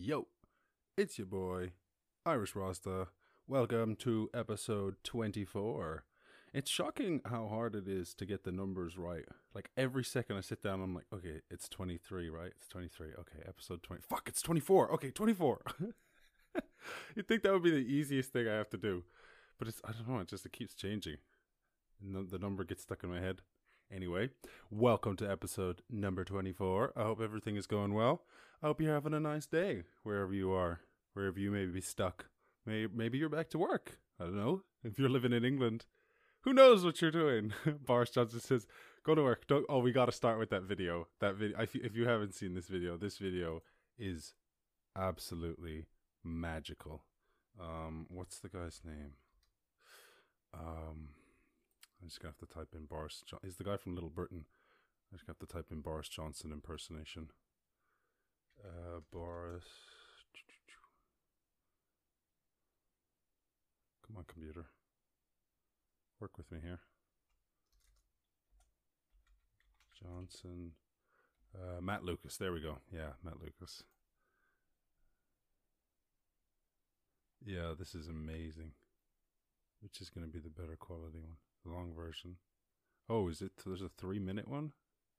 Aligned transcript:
Yo, 0.00 0.28
it's 0.96 1.18
your 1.18 1.26
boy, 1.26 1.72
Irish 2.24 2.54
Rasta. 2.54 3.08
Welcome 3.48 3.96
to 3.96 4.30
episode 4.32 4.94
24. 5.02 6.04
It's 6.54 6.70
shocking 6.70 7.20
how 7.24 7.48
hard 7.48 7.74
it 7.74 7.88
is 7.88 8.14
to 8.14 8.24
get 8.24 8.44
the 8.44 8.52
numbers 8.52 8.96
right. 8.96 9.24
Like 9.56 9.70
every 9.76 10.04
second 10.04 10.36
I 10.36 10.42
sit 10.42 10.62
down, 10.62 10.80
I'm 10.80 10.94
like, 10.94 11.06
okay, 11.12 11.40
it's 11.50 11.68
23, 11.68 12.30
right? 12.30 12.52
It's 12.54 12.68
23. 12.68 13.08
Okay, 13.08 13.40
episode 13.44 13.82
20. 13.82 14.02
Fuck, 14.08 14.28
it's 14.28 14.40
24. 14.40 14.92
Okay, 14.92 15.10
24. 15.10 15.62
You'd 17.16 17.26
think 17.26 17.42
that 17.42 17.52
would 17.52 17.64
be 17.64 17.72
the 17.72 17.78
easiest 17.78 18.32
thing 18.32 18.46
I 18.46 18.54
have 18.54 18.70
to 18.70 18.78
do. 18.78 19.02
But 19.58 19.66
it's, 19.66 19.82
I 19.84 19.90
don't 19.90 20.08
know, 20.08 20.20
it 20.20 20.28
just 20.28 20.46
it 20.46 20.52
keeps 20.52 20.74
changing. 20.74 21.16
And 22.00 22.14
the, 22.14 22.22
the 22.22 22.38
number 22.38 22.62
gets 22.62 22.84
stuck 22.84 23.02
in 23.02 23.10
my 23.10 23.20
head. 23.20 23.42
Anyway, 23.90 24.28
welcome 24.70 25.16
to 25.16 25.30
episode 25.30 25.80
number 25.88 26.22
24. 26.22 26.92
I 26.94 27.04
hope 27.04 27.22
everything 27.22 27.56
is 27.56 27.66
going 27.66 27.94
well. 27.94 28.22
I 28.62 28.66
hope 28.66 28.82
you're 28.82 28.92
having 28.92 29.14
a 29.14 29.20
nice 29.20 29.46
day 29.46 29.84
wherever 30.02 30.34
you 30.34 30.52
are, 30.52 30.80
wherever 31.14 31.40
you 31.40 31.50
may 31.50 31.64
be 31.64 31.80
stuck. 31.80 32.26
Maybe, 32.66 33.16
you're 33.16 33.30
back 33.30 33.48
to 33.50 33.58
work. 33.58 33.98
I 34.20 34.24
don't 34.24 34.36
know. 34.36 34.62
If 34.84 34.98
you're 34.98 35.08
living 35.08 35.32
in 35.32 35.42
England, 35.42 35.86
who 36.42 36.52
knows 36.52 36.84
what 36.84 37.00
you're 37.00 37.10
doing? 37.10 37.54
Boris 37.86 38.10
Johnson 38.10 38.40
says, 38.40 38.66
"Go 39.04 39.14
to 39.14 39.22
work." 39.22 39.46
Don't, 39.46 39.64
oh, 39.70 39.78
we 39.78 39.90
got 39.90 40.04
to 40.04 40.12
start 40.12 40.38
with 40.38 40.50
that 40.50 40.64
video. 40.64 41.08
That 41.20 41.36
video. 41.36 41.58
If 41.58 41.74
you, 41.74 41.80
if 41.82 41.96
you 41.96 42.06
haven't 42.06 42.34
seen 42.34 42.52
this 42.52 42.68
video, 42.68 42.98
this 42.98 43.16
video 43.16 43.62
is 43.98 44.34
absolutely 44.94 45.86
magical. 46.22 47.04
Um, 47.58 48.04
what's 48.10 48.38
the 48.38 48.50
guy's 48.50 48.82
name? 48.84 49.12
Um, 50.52 51.08
I'm 52.00 52.08
just 52.08 52.20
gonna 52.20 52.34
have 52.38 52.48
to 52.48 52.54
type 52.54 52.74
in 52.74 52.86
Boris. 52.86 53.22
Jo- 53.26 53.38
He's 53.42 53.56
the 53.56 53.64
guy 53.64 53.76
from 53.76 53.94
Little 53.94 54.10
Britain. 54.10 54.44
I 55.12 55.16
just 55.16 55.26
have 55.26 55.38
to 55.38 55.46
type 55.46 55.66
in 55.70 55.80
Boris 55.80 56.08
Johnson 56.08 56.52
impersonation. 56.52 57.28
Uh, 58.64 59.00
Boris. 59.10 59.64
Come 64.06 64.16
on, 64.16 64.24
computer. 64.26 64.66
Work 66.20 66.36
with 66.38 66.50
me 66.50 66.58
here. 66.62 66.80
Johnson. 70.02 70.72
Uh, 71.54 71.80
Matt 71.80 72.04
Lucas. 72.04 72.36
There 72.36 72.52
we 72.52 72.60
go. 72.60 72.78
Yeah, 72.92 73.12
Matt 73.22 73.40
Lucas. 73.40 73.82
Yeah, 77.44 77.72
this 77.78 77.94
is 77.94 78.08
amazing. 78.08 78.72
Which 79.80 80.00
is 80.00 80.10
going 80.10 80.26
to 80.26 80.32
be 80.32 80.40
the 80.40 80.50
better 80.50 80.76
quality 80.76 81.20
one? 81.20 81.36
The 81.64 81.70
long 81.72 81.92
version. 81.94 82.36
Oh, 83.08 83.28
is 83.28 83.40
it? 83.40 83.52
There's 83.64 83.82
a 83.82 83.88
three 83.98 84.18
minute 84.18 84.48
one. 84.48 84.72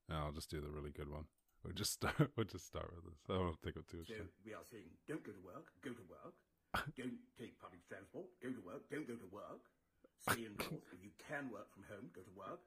No, 0.08 0.16
I'll 0.16 0.32
just 0.32 0.50
do 0.50 0.60
the 0.60 0.70
really 0.70 0.90
good 0.90 1.08
one. 1.10 1.24
We'll 1.64 1.74
just 1.74 1.92
start. 1.92 2.16
We'll 2.36 2.46
just 2.46 2.66
start 2.66 2.90
with 2.94 3.04
this. 3.04 3.20
I 3.28 3.34
don't 3.34 3.60
think 3.62 3.76
of 3.76 3.86
too 3.86 3.98
much 3.98 4.08
So 4.08 4.14
time. 4.14 4.28
we 4.44 4.54
are 4.54 4.64
saying, 4.70 4.88
don't 5.06 5.22
go 5.22 5.32
to 5.32 5.42
work, 5.44 5.68
go 5.84 5.90
to 5.92 6.06
work. 6.08 6.34
don't 6.96 7.18
take 7.38 7.58
public 7.60 7.82
transport, 7.86 8.26
go 8.42 8.48
to 8.50 8.62
work, 8.64 8.88
don't 8.90 9.06
go 9.06 9.14
to 9.14 9.28
work. 9.30 9.62
Stay 10.22 10.46
indoors. 10.46 10.84
if 10.94 11.02
you 11.02 11.10
can 11.18 11.50
work 11.50 11.68
from 11.74 11.84
home, 11.90 12.08
go 12.14 12.22
to 12.22 12.34
work. 12.36 12.60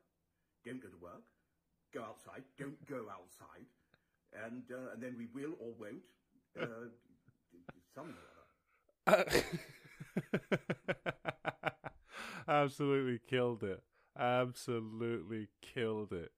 Don't 0.66 0.81
go 0.81 0.89
to 0.89 0.97
work. 1.01 1.23
Go 1.94 2.03
outside, 2.03 2.44
don't 2.57 2.77
go 2.85 3.05
outside. 3.09 3.66
And, 4.45 4.63
uh, 4.71 4.94
and 4.94 5.01
then 5.01 5.16
we 5.17 5.27
will 5.33 5.53
or 5.59 5.73
won't, 5.79 6.03
uh, 6.59 6.89
something 7.95 8.16
or 8.16 9.13
other. 9.13 9.44
Absolutely 12.47 13.19
killed 13.27 13.63
it. 13.63 13.81
Absolutely 14.17 15.47
killed 15.61 16.11
it. 16.13 16.31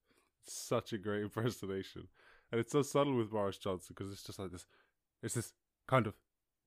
Such 0.43 0.93
a 0.93 0.97
great 0.97 1.23
impersonation. 1.23 2.07
And 2.51 2.59
it's 2.59 2.71
so 2.71 2.81
subtle 2.81 3.15
with 3.15 3.31
Boris 3.31 3.57
Johnson 3.57 3.95
because 3.97 4.11
it's 4.11 4.23
just 4.23 4.39
like 4.39 4.51
this. 4.51 4.65
It's 5.23 5.35
this 5.35 5.53
kind 5.87 6.07
of, 6.07 6.13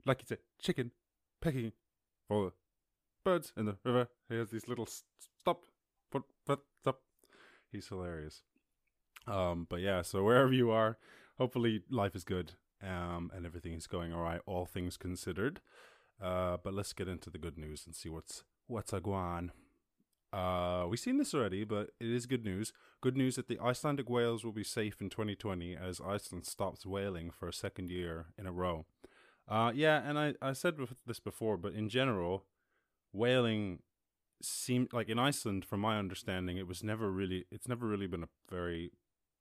like 0.04 0.20
you 0.20 0.26
said, 0.26 0.38
chicken 0.60 0.90
pecking 1.40 1.72
for 2.26 2.46
the 2.46 2.52
birds 3.24 3.52
in 3.56 3.66
the 3.66 3.76
river. 3.84 4.08
He 4.28 4.36
has 4.36 4.50
these 4.50 4.68
little 4.68 4.86
stop, 4.86 5.64
put, 6.10 6.24
put, 6.46 6.60
stop. 6.80 7.00
He's 7.70 7.88
hilarious. 7.88 8.42
Um, 9.26 9.66
but 9.68 9.80
yeah, 9.80 10.02
so 10.02 10.24
wherever 10.24 10.52
you 10.52 10.70
are, 10.70 10.98
hopefully 11.36 11.82
life 11.90 12.16
is 12.16 12.24
good 12.24 12.52
um, 12.82 13.30
and 13.34 13.44
everything 13.44 13.72
is 13.74 13.86
going 13.86 14.12
all 14.12 14.22
right, 14.22 14.40
all 14.46 14.66
things 14.66 14.96
considered. 14.96 15.60
Uh, 16.20 16.56
but 16.62 16.74
let's 16.74 16.92
get 16.92 17.08
into 17.08 17.30
the 17.30 17.38
good 17.38 17.58
news 17.58 17.84
and 17.86 17.94
see 17.94 18.08
what's 18.08 18.42
what's 18.68 18.92
a 18.92 19.00
guan. 19.00 19.50
Uh, 20.32 20.86
we've 20.88 21.00
seen 21.00 21.16
this 21.16 21.34
already, 21.34 21.64
but 21.64 21.90
it 21.98 22.08
is 22.08 22.26
good 22.26 22.44
news. 22.44 22.72
Good 23.00 23.16
news 23.16 23.36
that 23.36 23.48
the 23.48 23.58
Icelandic 23.58 24.10
whales 24.10 24.44
will 24.44 24.52
be 24.52 24.64
safe 24.64 25.00
in 25.00 25.08
2020 25.08 25.74
as 25.74 26.00
Iceland 26.00 26.46
stops 26.46 26.84
whaling 26.84 27.30
for 27.30 27.48
a 27.48 27.52
second 27.52 27.90
year 27.90 28.26
in 28.36 28.46
a 28.46 28.52
row. 28.52 28.84
Uh, 29.48 29.72
yeah, 29.74 30.02
and 30.06 30.18
I, 30.18 30.34
I 30.42 30.52
said 30.52 30.76
this 31.06 31.18
before, 31.18 31.56
but 31.56 31.72
in 31.72 31.88
general, 31.88 32.44
whaling 33.12 33.80
seemed 34.42 34.92
like 34.92 35.08
in 35.08 35.18
Iceland, 35.18 35.64
from 35.64 35.80
my 35.80 35.98
understanding, 35.98 36.58
it 36.58 36.68
was 36.68 36.84
never 36.84 37.10
really, 37.10 37.46
it's 37.50 37.66
never 37.66 37.86
really 37.86 38.06
been 38.06 38.24
a 38.24 38.28
very 38.50 38.92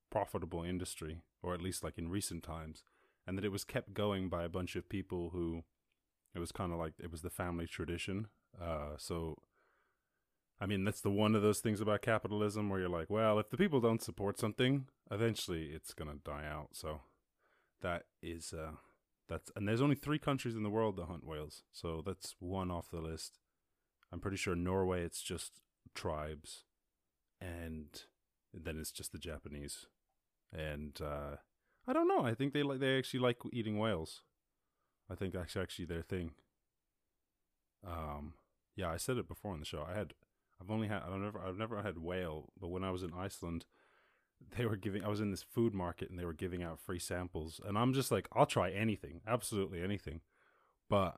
profitable 0.09 0.63
industry, 0.63 1.21
or 1.44 1.53
at 1.53 1.61
least 1.61 1.83
like 1.83 1.97
in 1.97 2.09
recent 2.09 2.44
times, 2.44 2.83
and 3.27 3.38
that 3.38 3.45
it 3.45 3.51
was 3.51 3.65
kept 3.65 3.94
going 3.94 4.29
by 4.29 4.45
a 4.45 4.49
bunch 4.49 4.77
of 4.77 4.88
people 4.88 5.31
who 5.31 5.63
it 6.33 6.39
was 6.39 6.53
kind 6.53 6.71
of 6.71 6.79
like 6.79 6.94
it 6.97 7.11
was 7.11 7.21
the 7.21 7.29
family 7.29 7.67
tradition. 7.67 8.27
Uh, 8.62 8.95
so, 8.97 9.38
I 10.59 10.66
mean, 10.66 10.84
that's 10.84 11.01
the 11.01 11.12
one 11.12 11.35
of 11.35 11.41
those 11.41 11.59
things 11.59 11.81
about 11.81 12.01
capitalism 12.01 12.69
where 12.69 12.79
you're 12.79 12.90
like, 12.90 13.09
well, 13.09 13.40
if 13.40 13.50
the 13.50 13.57
people 13.57 13.79
don't 13.79 14.01
support 14.01 14.40
something, 14.40 14.88
eventually 15.12 15.66
it's 15.73 15.94
gonna 15.94 16.16
die 16.23 16.45
out. 16.50 16.69
So, 16.73 17.01
that 17.81 18.03
is 18.22 18.53
uh, 18.53 18.72
that's 19.29 19.51
and 19.56 19.68
there's 19.68 19.81
only 19.81 19.95
three 19.95 20.19
countries 20.19 20.56
in 20.56 20.63
the 20.63 20.69
world 20.69 20.95
that 20.97 21.06
hunt 21.06 21.25
whales, 21.25 21.63
so 21.72 22.01
that's 22.06 22.35
one 22.40 22.72
off 22.72 22.90
the 22.91 23.01
list. 23.01 23.40
I'm 24.12 24.19
pretty 24.19 24.38
sure 24.38 24.56
Norway 24.56 25.03
it's 25.03 25.22
just 25.22 25.53
tribes, 25.94 26.63
and 27.39 27.88
then 28.53 28.78
it's 28.79 28.91
just 28.91 29.12
the 29.12 29.19
Japanese, 29.19 29.85
and 30.51 31.00
uh, 31.01 31.38
I 31.88 31.94
don't 31.94 32.07
know. 32.07 32.25
I 32.25 32.34
think 32.34 32.53
they 32.53 32.63
like 32.63 32.79
they 32.79 32.97
actually 32.97 33.19
like 33.19 33.38
eating 33.51 33.78
whales. 33.78 34.22
I 35.09 35.16
think 35.16 35.34
that's 35.34 35.56
actually 35.56 35.85
their 35.85 36.01
thing. 36.01 36.31
Um, 37.85 38.34
yeah, 38.77 38.89
I 38.89 38.97
said 38.97 39.17
it 39.17 39.27
before 39.27 39.51
on 39.51 39.59
the 39.59 39.65
show. 39.65 39.85
I 39.85 39.97
had, 39.97 40.13
I've 40.61 40.71
only 40.71 40.88
had, 40.88 41.01
I've 41.01 41.19
never, 41.19 41.41
I've 41.41 41.57
never 41.57 41.81
had 41.81 41.97
whale, 41.97 42.53
but 42.59 42.69
when 42.69 42.83
I 42.83 42.91
was 42.91 43.03
in 43.03 43.11
Iceland, 43.13 43.65
they 44.55 44.65
were 44.65 44.77
giving. 44.77 45.03
I 45.03 45.09
was 45.09 45.19
in 45.19 45.31
this 45.31 45.43
food 45.43 45.73
market 45.73 46.09
and 46.09 46.17
they 46.19 46.25
were 46.25 46.33
giving 46.33 46.63
out 46.63 46.79
free 46.79 46.99
samples, 46.99 47.59
and 47.65 47.77
I'm 47.77 47.93
just 47.93 48.11
like, 48.11 48.27
I'll 48.31 48.45
try 48.45 48.69
anything, 48.69 49.21
absolutely 49.27 49.81
anything, 49.81 50.21
but 50.89 51.15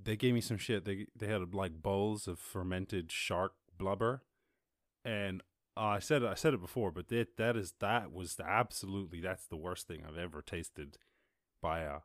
they 0.00 0.16
gave 0.16 0.34
me 0.34 0.40
some 0.40 0.56
shit. 0.56 0.84
They 0.84 1.06
they 1.16 1.26
had 1.26 1.52
like 1.52 1.82
bowls 1.82 2.28
of 2.28 2.38
fermented 2.38 3.10
shark 3.10 3.52
blubber, 3.76 4.22
and 5.04 5.42
uh, 5.76 5.80
I 5.80 5.98
said 5.98 6.24
I 6.24 6.34
said 6.34 6.54
it 6.54 6.60
before, 6.60 6.92
but 6.92 7.08
that 7.08 7.36
that 7.38 7.56
is 7.56 7.74
that 7.80 8.12
was 8.12 8.36
the, 8.36 8.46
absolutely 8.46 9.20
that's 9.20 9.46
the 9.46 9.56
worst 9.56 9.88
thing 9.88 10.04
I've 10.06 10.16
ever 10.16 10.40
tasted 10.40 10.98
by 11.60 11.80
a 11.80 11.98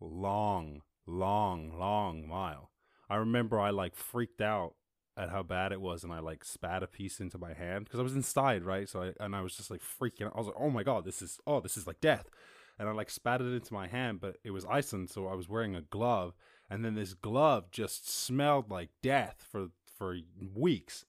long, 0.00 0.82
long, 1.06 1.78
long 1.78 2.26
mile. 2.26 2.69
I 3.10 3.16
remember 3.16 3.58
I 3.58 3.70
like 3.70 3.96
freaked 3.96 4.40
out 4.40 4.74
at 5.16 5.30
how 5.30 5.42
bad 5.42 5.72
it 5.72 5.80
was, 5.80 6.04
and 6.04 6.12
I 6.12 6.20
like 6.20 6.44
spat 6.44 6.82
a 6.82 6.86
piece 6.86 7.20
into 7.20 7.36
my 7.38 7.52
hand 7.52 7.84
because 7.84 8.00
I 8.00 8.04
was 8.04 8.14
inside, 8.14 8.62
right? 8.62 8.88
So 8.88 9.02
I 9.02 9.12
and 9.24 9.34
I 9.34 9.42
was 9.42 9.56
just 9.56 9.70
like 9.70 9.82
freaking. 9.82 10.26
out. 10.26 10.32
I 10.34 10.38
was 10.38 10.46
like, 10.46 10.56
"Oh 10.58 10.70
my 10.70 10.84
god, 10.84 11.04
this 11.04 11.20
is 11.20 11.38
oh, 11.46 11.60
this 11.60 11.76
is 11.76 11.86
like 11.86 12.00
death," 12.00 12.30
and 12.78 12.88
I 12.88 12.92
like 12.92 13.10
spat 13.10 13.40
it 13.40 13.52
into 13.52 13.74
my 13.74 13.88
hand, 13.88 14.20
but 14.20 14.36
it 14.44 14.52
was 14.52 14.64
Iceland, 14.64 15.10
so 15.10 15.26
I 15.26 15.34
was 15.34 15.48
wearing 15.48 15.74
a 15.74 15.82
glove, 15.82 16.34
and 16.70 16.84
then 16.84 16.94
this 16.94 17.14
glove 17.14 17.70
just 17.72 18.08
smelled 18.08 18.70
like 18.70 18.90
death 19.02 19.44
for 19.50 19.68
for 19.84 20.16
weeks. 20.54 21.04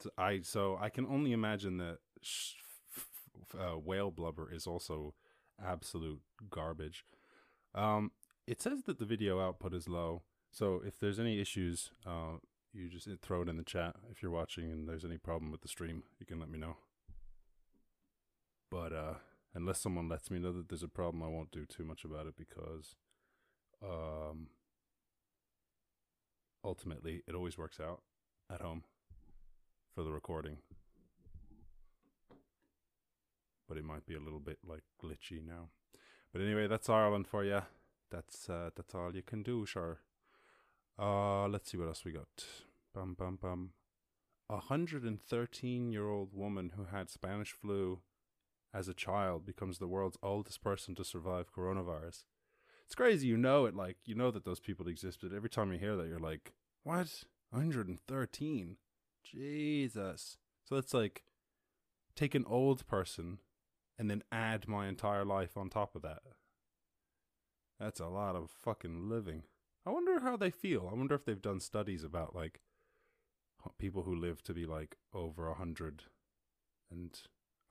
So 0.00 0.10
I 0.18 0.40
so 0.42 0.76
I 0.80 0.90
can 0.90 1.06
only 1.06 1.32
imagine 1.32 1.78
that 1.78 1.98
sh- 2.20 2.54
f- 2.96 3.06
f- 3.54 3.60
uh, 3.60 3.78
whale 3.78 4.10
blubber 4.10 4.52
is 4.52 4.66
also 4.66 5.14
absolute 5.64 6.20
garbage. 6.50 7.04
Um, 7.74 8.12
it 8.46 8.60
says 8.60 8.82
that 8.86 8.98
the 8.98 9.04
video 9.04 9.40
output 9.40 9.74
is 9.74 9.88
low, 9.88 10.22
so 10.58 10.82
if 10.84 10.98
there's 10.98 11.20
any 11.20 11.40
issues, 11.40 11.92
uh, 12.04 12.38
you 12.72 12.88
just 12.88 13.08
throw 13.22 13.42
it 13.42 13.48
in 13.48 13.58
the 13.58 13.62
chat 13.62 13.94
if 14.10 14.20
you're 14.20 14.32
watching 14.32 14.72
and 14.72 14.88
there's 14.88 15.04
any 15.04 15.16
problem 15.16 15.52
with 15.52 15.60
the 15.60 15.68
stream, 15.68 16.02
you 16.18 16.26
can 16.26 16.40
let 16.40 16.50
me 16.50 16.58
know. 16.58 16.78
But 18.68 18.92
uh, 18.92 19.14
unless 19.54 19.78
someone 19.78 20.08
lets 20.08 20.32
me 20.32 20.40
know 20.40 20.50
that 20.50 20.68
there's 20.68 20.82
a 20.82 20.88
problem, 20.88 21.22
I 21.22 21.28
won't 21.28 21.52
do 21.52 21.64
too 21.64 21.84
much 21.84 22.04
about 22.04 22.26
it 22.26 22.34
because 22.36 22.96
um, 23.84 24.48
ultimately 26.64 27.22
it 27.28 27.36
always 27.36 27.56
works 27.56 27.78
out 27.78 28.02
at 28.52 28.60
home 28.60 28.82
for 29.94 30.02
the 30.02 30.10
recording. 30.10 30.56
But 33.68 33.78
it 33.78 33.84
might 33.84 34.06
be 34.06 34.16
a 34.16 34.20
little 34.20 34.40
bit 34.40 34.58
like 34.66 34.82
glitchy 35.00 35.40
now. 35.40 35.68
But 36.32 36.42
anyway, 36.42 36.66
that's 36.66 36.88
Ireland 36.88 37.28
for 37.28 37.44
you. 37.44 37.60
That's 38.10 38.50
uh, 38.50 38.70
that's 38.74 38.92
all 38.92 39.14
you 39.14 39.22
can 39.22 39.44
do, 39.44 39.64
sure. 39.64 40.00
Uh, 40.98 41.46
let's 41.46 41.70
see 41.70 41.76
what 41.76 41.88
else 41.88 42.04
we 42.04 42.12
got. 42.12 42.26
Bum 42.94 43.14
bum 43.14 43.38
bum. 43.40 43.70
A 44.50 44.58
hundred 44.58 45.04
and 45.04 45.20
thirteen 45.20 45.92
year 45.92 46.08
old 46.08 46.30
woman 46.32 46.72
who 46.76 46.86
had 46.86 47.10
Spanish 47.10 47.52
flu 47.52 48.00
as 48.74 48.88
a 48.88 48.94
child 48.94 49.46
becomes 49.46 49.78
the 49.78 49.86
world's 49.86 50.18
oldest 50.22 50.62
person 50.62 50.94
to 50.94 51.04
survive 51.04 51.54
coronavirus. 51.54 52.24
it's 52.84 52.94
crazy. 52.94 53.26
You 53.28 53.36
know 53.36 53.66
it, 53.66 53.74
like 53.74 53.98
you 54.04 54.14
know 54.14 54.30
that 54.30 54.44
those 54.44 54.60
people 54.60 54.88
existed. 54.88 55.32
every 55.34 55.50
time 55.50 55.72
you 55.72 55.78
hear 55.78 55.96
that, 55.96 56.08
you're 56.08 56.18
like, 56.18 56.52
what? 56.82 57.24
113. 57.50 58.76
Jesus. 59.22 60.38
So 60.64 60.76
it's 60.76 60.94
like 60.94 61.22
take 62.16 62.34
an 62.34 62.44
old 62.46 62.86
person 62.86 63.38
and 63.98 64.10
then 64.10 64.22
add 64.32 64.68
my 64.68 64.88
entire 64.88 65.24
life 65.24 65.56
on 65.56 65.68
top 65.70 65.94
of 65.94 66.02
that. 66.02 66.22
That's 67.78 68.00
a 68.00 68.06
lot 68.06 68.34
of 68.34 68.50
fucking 68.50 69.08
living. 69.08 69.44
I 69.88 69.90
wonder 69.90 70.20
how 70.20 70.36
they 70.36 70.50
feel. 70.50 70.86
I 70.92 70.94
wonder 70.94 71.14
if 71.14 71.24
they've 71.24 71.40
done 71.40 71.60
studies 71.60 72.04
about 72.04 72.36
like 72.36 72.60
people 73.78 74.02
who 74.02 74.14
live 74.14 74.42
to 74.42 74.52
be 74.52 74.66
like 74.66 74.96
over 75.14 75.48
a 75.48 75.54
hundred, 75.54 76.02
and 76.90 77.18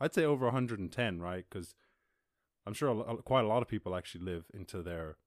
I'd 0.01 0.15
say 0.15 0.23
over 0.25 0.45
110, 0.45 1.21
right? 1.21 1.45
Because 1.47 1.75
I'm 2.65 2.73
sure 2.73 2.89
a, 2.89 2.97
a, 2.97 3.21
quite 3.21 3.45
a 3.45 3.47
lot 3.47 3.61
of 3.61 3.67
people 3.67 3.95
actually 3.95 4.25
live 4.25 4.45
into 4.51 4.81
their 4.81 5.17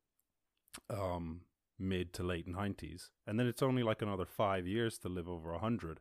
um, 0.89 1.43
mid 1.79 2.13
to 2.15 2.25
late 2.25 2.49
90s, 2.49 3.11
and 3.25 3.39
then 3.39 3.47
it's 3.47 3.63
only 3.63 3.85
like 3.85 4.03
another 4.03 4.27
five 4.27 4.67
years 4.67 4.99
to 4.99 5.09
live 5.09 5.29
over 5.29 5.51
a 5.51 5.59
100. 5.59 6.01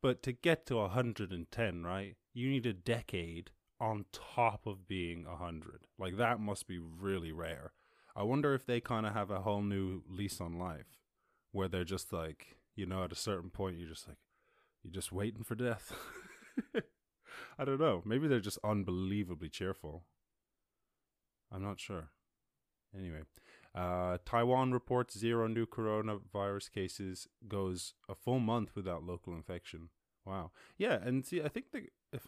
But 0.00 0.22
to 0.22 0.30
get 0.30 0.66
to 0.66 0.76
110, 0.76 1.82
right, 1.82 2.16
you 2.32 2.48
need 2.48 2.66
a 2.66 2.72
decade 2.72 3.50
on 3.80 4.04
top 4.12 4.68
of 4.68 4.86
being 4.86 5.24
100. 5.24 5.88
Like 5.98 6.16
that 6.16 6.38
must 6.38 6.68
be 6.68 6.78
really 6.78 7.32
rare. 7.32 7.72
I 8.14 8.22
wonder 8.22 8.54
if 8.54 8.66
they 8.66 8.80
kind 8.80 9.06
of 9.06 9.14
have 9.14 9.30
a 9.30 9.40
whole 9.40 9.62
new 9.62 10.02
lease 10.08 10.40
on 10.40 10.58
life 10.58 10.98
where 11.52 11.68
they're 11.68 11.84
just 11.84 12.12
like, 12.12 12.58
you 12.76 12.86
know, 12.86 13.04
at 13.04 13.12
a 13.12 13.16
certain 13.16 13.50
point, 13.50 13.78
you're 13.78 13.88
just 13.88 14.08
like, 14.08 14.18
you're 14.82 14.92
just 14.92 15.12
waiting 15.12 15.44
for 15.44 15.54
death. 15.54 15.92
I 17.58 17.64
don't 17.64 17.80
know. 17.80 18.02
Maybe 18.04 18.28
they're 18.28 18.40
just 18.40 18.58
unbelievably 18.64 19.48
cheerful. 19.48 20.04
I'm 21.50 21.62
not 21.62 21.80
sure. 21.80 22.10
Anyway, 22.96 23.22
uh, 23.74 24.18
Taiwan 24.24 24.72
reports 24.72 25.18
zero 25.18 25.46
new 25.46 25.66
coronavirus 25.66 26.72
cases, 26.72 27.26
goes 27.48 27.94
a 28.08 28.14
full 28.14 28.38
month 28.38 28.74
without 28.74 29.02
local 29.02 29.34
infection. 29.34 29.88
Wow. 30.26 30.50
Yeah, 30.76 30.98
and 31.02 31.24
see, 31.24 31.42
I 31.42 31.48
think 31.48 31.66
if 31.72 31.88
if 32.12 32.22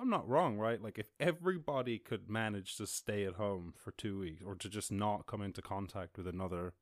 I'm 0.00 0.10
not 0.10 0.28
wrong, 0.28 0.58
right? 0.58 0.82
Like 0.82 0.98
if 0.98 1.10
everybody 1.18 1.98
could 1.98 2.28
manage 2.28 2.76
to 2.76 2.86
stay 2.86 3.24
at 3.24 3.34
home 3.34 3.74
for 3.76 3.92
two 3.92 4.18
weeks 4.18 4.42
or 4.44 4.54
to 4.56 4.68
just 4.68 4.92
not 4.92 5.26
come 5.26 5.42
into 5.42 5.62
contact 5.62 6.16
with 6.16 6.26
another 6.26 6.74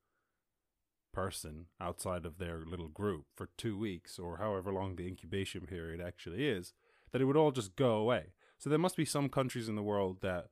person 1.12 1.66
outside 1.80 2.26
of 2.26 2.38
their 2.38 2.62
little 2.66 2.88
group 2.88 3.24
for 3.34 3.48
two 3.56 3.78
weeks 3.78 4.18
or 4.18 4.36
however 4.36 4.70
long 4.72 4.96
the 4.96 5.06
incubation 5.06 5.66
period 5.66 6.00
actually 6.00 6.46
is, 6.46 6.74
that 7.12 7.22
it 7.22 7.24
would 7.24 7.36
all 7.36 7.52
just 7.52 7.76
go 7.76 7.96
away. 7.96 8.34
So 8.58 8.68
there 8.68 8.78
must 8.78 8.96
be 8.96 9.04
some 9.04 9.28
countries 9.28 9.68
in 9.68 9.76
the 9.76 9.82
world 9.82 10.18
that 10.22 10.48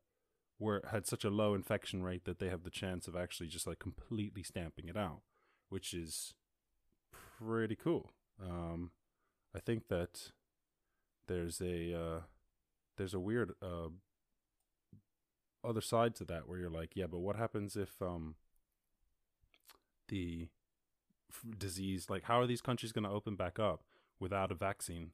were 0.58 0.82
had 0.90 1.06
such 1.06 1.24
a 1.24 1.30
low 1.30 1.54
infection 1.54 2.02
rate 2.02 2.24
that 2.24 2.38
they 2.38 2.48
have 2.48 2.62
the 2.62 2.70
chance 2.70 3.08
of 3.08 3.16
actually 3.16 3.48
just 3.48 3.66
like 3.66 3.78
completely 3.78 4.42
stamping 4.42 4.88
it 4.88 4.96
out, 4.96 5.20
which 5.68 5.92
is 5.92 6.34
pretty 7.38 7.76
cool. 7.76 8.12
Um, 8.42 8.92
I 9.54 9.60
think 9.60 9.88
that 9.88 10.30
there's 11.26 11.60
a 11.60 11.94
uh, 11.94 12.20
there's 12.96 13.14
a 13.14 13.20
weird 13.20 13.52
uh, 13.62 13.88
other 15.62 15.80
side 15.80 16.14
to 16.16 16.24
that 16.26 16.48
where 16.48 16.58
you're 16.58 16.70
like, 16.70 16.90
yeah, 16.94 17.06
but 17.06 17.20
what 17.20 17.36
happens 17.36 17.76
if 17.76 18.00
um, 18.00 18.36
the 20.08 20.48
f- 21.30 21.58
disease, 21.58 22.08
like, 22.08 22.24
how 22.24 22.40
are 22.40 22.46
these 22.46 22.60
countries 22.60 22.92
going 22.92 23.04
to 23.04 23.10
open 23.10 23.36
back 23.36 23.58
up 23.58 23.82
without 24.20 24.52
a 24.52 24.54
vaccine? 24.54 25.10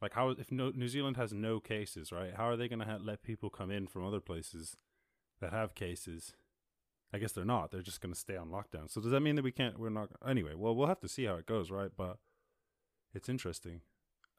Like, 0.00 0.14
how 0.14 0.30
if 0.30 0.50
no, 0.50 0.70
New 0.74 0.88
Zealand 0.88 1.16
has 1.16 1.32
no 1.32 1.60
cases, 1.60 2.10
right? 2.10 2.34
How 2.34 2.48
are 2.48 2.56
they 2.56 2.68
going 2.68 2.78
to 2.78 2.86
ha- 2.86 2.98
let 3.00 3.22
people 3.22 3.50
come 3.50 3.70
in 3.70 3.86
from 3.86 4.06
other 4.06 4.20
places 4.20 4.76
that 5.40 5.52
have 5.52 5.74
cases? 5.74 6.32
I 7.12 7.18
guess 7.18 7.32
they're 7.32 7.44
not. 7.44 7.70
They're 7.70 7.82
just 7.82 8.00
going 8.00 8.14
to 8.14 8.18
stay 8.18 8.36
on 8.36 8.48
lockdown. 8.48 8.90
So 8.90 9.00
does 9.00 9.10
that 9.10 9.20
mean 9.20 9.34
that 9.34 9.44
we 9.44 9.52
can't? 9.52 9.78
We're 9.78 9.90
not. 9.90 10.10
Anyway, 10.26 10.54
well, 10.56 10.74
we'll 10.74 10.86
have 10.86 11.00
to 11.00 11.08
see 11.08 11.24
how 11.24 11.34
it 11.34 11.46
goes, 11.46 11.70
right? 11.70 11.90
But 11.94 12.18
it's 13.12 13.28
interesting. 13.28 13.82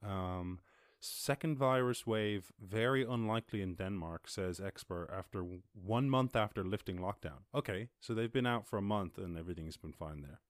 Um, 0.03 0.59
Second 1.03 1.57
virus 1.57 2.05
wave 2.05 2.51
very 2.59 3.03
unlikely 3.03 3.63
in 3.63 3.73
Denmark, 3.73 4.29
says 4.29 4.61
expert 4.61 5.09
after 5.11 5.43
one 5.73 6.09
month 6.11 6.35
after 6.35 6.63
lifting 6.63 6.99
lockdown. 6.99 7.39
Okay, 7.55 7.89
so 7.99 8.13
they've 8.13 8.31
been 8.31 8.45
out 8.45 8.67
for 8.67 8.77
a 8.77 8.83
month 8.83 9.17
and 9.17 9.35
everything's 9.35 9.77
been 9.77 9.93
fine 9.93 10.21
there. 10.21 10.41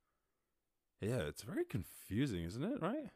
Yeah, 1.00 1.20
it's 1.26 1.44
very 1.44 1.64
confusing, 1.64 2.44
isn't 2.44 2.64
it? 2.64 2.82
Right? 2.82 3.12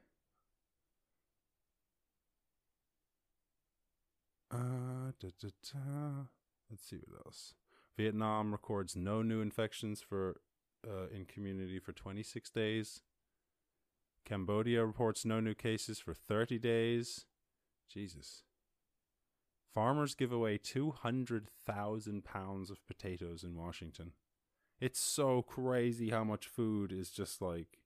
Uh, 4.49 5.11
da, 5.19 5.29
da, 5.41 5.49
da. 5.73 6.25
Let's 6.69 6.87
see 6.87 6.97
what 6.97 7.25
else. 7.25 7.53
Vietnam 7.97 8.53
records 8.53 8.95
no 8.95 9.21
new 9.21 9.41
infections 9.41 10.01
for 10.01 10.37
uh, 10.87 11.07
in 11.13 11.25
community 11.25 11.79
for 11.79 11.91
26 11.91 12.49
days. 12.51 13.01
Cambodia 14.25 14.85
reports 14.85 15.23
no 15.23 15.39
new 15.39 15.53
cases 15.53 15.99
for 15.99 16.13
30 16.13 16.57
days. 16.59 17.25
Jesus. 17.91 18.43
Farmers 19.73 20.15
give 20.15 20.31
away 20.31 20.57
200,000 20.57 22.23
pounds 22.23 22.71
of 22.71 22.85
potatoes 22.87 23.43
in 23.43 23.55
Washington. 23.55 24.13
It's 24.79 24.99
so 24.99 25.41
crazy 25.41 26.09
how 26.09 26.23
much 26.23 26.47
food 26.47 26.91
is 26.91 27.11
just 27.11 27.41
like. 27.41 27.79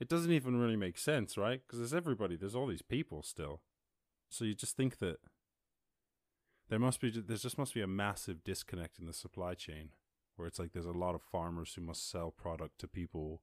It 0.00 0.08
doesn't 0.08 0.32
even 0.32 0.58
really 0.58 0.76
make 0.76 0.96
sense, 0.96 1.36
right? 1.36 1.60
Because 1.66 1.80
there's 1.80 1.94
everybody, 1.94 2.36
there's 2.36 2.54
all 2.54 2.66
these 2.66 2.82
people 2.82 3.22
still. 3.22 3.60
So 4.30 4.44
you 4.44 4.54
just 4.54 4.76
think 4.76 4.98
that 4.98 5.18
there 6.68 6.78
must 6.78 7.00
be, 7.00 7.10
there 7.10 7.36
just 7.36 7.58
must 7.58 7.74
be 7.74 7.80
a 7.80 7.86
massive 7.86 8.44
disconnect 8.44 8.98
in 8.98 9.06
the 9.06 9.12
supply 9.12 9.54
chain 9.54 9.90
where 10.36 10.46
it's 10.46 10.58
like 10.58 10.72
there's 10.72 10.86
a 10.86 10.92
lot 10.92 11.14
of 11.14 11.22
farmers 11.22 11.74
who 11.74 11.82
must 11.82 12.08
sell 12.08 12.30
product 12.30 12.78
to 12.78 12.86
people 12.86 13.42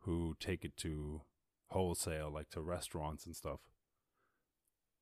who 0.00 0.36
take 0.40 0.64
it 0.64 0.76
to 0.78 1.22
wholesale, 1.68 2.30
like 2.32 2.50
to 2.50 2.60
restaurants 2.60 3.26
and 3.26 3.36
stuff. 3.36 3.60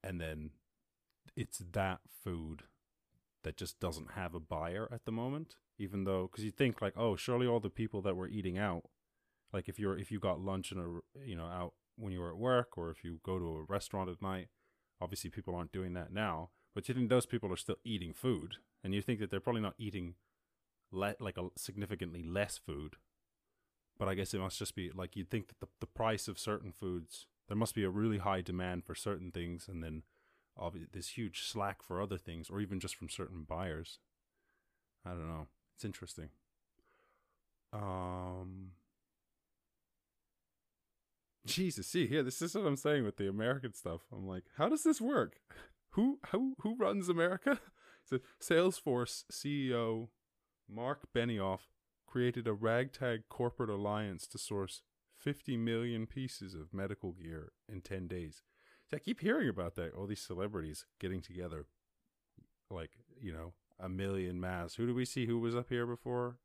And 0.02 0.20
then 0.20 0.50
it's 1.36 1.62
that 1.72 2.00
food 2.22 2.64
that 3.44 3.56
just 3.56 3.80
doesn't 3.80 4.12
have 4.12 4.34
a 4.34 4.40
buyer 4.40 4.88
at 4.92 5.04
the 5.04 5.12
moment, 5.12 5.56
even 5.78 6.04
though, 6.04 6.28
because 6.30 6.44
you 6.44 6.50
think 6.50 6.82
like, 6.82 6.94
oh, 6.96 7.16
surely 7.16 7.46
all 7.46 7.60
the 7.60 7.70
people 7.70 8.02
that 8.02 8.16
were 8.16 8.28
eating 8.28 8.58
out, 8.58 8.84
like 9.52 9.68
if 9.68 9.78
you're, 9.78 9.96
if 9.96 10.10
you 10.10 10.18
got 10.18 10.40
lunch 10.40 10.72
in 10.72 10.78
a, 10.78 11.24
you 11.24 11.36
know, 11.36 11.46
out 11.46 11.74
when 11.96 12.12
you 12.12 12.20
were 12.20 12.30
at 12.30 12.38
work 12.38 12.76
or 12.76 12.90
if 12.90 13.04
you 13.04 13.20
go 13.24 13.38
to 13.38 13.44
a 13.44 13.62
restaurant 13.62 14.10
at 14.10 14.20
night, 14.22 14.48
obviously 15.00 15.30
people 15.30 15.54
aren't 15.54 15.72
doing 15.72 15.94
that 15.94 16.12
now, 16.12 16.50
but 16.74 16.88
you 16.88 16.94
think 16.94 17.08
those 17.08 17.26
people 17.26 17.52
are 17.52 17.56
still 17.56 17.78
eating 17.84 18.12
food 18.12 18.56
and 18.84 18.94
you 18.94 19.00
think 19.00 19.20
that 19.20 19.30
they're 19.30 19.40
probably 19.40 19.62
not 19.62 19.74
eating 19.78 20.14
le- 20.90 21.16
like 21.20 21.36
a 21.36 21.48
significantly 21.56 22.22
less 22.22 22.58
food 22.58 22.96
but 23.98 24.08
I 24.08 24.14
guess 24.14 24.32
it 24.32 24.38
must 24.38 24.58
just 24.58 24.74
be 24.74 24.90
like 24.94 25.16
you'd 25.16 25.30
think 25.30 25.48
that 25.48 25.60
the, 25.60 25.66
the 25.80 25.86
price 25.86 26.28
of 26.28 26.38
certain 26.38 26.72
foods, 26.72 27.26
there 27.48 27.56
must 27.56 27.74
be 27.74 27.84
a 27.84 27.90
really 27.90 28.18
high 28.18 28.40
demand 28.40 28.84
for 28.84 28.94
certain 28.94 29.30
things, 29.30 29.68
and 29.68 29.82
then 29.82 30.02
obviously 30.56 30.88
this 30.92 31.10
huge 31.10 31.42
slack 31.42 31.82
for 31.82 32.00
other 32.00 32.18
things, 32.18 32.48
or 32.48 32.60
even 32.60 32.80
just 32.80 32.96
from 32.96 33.08
certain 33.08 33.42
buyers. 33.42 33.98
I 35.04 35.10
don't 35.10 35.28
know. 35.28 35.48
It's 35.74 35.84
interesting. 35.84 36.28
Um, 37.72 38.72
Jesus, 41.46 41.86
see 41.86 42.06
here, 42.06 42.22
this 42.22 42.42
is 42.42 42.54
what 42.54 42.66
I'm 42.66 42.76
saying 42.76 43.04
with 43.04 43.16
the 43.16 43.28
American 43.28 43.74
stuff. 43.74 44.02
I'm 44.12 44.26
like, 44.26 44.44
how 44.56 44.68
does 44.68 44.84
this 44.84 45.00
work? 45.00 45.40
Who 45.90 46.18
who 46.30 46.54
who 46.60 46.76
runs 46.76 47.08
America? 47.08 47.60
So 48.04 48.20
Salesforce 48.40 49.24
CEO 49.30 50.08
Mark 50.66 51.08
Benioff 51.14 51.60
created 52.08 52.46
a 52.46 52.52
ragtag 52.52 53.28
corporate 53.28 53.70
alliance 53.70 54.26
to 54.28 54.38
source 54.38 54.82
50 55.18 55.56
million 55.56 56.06
pieces 56.06 56.54
of 56.54 56.72
medical 56.72 57.12
gear 57.12 57.52
in 57.68 57.80
10 57.80 58.06
days. 58.06 58.42
See, 58.88 58.96
I 58.96 59.00
keep 59.00 59.20
hearing 59.20 59.48
about 59.48 59.74
that. 59.76 59.92
All 59.94 60.06
these 60.06 60.22
celebrities 60.22 60.86
getting 60.98 61.20
together, 61.20 61.66
like, 62.70 62.92
you 63.20 63.32
know, 63.32 63.52
a 63.78 63.88
million 63.88 64.40
masks. 64.40 64.76
Who 64.76 64.86
do 64.86 64.94
we 64.94 65.04
see 65.04 65.26
who 65.26 65.38
was 65.38 65.54
up 65.54 65.68
here 65.68 65.86
before? 65.86 66.38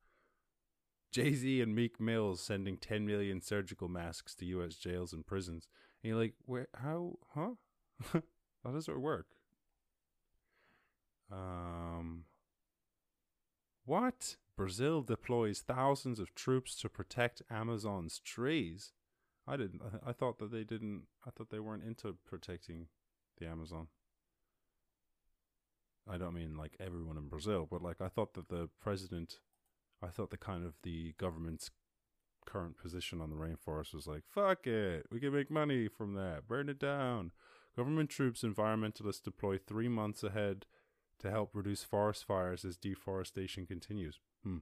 Jay 1.12 1.34
Z 1.34 1.62
and 1.62 1.75
Meek 1.75 2.00
Mills 2.00 2.41
sending 2.41 2.77
10 2.77 3.05
million 3.05 3.39
surgical 3.39 3.88
masks 3.88 4.34
to 4.36 4.46
U.S. 4.46 4.75
jails 4.75 5.13
and 5.13 5.25
prisons. 5.25 5.67
And 6.01 6.10
you're 6.10 6.20
like, 6.20 6.34
where, 6.46 6.67
how, 6.75 7.20
huh? 7.36 7.51
how 8.63 8.72
does 8.72 8.88
it 8.88 9.00
work? 9.00 9.27
Um, 11.32 12.25
what? 13.86 14.38
Brazil 14.55 15.01
deploys 15.01 15.62
thousands 15.62 16.19
of 16.19 16.36
troops 16.36 16.75
to 16.81 16.89
protect 16.89 17.41
Amazon's 17.50 18.19
trees. 18.19 18.91
I 19.48 19.57
didn't. 19.57 19.81
I 20.05 20.13
thought 20.13 20.39
that 20.39 20.51
they 20.51 20.63
didn't. 20.63 21.03
I 21.25 21.31
thought 21.31 21.50
they 21.50 21.60
weren't 21.60 21.83
into 21.83 22.15
protecting 22.25 22.88
the 23.39 23.48
Amazon. 23.48 23.88
I 26.10 26.17
don't 26.17 26.33
mean 26.33 26.55
like 26.55 26.75
everyone 26.79 27.17
in 27.17 27.29
Brazil, 27.29 27.67
but 27.69 27.81
like 27.81 28.01
I 28.01 28.10
thought 28.10 28.33
that 28.33 28.50
the 28.50 28.69
president, 28.81 29.39
I 30.01 30.07
thought 30.07 30.31
the 30.31 30.38
kind 30.38 30.65
of 30.65 30.74
the 30.83 31.13
government's 31.17 31.72
current 32.45 32.77
position 32.77 33.22
on 33.22 33.29
the 33.29 33.38
rainforest 33.38 33.93
was 33.93 34.05
like, 34.05 34.24
fuck 34.27 34.67
it, 34.67 35.05
we 35.10 35.19
can 35.19 35.33
make 35.33 35.50
money 35.50 35.88
from 35.88 36.13
that, 36.15 36.48
burn 36.48 36.67
it 36.67 36.77
down. 36.79 37.31
Government 37.75 38.10
troops, 38.10 38.43
environmentalists 38.43 39.24
deploy 39.24 39.57
three 39.57 39.88
months 39.88 40.24
ahead 40.24 40.65
to 41.19 41.31
help 41.31 41.51
reduce 41.53 41.83
forest 41.83 42.25
fires 42.25 42.65
as 42.65 42.75
deforestation 42.75 43.65
continues. 43.65 44.19
Hmm. 44.43 44.57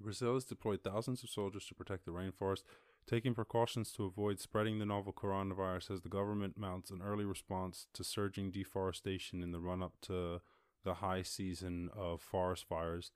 Brazil 0.00 0.34
has 0.34 0.44
deployed 0.44 0.82
thousands 0.82 1.22
of 1.22 1.30
soldiers 1.30 1.66
to 1.66 1.74
protect 1.74 2.04
the 2.04 2.10
rainforest, 2.10 2.62
taking 3.06 3.34
precautions 3.34 3.92
to 3.92 4.04
avoid 4.04 4.40
spreading 4.40 4.78
the 4.78 4.86
novel 4.86 5.12
coronavirus 5.12 5.90
as 5.90 6.00
the 6.02 6.08
government 6.08 6.58
mounts 6.58 6.90
an 6.90 7.02
early 7.02 7.24
response 7.24 7.86
to 7.94 8.04
surging 8.04 8.50
deforestation 8.50 9.42
in 9.42 9.52
the 9.52 9.60
run 9.60 9.82
up 9.82 9.94
to 10.02 10.40
the 10.84 10.94
high 10.94 11.22
season 11.22 11.90
of 11.96 12.20
forest 12.20 12.66
fires. 12.68 13.12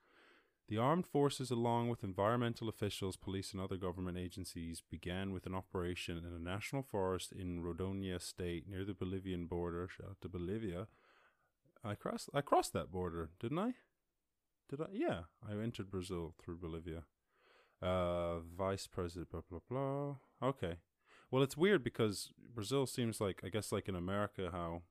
The 0.69 0.77
armed 0.77 1.07
forces, 1.07 1.51
along 1.51 1.89
with 1.89 2.05
environmental 2.05 2.69
officials, 2.69 3.17
police, 3.17 3.53
and 3.53 3.61
other 3.61 3.79
government 3.79 4.19
agencies, 4.19 4.83
began 4.91 5.33
with 5.33 5.47
an 5.47 5.55
operation 5.55 6.19
in 6.19 6.35
a 6.35 6.39
national 6.39 6.83
forest 6.83 7.33
in 7.33 7.63
Rondônia 7.63 8.21
State 8.21 8.69
near 8.69 8.85
the 8.85 8.93
Bolivian 8.93 9.47
border. 9.47 9.89
Shout 9.89 10.11
out 10.11 10.21
to 10.21 10.29
Bolivia. 10.29 10.89
I 11.83 11.95
crossed. 11.95 12.29
I 12.35 12.43
crossed 12.43 12.75
that 12.75 12.91
border, 12.91 13.31
didn't 13.41 13.61
I? 13.61 13.75
Did 14.69 14.81
I? 14.83 14.87
Yeah, 14.93 15.21
I 15.49 15.53
entered 15.53 15.91
Brazil 15.91 16.35
through 16.43 16.59
Bolivia. 16.59 17.05
Uh, 17.81 18.41
vice 18.41 18.87
president, 18.87 19.31
blah 19.31 19.41
blah 19.49 19.61
blah. 19.69 20.17
Okay. 20.43 20.77
Well, 21.31 21.43
it's 21.43 21.57
weird 21.57 21.85
because 21.85 22.33
Brazil 22.55 22.87
seems 22.87 23.21
like 23.21 23.41
I 23.45 23.49
guess 23.49 23.73
like 23.73 23.89
in 23.89 23.95
America 23.95 24.51
how 24.53 24.83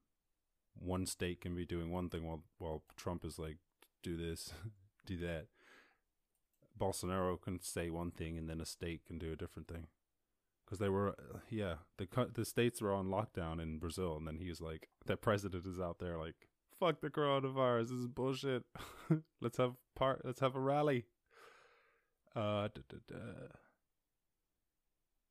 one 0.73 1.05
state 1.05 1.41
can 1.41 1.55
be 1.55 1.65
doing 1.65 1.91
one 1.91 2.09
thing 2.09 2.25
while 2.25 2.43
while 2.57 2.83
Trump 2.95 3.25
is 3.25 3.37
like 3.37 3.57
do 4.03 4.17
this, 4.17 4.53
do 5.05 5.17
that. 5.17 5.47
Bolsonaro 6.79 7.41
can 7.41 7.59
say 7.61 7.89
one 7.89 8.11
thing 8.11 8.37
and 8.37 8.49
then 8.49 8.61
a 8.61 8.65
state 8.65 9.05
can 9.05 9.17
do 9.17 9.31
a 9.31 9.35
different 9.35 9.67
thing. 9.67 9.87
Because 10.63 10.79
they 10.79 10.89
were, 10.89 11.15
yeah, 11.49 11.75
the 11.97 12.07
the 12.33 12.45
states 12.45 12.81
were 12.81 12.93
on 12.93 13.07
lockdown 13.07 13.61
in 13.61 13.79
Brazil, 13.79 14.17
and 14.17 14.27
then 14.27 14.37
he 14.37 14.49
was 14.49 14.59
like, 14.59 14.89
"That 15.05 15.21
president 15.21 15.65
is 15.65 15.79
out 15.79 15.99
there 15.99 16.17
like, 16.17 16.49
fuck 16.79 17.01
the 17.01 17.09
coronavirus. 17.09 17.89
This 17.89 17.99
is 17.99 18.07
bullshit. 18.07 18.63
let's 19.41 19.57
have 19.57 19.73
part. 19.95 20.21
Let's 20.23 20.39
have 20.39 20.55
a 20.55 20.59
rally." 20.59 21.05
Uh, 22.35 22.67
da, 22.67 22.81
da, 22.89 22.97
da. 23.07 23.17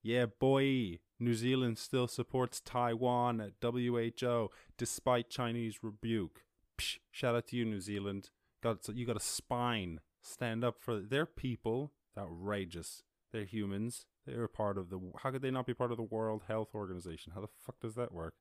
yeah, 0.02 0.26
boy. 0.26 0.98
New 1.18 1.34
Zealand 1.34 1.78
still 1.78 2.08
supports 2.08 2.60
Taiwan 2.60 3.40
at 3.40 3.52
WHO 3.62 4.50
despite 4.76 5.30
Chinese 5.30 5.78
rebuke. 5.82 6.42
Psh, 6.78 6.98
shout 7.10 7.34
out 7.34 7.46
to 7.48 7.56
you, 7.56 7.64
New 7.64 7.80
Zealand. 7.80 8.30
Got 8.62 8.88
you 8.88 9.06
got 9.06 9.16
a 9.16 9.20
spine 9.20 10.00
stand 10.20 10.64
up 10.64 10.76
for 10.80 11.00
their 11.00 11.26
people. 11.26 11.92
Outrageous. 12.18 13.02
They're 13.32 13.44
humans. 13.44 14.06
They're 14.26 14.48
part 14.48 14.76
of 14.78 14.90
the. 14.90 14.98
How 15.22 15.30
could 15.30 15.42
they 15.42 15.50
not 15.50 15.66
be 15.66 15.74
part 15.74 15.90
of 15.90 15.96
the 15.96 16.02
World 16.02 16.42
Health 16.48 16.74
Organization? 16.74 17.32
How 17.34 17.40
the 17.40 17.48
fuck 17.64 17.80
does 17.80 17.94
that 17.94 18.12
work? 18.12 18.34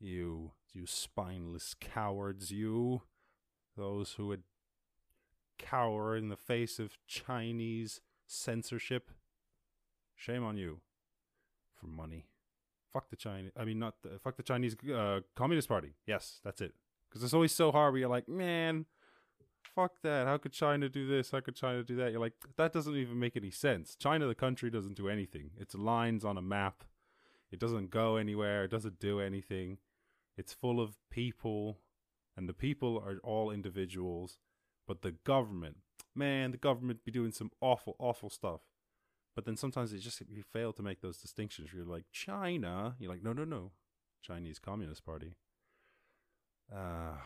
You, 0.00 0.52
you 0.72 0.86
spineless 0.86 1.74
cowards, 1.78 2.50
you. 2.50 3.02
Those 3.76 4.14
who 4.16 4.28
would 4.28 4.42
cower 5.58 6.16
in 6.16 6.28
the 6.28 6.36
face 6.36 6.78
of 6.78 6.96
Chinese 7.06 8.00
censorship. 8.26 9.10
Shame 10.16 10.42
on 10.42 10.56
you. 10.56 10.80
For 11.78 11.86
money. 11.86 12.26
Fuck 12.92 13.10
the 13.10 13.16
Chinese. 13.16 13.52
I 13.56 13.64
mean, 13.64 13.78
not 13.78 13.94
the. 14.02 14.18
Fuck 14.18 14.36
the 14.36 14.42
Chinese 14.42 14.76
uh, 14.94 15.20
Communist 15.36 15.68
Party. 15.68 15.94
Yes, 16.06 16.40
that's 16.44 16.60
it. 16.60 16.74
Because 17.08 17.22
it's 17.22 17.34
always 17.34 17.52
so 17.52 17.70
hard 17.72 17.92
where 17.92 18.00
you're 18.00 18.08
like, 18.08 18.28
man, 18.28 18.86
fuck 19.74 19.92
that. 20.02 20.26
How 20.26 20.38
could 20.38 20.52
China 20.52 20.88
do 20.88 21.06
this? 21.06 21.30
How 21.30 21.40
could 21.40 21.56
China 21.56 21.82
do 21.82 21.96
that? 21.96 22.10
You're 22.10 22.20
like, 22.20 22.34
that 22.56 22.72
doesn't 22.72 22.96
even 22.96 23.18
make 23.18 23.36
any 23.36 23.50
sense. 23.50 23.96
China, 23.96 24.26
the 24.26 24.34
country, 24.34 24.70
doesn't 24.70 24.96
do 24.96 25.08
anything. 25.08 25.50
It's 25.58 25.74
lines 25.74 26.24
on 26.24 26.36
a 26.36 26.42
map. 26.42 26.84
It 27.50 27.58
doesn't 27.58 27.90
go 27.90 28.16
anywhere. 28.16 28.64
It 28.64 28.70
doesn't 28.70 29.00
do 29.00 29.20
anything. 29.20 29.78
It's 30.40 30.54
full 30.54 30.80
of 30.80 30.96
people, 31.10 31.80
and 32.34 32.48
the 32.48 32.54
people 32.54 32.96
are 32.96 33.18
all 33.22 33.50
individuals. 33.50 34.38
But 34.88 35.02
the 35.02 35.12
government, 35.12 35.76
man, 36.14 36.50
the 36.50 36.56
government 36.56 37.04
be 37.04 37.12
doing 37.12 37.30
some 37.30 37.50
awful, 37.60 37.94
awful 37.98 38.30
stuff. 38.30 38.62
But 39.36 39.44
then 39.44 39.58
sometimes 39.58 39.92
it 39.92 39.98
just 39.98 40.22
you 40.30 40.42
fail 40.42 40.72
to 40.72 40.82
make 40.82 41.02
those 41.02 41.18
distinctions. 41.18 41.74
You're 41.74 41.84
like 41.84 42.06
China. 42.10 42.96
You're 42.98 43.10
like, 43.10 43.22
no, 43.22 43.34
no, 43.34 43.44
no, 43.44 43.72
Chinese 44.22 44.58
Communist 44.58 45.04
Party. 45.04 45.36
Uh 46.74 47.18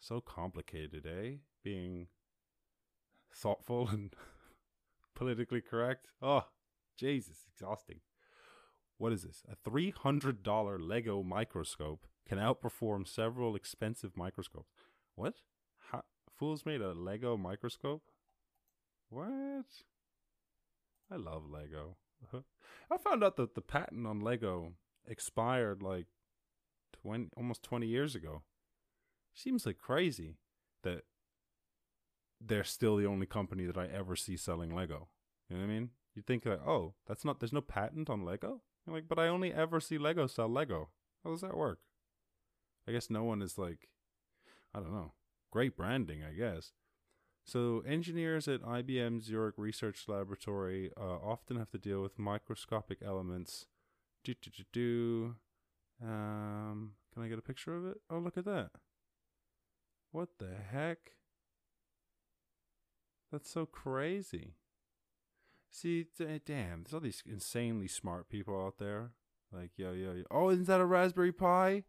so 0.00 0.20
complicated, 0.20 1.06
eh? 1.06 1.36
Being 1.62 2.08
thoughtful 3.32 3.88
and 3.92 4.12
politically 5.14 5.60
correct. 5.60 6.08
Oh, 6.20 6.46
Jesus, 6.98 7.44
exhausting. 7.54 8.00
What 8.98 9.12
is 9.12 9.22
this? 9.22 9.44
A 9.48 9.70
$300 9.70 10.78
Lego 10.80 11.22
microscope 11.22 12.04
can 12.26 12.38
outperform 12.38 13.06
several 13.06 13.56
expensive 13.56 14.16
microscopes. 14.16 14.70
What? 15.14 15.34
How, 15.90 16.02
fools 16.36 16.64
made 16.64 16.80
a 16.80 16.92
Lego 16.92 17.36
microscope? 17.36 18.02
What? 19.10 19.66
I 21.10 21.16
love 21.16 21.44
Lego. 21.50 21.96
I 22.90 22.96
found 22.98 23.22
out 23.22 23.36
that 23.36 23.54
the 23.54 23.60
patent 23.60 24.06
on 24.06 24.20
Lego 24.20 24.72
expired 25.06 25.82
like 25.82 26.06
20 27.02 27.30
almost 27.36 27.62
20 27.62 27.86
years 27.86 28.14
ago 28.14 28.42
seems 29.34 29.66
like 29.66 29.78
crazy 29.78 30.36
that 30.82 31.02
they're 32.40 32.64
still 32.64 32.96
the 32.96 33.06
only 33.06 33.26
company 33.26 33.66
that 33.66 33.78
I 33.78 33.86
ever 33.86 34.16
see 34.16 34.36
selling 34.36 34.74
Lego. 34.74 35.08
You 35.48 35.56
know 35.56 35.62
what 35.62 35.70
I 35.70 35.74
mean? 35.74 35.90
You 36.14 36.22
think 36.22 36.44
like, 36.44 36.66
oh, 36.66 36.94
that's 37.06 37.24
not 37.24 37.40
there's 37.40 37.52
no 37.52 37.60
patent 37.60 38.10
on 38.10 38.24
Lego. 38.24 38.62
You're 38.86 38.96
like, 38.96 39.08
but 39.08 39.18
I 39.18 39.28
only 39.28 39.52
ever 39.52 39.80
see 39.80 39.98
Lego 39.98 40.26
sell 40.26 40.48
Lego. 40.48 40.88
How 41.24 41.30
does 41.30 41.40
that 41.40 41.56
work? 41.56 41.78
I 42.86 42.92
guess 42.92 43.10
no 43.10 43.24
one 43.24 43.42
is 43.42 43.58
like, 43.58 43.88
I 44.74 44.80
don't 44.80 44.92
know, 44.92 45.12
great 45.50 45.76
branding, 45.76 46.22
I 46.24 46.32
guess. 46.32 46.72
So 47.44 47.82
engineers 47.86 48.46
at 48.48 48.62
IBM 48.62 49.22
Zurich 49.22 49.56
Research 49.56 50.04
Laboratory 50.06 50.90
uh, 50.96 51.16
often 51.16 51.56
have 51.56 51.70
to 51.70 51.78
deal 51.78 52.00
with 52.00 52.18
microscopic 52.18 52.98
elements. 53.04 53.66
Do 54.24 54.34
do 54.34 54.50
do 54.50 54.64
do. 54.72 55.34
Um, 56.06 56.92
can 57.12 57.22
I 57.22 57.28
get 57.28 57.38
a 57.38 57.42
picture 57.42 57.76
of 57.76 57.86
it? 57.86 57.98
Oh, 58.10 58.18
look 58.18 58.36
at 58.36 58.44
that. 58.44 58.70
What 60.12 60.28
the 60.38 60.50
heck? 60.70 61.12
That's 63.30 63.50
so 63.50 63.66
crazy. 63.66 64.54
See, 65.70 66.06
damn, 66.18 66.82
there's 66.82 66.92
all 66.92 67.00
these 67.00 67.22
insanely 67.26 67.88
smart 67.88 68.28
people 68.28 68.62
out 68.62 68.78
there. 68.78 69.12
Like, 69.50 69.70
yo, 69.76 69.92
yo, 69.92 70.12
yo. 70.12 70.24
Oh, 70.30 70.50
isn't 70.50 70.66
that 70.66 70.80
a 70.80 70.84
Raspberry 70.84 71.32
Pi? 71.32 71.84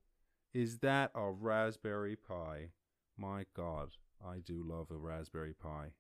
Is 0.53 0.79
that 0.79 1.11
a 1.15 1.31
Raspberry 1.31 2.15
Pi? 2.15 2.69
My 3.17 3.45
God, 3.55 3.89
I 4.23 4.37
do 4.37 4.63
love 4.63 4.91
a 4.91 4.97
Raspberry 4.97 5.53
Pi. 5.53 5.93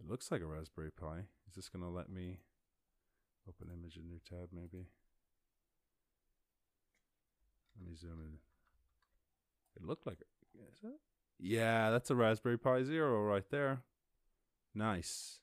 It 0.00 0.08
looks 0.08 0.32
like 0.32 0.40
a 0.40 0.46
Raspberry 0.46 0.90
Pi. 0.90 1.18
Is 1.48 1.54
this 1.54 1.68
going 1.68 1.84
to 1.84 1.90
let 1.90 2.10
me 2.10 2.40
open 3.48 3.68
image 3.72 3.96
in 3.96 4.08
new 4.08 4.18
tab, 4.28 4.48
maybe? 4.52 4.86
Let 7.78 7.88
me 7.88 7.94
zoom 7.94 8.20
in. 8.20 8.38
It 9.76 9.86
looked 9.86 10.06
like 10.06 10.20
it. 10.20 10.26
Yeah, 11.38 11.90
that's 11.90 12.10
a 12.10 12.16
Raspberry 12.16 12.58
Pi 12.58 12.82
Zero 12.82 13.22
right 13.22 13.48
there. 13.50 13.82
Nice. 14.74 15.38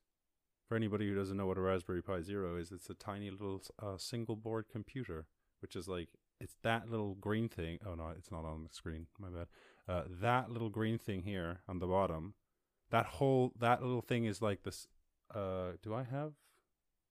For 0.67 0.75
anybody 0.75 1.07
who 1.07 1.15
doesn't 1.15 1.37
know 1.37 1.47
what 1.47 1.57
a 1.57 1.61
Raspberry 1.61 2.01
Pi 2.01 2.21
Zero 2.21 2.57
is, 2.57 2.73
it's 2.73 2.89
a 2.89 2.93
tiny 2.93 3.31
little 3.31 3.61
uh, 3.81 3.97
single 3.97 4.35
board 4.35 4.65
computer, 4.69 5.27
which 5.61 5.77
is 5.77 5.87
like 5.87 6.09
it's 6.39 6.55
that 6.63 6.89
little 6.89 7.15
green 7.15 7.49
thing. 7.49 7.79
Oh 7.85 7.95
no, 7.95 8.09
it's 8.17 8.31
not 8.31 8.45
on 8.45 8.63
the 8.63 8.73
screen. 8.73 9.07
My 9.19 9.29
bad. 9.29 9.47
Uh, 9.87 10.03
that 10.21 10.49
little 10.49 10.69
green 10.69 10.97
thing 10.97 11.23
here 11.23 11.59
on 11.67 11.79
the 11.79 11.87
bottom. 11.87 12.33
That 12.91 13.05
whole 13.05 13.53
that 13.59 13.81
little 13.81 14.01
thing 14.01 14.25
is 14.25 14.41
like 14.41 14.63
this. 14.63 14.87
Uh, 15.33 15.71
do 15.81 15.93
I 15.93 16.03
have? 16.03 16.33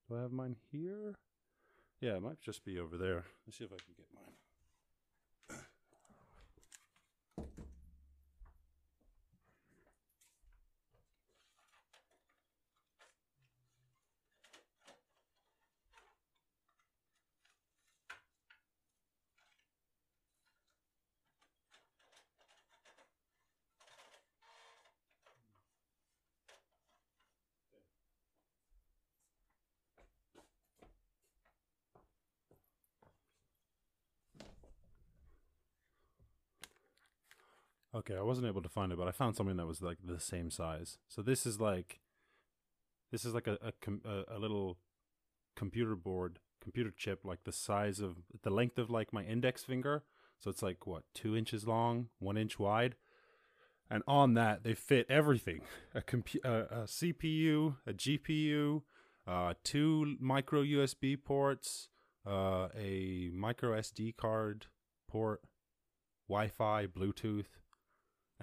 Do 0.09 0.17
I 0.17 0.23
have 0.23 0.33
mine 0.33 0.57
here? 0.71 1.15
Yeah, 2.01 2.17
it 2.17 2.23
might 2.23 2.41
just 2.41 2.65
be 2.65 2.79
over 2.79 2.97
there. 2.97 3.25
Let's 3.47 3.59
see 3.59 3.65
if 3.65 3.73
I 3.73 3.77
can 3.77 3.95
get 3.97 4.07
mine. 4.15 4.34
Okay, 37.95 38.17
I 38.17 38.23
wasn't 38.23 38.49
able 38.49 38.63
to 38.63 38.69
find 38.69 38.91
it, 38.91 38.99
but 38.99 39.07
I 39.07 39.13
found 39.13 39.37
something 39.37 39.57
that 39.57 39.67
was 39.67 39.81
like 39.81 39.99
the 40.05 40.19
same 40.19 40.51
size. 40.51 40.99
So 41.09 41.23
this 41.23 41.47
is 41.47 41.61
like, 41.61 42.01
this 43.13 43.25
is 43.25 43.35
like 43.35 43.47
a 43.47 43.57
a, 43.63 43.73
com- 43.81 44.03
a, 44.05 44.37
a 44.37 44.39
little 44.39 44.79
computer 45.55 45.95
board, 45.95 46.41
computer 46.61 46.93
chip, 46.97 47.21
like 47.25 47.45
the 47.45 47.53
size 47.53 48.01
of 48.01 48.17
the 48.43 48.51
length 48.51 48.79
of 48.79 48.91
like 48.91 49.13
my 49.13 49.23
index 49.23 49.63
finger. 49.63 50.03
So 50.41 50.51
it's 50.51 50.63
like 50.63 50.87
what 50.87 51.05
two 51.15 51.37
inches 51.37 51.69
long, 51.69 52.09
one 52.19 52.37
inch 52.37 52.59
wide, 52.59 52.97
and 53.89 54.03
on 54.09 54.35
that 54.35 54.65
they 54.65 54.75
fit 54.75 55.07
everything: 55.09 55.61
a, 55.95 56.01
compu- 56.01 56.45
a, 56.45 56.83
a 56.83 56.85
CPU, 56.87 57.77
a 57.87 57.93
GPU, 57.93 58.83
uh, 59.27 59.55
two 59.63 60.17
micro 60.19 60.65
USB 60.65 61.17
ports, 61.23 61.91
uh, 62.27 62.69
a 62.77 63.31
micro 63.33 63.79
SD 63.79 64.17
card 64.17 64.67
port, 65.09 65.43
Wi-Fi, 66.29 66.87
Bluetooth, 66.87 67.47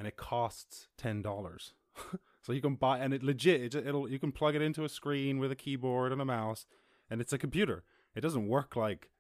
and 0.01 0.07
it 0.07 0.17
costs 0.17 0.87
ten 0.97 1.21
dollars. 1.21 1.75
so 2.41 2.51
you 2.51 2.59
can 2.59 2.73
buy, 2.73 2.97
and 2.97 3.13
it 3.13 3.21
legit, 3.21 3.61
it, 3.61 3.85
it'll 3.85 4.09
you 4.09 4.17
can 4.17 4.31
plug 4.31 4.55
it 4.55 4.61
into 4.63 4.83
a 4.83 4.89
screen 4.89 5.37
with 5.37 5.51
a 5.51 5.55
keyboard 5.55 6.11
and 6.11 6.19
a 6.19 6.25
mouse, 6.25 6.65
and 7.07 7.21
it's 7.21 7.33
a 7.33 7.37
computer. 7.37 7.83
It 8.15 8.21
doesn't 8.21 8.47
work 8.47 8.75
like 8.75 9.11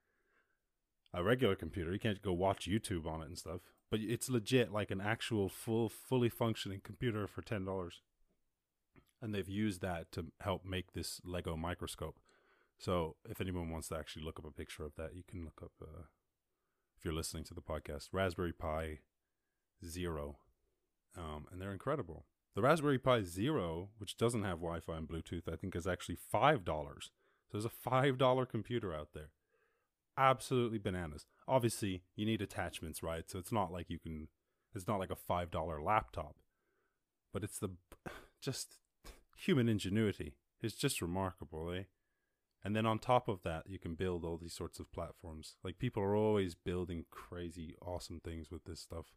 a 1.13 1.23
regular 1.23 1.55
computer. 1.55 1.93
You 1.93 1.99
can't 1.99 2.23
go 2.23 2.33
watch 2.33 2.67
YouTube 2.67 3.05
on 3.05 3.21
it 3.21 3.27
and 3.27 3.37
stuff. 3.37 3.61
But 3.91 3.99
it's 3.99 4.27
legit 4.27 4.71
like 4.71 4.89
an 4.89 5.01
actual 5.01 5.49
full, 5.49 5.87
fully 5.87 6.29
functioning 6.29 6.81
computer 6.83 7.27
for 7.27 7.43
ten 7.43 7.63
dollars. 7.63 8.01
And 9.21 9.35
they've 9.35 9.47
used 9.47 9.81
that 9.81 10.11
to 10.13 10.31
help 10.39 10.65
make 10.65 10.93
this 10.93 11.21
Lego 11.23 11.55
microscope. 11.55 12.17
So 12.79 13.17
if 13.29 13.39
anyone 13.39 13.69
wants 13.69 13.89
to 13.89 13.97
actually 13.97 14.23
look 14.23 14.39
up 14.39 14.47
a 14.47 14.51
picture 14.51 14.83
of 14.83 14.95
that, 14.95 15.13
you 15.13 15.21
can 15.29 15.45
look 15.45 15.61
up. 15.61 15.73
Uh, 15.79 16.05
if 16.97 17.05
you're 17.05 17.13
listening 17.13 17.43
to 17.43 17.53
the 17.53 17.61
podcast, 17.61 18.07
Raspberry 18.11 18.51
Pi 18.51 19.01
Zero, 19.85 20.37
um, 21.17 21.45
and 21.51 21.61
they're 21.61 21.71
incredible. 21.71 22.25
The 22.55 22.61
Raspberry 22.61 22.99
Pi 22.99 23.23
Zero, 23.23 23.89
which 23.97 24.17
doesn't 24.17 24.43
have 24.43 24.57
Wi-Fi 24.57 24.97
and 24.97 25.07
Bluetooth, 25.07 25.51
I 25.51 25.55
think 25.55 25.75
is 25.75 25.87
actually 25.87 26.17
five 26.17 26.65
dollars. 26.65 27.11
So 27.47 27.57
there's 27.57 27.65
a 27.65 27.69
five 27.69 28.17
dollar 28.17 28.45
computer 28.45 28.93
out 28.93 29.09
there 29.13 29.29
absolutely 30.17 30.77
bananas. 30.77 31.25
Obviously, 31.47 32.03
you 32.15 32.25
need 32.25 32.41
attachments, 32.41 33.01
right? 33.01 33.29
So 33.29 33.39
it's 33.39 33.51
not 33.51 33.71
like 33.71 33.89
you 33.89 33.99
can. 33.99 34.27
It's 34.73 34.87
not 34.87 34.99
like 34.99 35.11
a 35.11 35.15
five 35.15 35.51
dollar 35.51 35.81
laptop, 35.81 36.35
but 37.33 37.43
it's 37.43 37.59
the 37.59 37.71
just 38.41 38.77
human 39.35 39.67
ingenuity. 39.67 40.35
It's 40.61 40.75
just 40.75 41.01
remarkable, 41.01 41.71
eh? 41.71 41.83
And 42.63 42.75
then 42.75 42.85
on 42.85 42.99
top 42.99 43.27
of 43.27 43.41
that, 43.43 43.63
you 43.67 43.79
can 43.79 43.95
build 43.95 44.23
all 44.23 44.37
these 44.37 44.53
sorts 44.53 44.79
of 44.79 44.91
platforms. 44.91 45.55
Like 45.63 45.79
people 45.79 46.03
are 46.03 46.15
always 46.15 46.53
building 46.53 47.05
crazy, 47.09 47.75
awesome 47.81 48.21
things 48.23 48.51
with 48.51 48.65
this 48.65 48.79
stuff. 48.79 49.07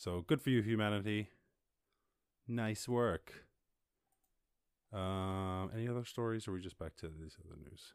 So 0.00 0.24
good 0.26 0.40
for 0.40 0.48
you, 0.48 0.62
humanity. 0.62 1.28
Nice 2.48 2.88
work. 2.88 3.44
Um, 4.94 5.70
any 5.74 5.88
other 5.88 6.06
stories, 6.06 6.48
or 6.48 6.52
are 6.52 6.54
we 6.54 6.62
just 6.62 6.78
back 6.78 6.96
to 7.00 7.08
this 7.08 7.36
other 7.38 7.58
news? 7.62 7.92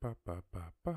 Ba, 0.00 0.16
ba, 0.24 0.42
ba. 0.82 0.94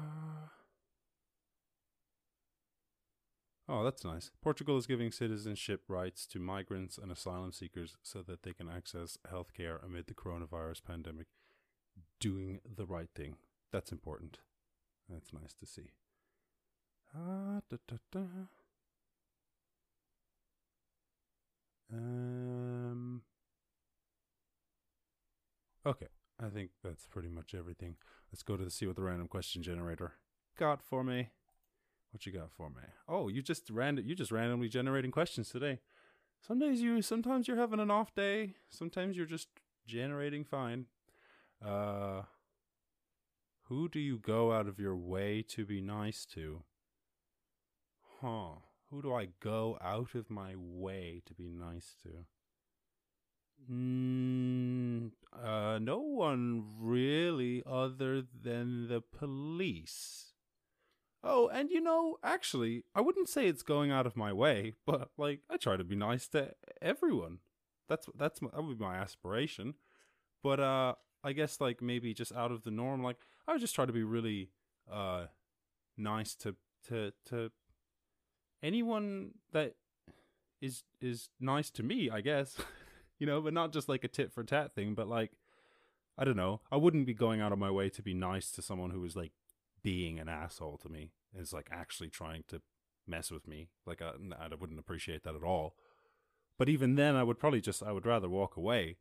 Oh, 3.68 3.84
that's 3.84 4.06
nice. 4.06 4.32
Portugal 4.42 4.78
is 4.78 4.88
giving 4.88 5.12
citizenship 5.12 5.82
rights 5.90 6.26
to 6.28 6.40
migrants 6.40 6.98
and 6.98 7.12
asylum 7.12 7.52
seekers 7.52 7.98
so 8.02 8.22
that 8.22 8.44
they 8.44 8.54
can 8.54 8.70
access 8.70 9.18
healthcare 9.30 9.84
amid 9.86 10.08
the 10.08 10.14
coronavirus 10.14 10.86
pandemic. 10.88 11.28
Doing 12.22 12.62
the 12.64 12.86
right 12.86 13.10
thing. 13.14 13.36
That's 13.74 13.92
important. 13.92 14.38
That's 15.10 15.34
nice 15.34 15.54
to 15.60 15.66
see. 15.66 15.90
Ah, 17.16 17.62
da, 17.70 17.78
da, 17.88 17.98
da. 18.12 18.20
Um. 21.92 23.22
Okay. 25.86 26.08
I 26.40 26.50
think 26.50 26.72
that's 26.84 27.06
pretty 27.06 27.30
much 27.30 27.54
everything. 27.54 27.96
Let's 28.32 28.44
go 28.44 28.58
to 28.58 28.70
see 28.70 28.86
what 28.88 28.96
the 28.96 29.04
random 29.04 29.28
question 29.28 29.62
generator 29.62 30.14
got 30.58 30.82
for 30.82 31.04
me. 31.04 31.30
What 32.12 32.26
you 32.26 32.32
got 32.32 32.52
for 32.52 32.70
me? 32.70 32.82
Oh, 33.08 33.28
you 33.28 33.42
just 33.42 33.70
random 33.70 34.06
you 34.06 34.16
just 34.16 34.32
randomly 34.32 34.68
generating 34.68 35.12
questions 35.12 35.50
today. 35.50 35.80
Some 36.46 36.60
days 36.60 36.82
you 36.82 37.02
sometimes 37.02 37.48
you're 37.48 37.58
having 37.58 37.80
an 37.80 37.92
off 37.92 38.14
day. 38.14 38.56
Sometimes 38.70 39.16
you're 39.16 39.26
just 39.26 39.48
generating 39.88 40.44
fine. 40.44 40.88
Uh 41.64 42.24
who 43.68 43.88
do 43.88 44.00
you 44.00 44.18
go 44.18 44.52
out 44.52 44.68
of 44.68 44.80
your 44.80 44.96
way 44.96 45.42
to 45.50 45.66
be 45.66 45.82
nice 45.82 46.26
to? 46.34 46.64
Huh. 48.24 48.60
Who 48.90 49.02
do 49.02 49.14
I 49.14 49.28
go 49.42 49.78
out 49.82 50.16
of 50.16 50.30
my 50.30 50.54
way 50.56 51.22
to 51.26 51.34
be 51.34 51.50
nice 51.50 51.96
to? 52.04 52.10
Mm, 53.70 55.12
uh, 55.34 55.80
no 55.80 56.00
one 56.00 56.64
really 56.80 57.64
other 57.66 58.22
than 58.22 58.88
the 58.88 59.02
police. 59.02 60.34
Oh, 61.22 61.50
and 61.50 61.70
you 61.70 61.82
know, 61.82 62.18
actually, 62.24 62.84
I 62.96 63.02
wouldn't 63.02 63.28
say 63.28 63.48
it's 63.48 63.64
going 63.64 63.92
out 63.92 64.06
of 64.06 64.16
my 64.16 64.32
way, 64.32 64.74
but 64.86 65.10
like 65.18 65.42
I 65.50 65.58
try 65.58 65.76
to 65.76 65.84
be 65.84 65.96
nice 65.96 66.28
to 66.30 66.54
everyone. 66.82 67.40
That's 67.90 68.08
that's 68.16 68.42
my, 68.42 68.50
that 68.54 68.64
would 68.64 68.80
be 68.80 68.86
my 68.86 68.96
aspiration. 68.96 69.74
But 70.42 70.62
uh, 70.62 70.94
I 71.24 71.34
guess 71.34 71.60
like 71.60 71.82
maybe 71.82 72.14
just 72.14 72.32
out 72.34 72.52
of 72.52 72.64
the 72.64 72.72
norm. 72.72 73.04
Like 73.04 73.18
I 73.48 73.52
would 73.52 73.62
just 73.62 73.76
try 73.76 73.86
to 73.86 73.94
be 73.94 74.04
really 74.04 74.52
uh 74.90 75.26
nice 75.98 76.36
to 76.36 76.56
to 76.88 77.12
to 77.26 77.52
anyone 78.64 79.32
that 79.52 79.76
is 80.62 80.84
is 81.02 81.30
nice 81.40 81.70
to 81.72 81.84
me. 81.84 82.10
I 82.10 82.22
guess. 82.22 82.56
you 83.20 83.28
know, 83.28 83.42
but 83.42 83.54
not 83.54 83.72
just 83.72 83.88
like 83.88 84.04
a 84.04 84.08
tit 84.08 84.32
for 84.32 84.44
tat 84.44 84.74
thing, 84.74 84.96
but 84.96 85.08
like, 85.08 85.32
I 86.18 86.24
don't 86.24 86.38
know. 86.38 86.62
I 86.72 86.78
wouldn't 86.78 87.06
be 87.06 87.14
going 87.14 87.42
out 87.42 87.52
of 87.52 87.60
my 87.60 87.70
way 87.70 87.90
to 87.90 88.02
be 88.02 88.14
nice 88.14 88.50
to 88.52 88.62
someone 88.62 88.90
who 88.90 89.04
is 89.06 89.16
like 89.16 89.34
being 89.84 90.20
an 90.20 90.30
asshole 90.30 90.78
to 90.80 90.90
me. 90.90 91.12
Is 91.38 91.54
like 91.54 91.68
actually 91.72 92.10
trying 92.10 92.44
to 92.48 92.62
mess 93.08 93.32
with 93.32 93.48
me. 93.48 93.70
Like, 93.86 94.02
I, 94.02 94.12
I 94.40 94.56
wouldn't 94.60 94.80
appreciate 94.80 95.24
that 95.24 95.36
at 95.36 95.44
all. 95.44 95.76
But 96.58 96.70
even 96.70 96.96
then, 96.96 97.16
I 97.16 97.24
would 97.24 97.40
probably 97.40 97.62
just, 97.62 97.82
I 97.84 97.92
would 97.92 98.06
rather 98.06 98.30
walk 98.30 98.56
away. 98.56 98.98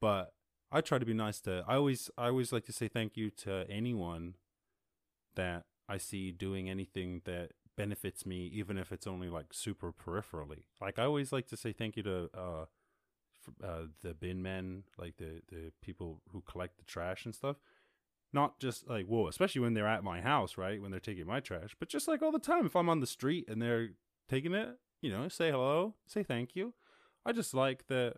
But 0.00 0.32
I 0.70 0.80
try 0.80 0.98
to 0.98 1.06
be 1.06 1.14
nice 1.14 1.40
to, 1.42 1.64
I 1.66 1.74
always, 1.74 2.10
I 2.16 2.26
always 2.26 2.52
like 2.52 2.64
to 2.66 2.72
say 2.72 2.88
thank 2.88 3.16
you 3.16 3.30
to 3.30 3.66
anyone 3.68 4.34
that 5.34 5.64
I 5.88 5.98
see 5.98 6.30
doing 6.30 6.70
anything 6.70 7.22
that 7.24 7.52
benefits 7.80 8.26
me, 8.26 8.50
even 8.52 8.76
if 8.76 8.92
it's 8.92 9.06
only 9.06 9.28
like 9.28 9.46
super 9.52 9.90
peripherally. 9.90 10.64
Like 10.80 10.98
I 10.98 11.04
always 11.04 11.32
like 11.32 11.46
to 11.48 11.56
say 11.56 11.72
thank 11.72 11.96
you 11.96 12.02
to 12.02 12.30
uh, 12.36 12.64
uh, 13.64 13.82
the 14.02 14.12
bin 14.12 14.42
men, 14.42 14.84
like 14.98 15.16
the 15.16 15.40
the 15.48 15.72
people 15.80 16.20
who 16.30 16.42
collect 16.42 16.76
the 16.76 16.84
trash 16.84 17.24
and 17.24 17.34
stuff. 17.34 17.56
Not 18.34 18.60
just 18.60 18.86
like 18.86 19.06
whoa, 19.06 19.28
especially 19.28 19.62
when 19.62 19.72
they're 19.72 19.88
at 19.88 20.04
my 20.04 20.20
house, 20.20 20.58
right? 20.58 20.80
When 20.80 20.90
they're 20.90 21.00
taking 21.00 21.26
my 21.26 21.40
trash, 21.40 21.74
but 21.78 21.88
just 21.88 22.06
like 22.06 22.20
all 22.20 22.32
the 22.32 22.38
time, 22.38 22.66
if 22.66 22.76
I'm 22.76 22.90
on 22.90 23.00
the 23.00 23.06
street 23.06 23.46
and 23.48 23.62
they're 23.62 23.90
taking 24.28 24.54
it, 24.54 24.76
you 25.00 25.10
know, 25.10 25.28
say 25.28 25.50
hello, 25.50 25.94
say 26.06 26.22
thank 26.22 26.54
you. 26.54 26.74
I 27.24 27.32
just 27.32 27.54
like 27.54 27.86
the 27.86 28.14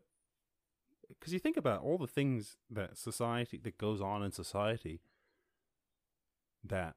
because 1.08 1.32
you 1.32 1.38
think 1.38 1.56
about 1.56 1.82
all 1.82 1.98
the 1.98 2.06
things 2.08 2.56
that 2.68 2.98
society 2.98 3.60
that 3.62 3.78
goes 3.78 4.00
on 4.00 4.24
in 4.24 4.32
society 4.32 5.02
that 6.64 6.96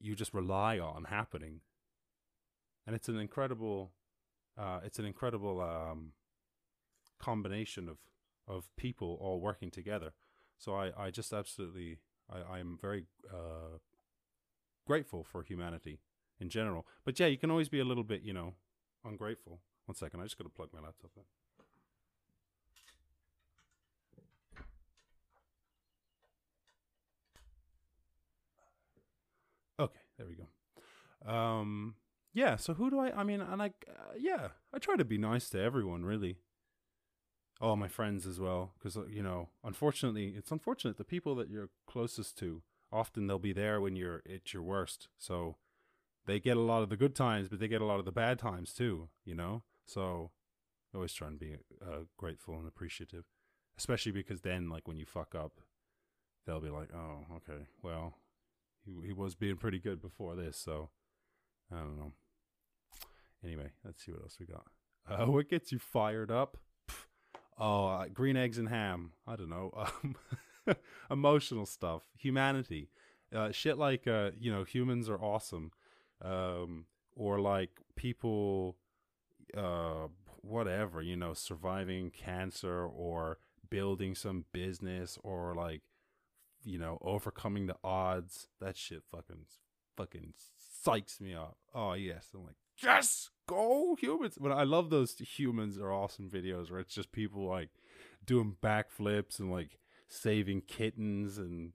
you 0.00 0.14
just 0.14 0.32
rely 0.32 0.78
on 0.78 1.04
happening, 1.04 1.60
and 2.88 2.96
it's 2.96 3.08
an 3.10 3.18
incredible, 3.18 3.92
uh, 4.56 4.80
it's 4.82 4.98
an 4.98 5.04
incredible 5.04 5.60
um, 5.60 6.12
combination 7.18 7.86
of 7.86 7.98
of 8.46 8.74
people 8.76 9.18
all 9.20 9.40
working 9.40 9.70
together. 9.70 10.14
So 10.56 10.74
I, 10.74 10.90
I 10.98 11.10
just 11.10 11.34
absolutely 11.34 11.98
I, 12.32 12.56
I'm 12.56 12.78
very 12.80 13.04
uh, 13.30 13.76
grateful 14.86 15.22
for 15.22 15.42
humanity 15.42 16.00
in 16.40 16.48
general. 16.48 16.86
But 17.04 17.20
yeah, 17.20 17.26
you 17.26 17.36
can 17.36 17.50
always 17.50 17.68
be 17.68 17.78
a 17.78 17.84
little 17.84 18.04
bit, 18.04 18.22
you 18.22 18.32
know, 18.32 18.54
ungrateful. 19.04 19.60
One 19.84 19.94
second, 19.94 20.20
I 20.20 20.22
just 20.22 20.38
gotta 20.38 20.48
plug 20.48 20.70
my 20.72 20.80
laptop 20.80 21.10
in. 21.14 21.22
Okay, 29.78 30.00
there 30.16 30.26
we 30.26 30.36
go. 30.36 31.30
Um, 31.30 31.94
yeah. 32.38 32.56
So 32.56 32.74
who 32.74 32.90
do 32.90 32.98
I? 33.00 33.20
I 33.20 33.24
mean, 33.24 33.40
and 33.40 33.60
I, 33.60 33.66
uh, 33.66 34.14
yeah, 34.18 34.48
I 34.72 34.78
try 34.78 34.96
to 34.96 35.04
be 35.04 35.18
nice 35.18 35.48
to 35.50 35.60
everyone, 35.60 36.04
really 36.04 36.38
all 37.60 37.76
my 37.76 37.88
friends 37.88 38.26
as 38.26 38.38
well 38.38 38.72
because 38.78 38.96
uh, 38.96 39.04
you 39.06 39.22
know 39.22 39.48
unfortunately 39.64 40.34
it's 40.36 40.52
unfortunate 40.52 40.96
the 40.96 41.04
people 41.04 41.34
that 41.34 41.50
you're 41.50 41.70
closest 41.86 42.38
to 42.38 42.62
often 42.92 43.26
they'll 43.26 43.38
be 43.38 43.52
there 43.52 43.80
when 43.80 43.96
you're 43.96 44.22
at 44.32 44.52
your 44.52 44.62
worst 44.62 45.08
so 45.18 45.56
they 46.26 46.38
get 46.38 46.56
a 46.56 46.60
lot 46.60 46.82
of 46.82 46.88
the 46.88 46.96
good 46.96 47.16
times 47.16 47.48
but 47.48 47.58
they 47.58 47.68
get 47.68 47.80
a 47.80 47.84
lot 47.84 47.98
of 47.98 48.04
the 48.04 48.12
bad 48.12 48.38
times 48.38 48.72
too 48.72 49.08
you 49.24 49.34
know 49.34 49.62
so 49.86 50.30
always 50.94 51.12
try 51.12 51.26
and 51.26 51.38
be 51.38 51.56
uh, 51.82 52.02
grateful 52.16 52.54
and 52.54 52.68
appreciative 52.68 53.24
especially 53.76 54.12
because 54.12 54.42
then 54.42 54.68
like 54.68 54.86
when 54.86 54.96
you 54.96 55.04
fuck 55.04 55.34
up 55.34 55.60
they'll 56.46 56.60
be 56.60 56.70
like 56.70 56.90
oh 56.94 57.24
okay 57.34 57.66
well 57.82 58.14
he, 58.84 59.08
he 59.08 59.12
was 59.12 59.34
being 59.34 59.56
pretty 59.56 59.78
good 59.78 60.00
before 60.00 60.36
this 60.36 60.56
so 60.56 60.90
i 61.72 61.76
don't 61.76 61.98
know 61.98 62.12
anyway 63.44 63.70
let's 63.84 64.04
see 64.04 64.12
what 64.12 64.22
else 64.22 64.36
we 64.38 64.46
got. 64.46 64.66
Uh, 65.08 65.26
what 65.30 65.48
gets 65.48 65.72
you 65.72 65.78
fired 65.78 66.30
up? 66.30 66.56
Oh, 67.60 67.86
uh, 67.88 68.06
green 68.06 68.36
eggs 68.36 68.58
and 68.58 68.68
ham. 68.68 69.12
I 69.26 69.36
don't 69.36 69.50
know. 69.50 69.72
Um, 70.66 70.76
emotional 71.10 71.64
stuff, 71.64 72.02
humanity, 72.14 72.90
uh, 73.34 73.50
shit 73.50 73.78
like 73.78 74.06
uh, 74.06 74.32
you 74.38 74.52
know 74.52 74.64
humans 74.64 75.08
are 75.08 75.16
awesome, 75.16 75.72
um, 76.20 76.84
or 77.16 77.40
like 77.40 77.70
people 77.96 78.76
uh 79.56 80.08
whatever 80.42 81.00
you 81.00 81.16
know 81.16 81.32
surviving 81.32 82.10
cancer 82.10 82.84
or 82.84 83.38
building 83.70 84.14
some 84.14 84.44
business 84.52 85.18
or 85.22 85.54
like 85.54 85.82
you 86.62 86.78
know 86.78 86.98
overcoming 87.00 87.66
the 87.66 87.76
odds. 87.82 88.48
That 88.60 88.76
shit 88.76 89.02
fucking 89.10 89.46
fucking 89.96 90.34
psychs 90.86 91.20
me 91.20 91.34
up. 91.34 91.56
Oh 91.74 91.94
yes. 91.94 92.28
I'm 92.34 92.44
like 92.44 92.56
yes! 92.82 93.30
Go 93.46 93.96
humans. 93.98 94.36
But 94.38 94.52
i 94.52 94.62
love 94.62 94.90
those 94.90 95.14
humans 95.18 95.78
are 95.78 95.90
awesome 95.92 96.28
videos 96.28 96.70
where 96.70 96.80
it's 96.80 96.94
just 96.94 97.12
people 97.12 97.46
like 97.46 97.70
doing 98.24 98.56
backflips 98.62 99.38
and 99.38 99.50
like 99.50 99.78
saving 100.08 100.62
kittens 100.62 101.38
and 101.38 101.72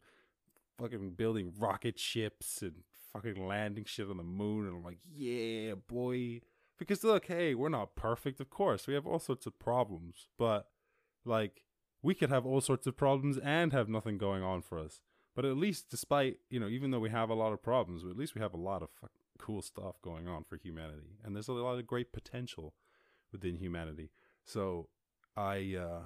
fucking 0.79 1.11
building 1.11 1.51
rocket 1.57 1.99
ships 1.99 2.61
and 2.61 2.83
fucking 3.11 3.47
landing 3.47 3.85
shit 3.85 4.09
on 4.09 4.17
the 4.17 4.23
moon. 4.23 4.67
And 4.67 4.77
i'm 4.77 4.83
like 4.83 4.99
yeah 5.15 5.73
boy. 5.87 6.41
Because 6.77 7.03
look 7.03 7.25
hey 7.25 7.55
we're 7.55 7.69
not 7.69 7.95
perfect 7.95 8.39
of 8.39 8.49
course. 8.49 8.85
We 8.87 8.93
have 8.93 9.07
all 9.07 9.19
sorts 9.19 9.45
of 9.45 9.57
problems. 9.59 10.27
But 10.37 10.67
like 11.25 11.63
we 12.01 12.13
could 12.13 12.29
have 12.29 12.45
all 12.45 12.61
sorts 12.61 12.85
of 12.85 12.97
problems 12.97 13.37
and 13.39 13.71
have 13.73 13.89
nothing 13.89 14.17
going 14.17 14.43
on 14.43 14.61
for 14.61 14.77
us. 14.77 15.01
But 15.35 15.45
at 15.45 15.57
least 15.57 15.89
despite 15.89 16.37
you 16.51 16.59
know 16.59 16.67
even 16.67 16.91
though 16.91 16.99
we 16.99 17.09
have 17.09 17.31
a 17.31 17.35
lot 17.35 17.53
of 17.53 17.63
problems 17.63 18.03
at 18.03 18.15
least 18.17 18.35
we 18.35 18.41
have 18.41 18.53
a 18.53 18.57
lot 18.57 18.83
of 18.83 18.89
fuck- 19.01 19.09
cool 19.43 19.62
stuff 19.62 20.01
going 20.01 20.27
on 20.27 20.43
for 20.43 20.56
humanity. 20.56 21.17
And 21.23 21.36
there's 21.36 21.49
a 21.49 21.53
lot 21.53 21.77
of 21.77 21.86
great 21.86 22.13
potential 22.13 22.73
within 23.32 23.58
humanity. 23.58 24.12
So 24.45 24.88
i 25.36 25.75
uh 25.77 26.03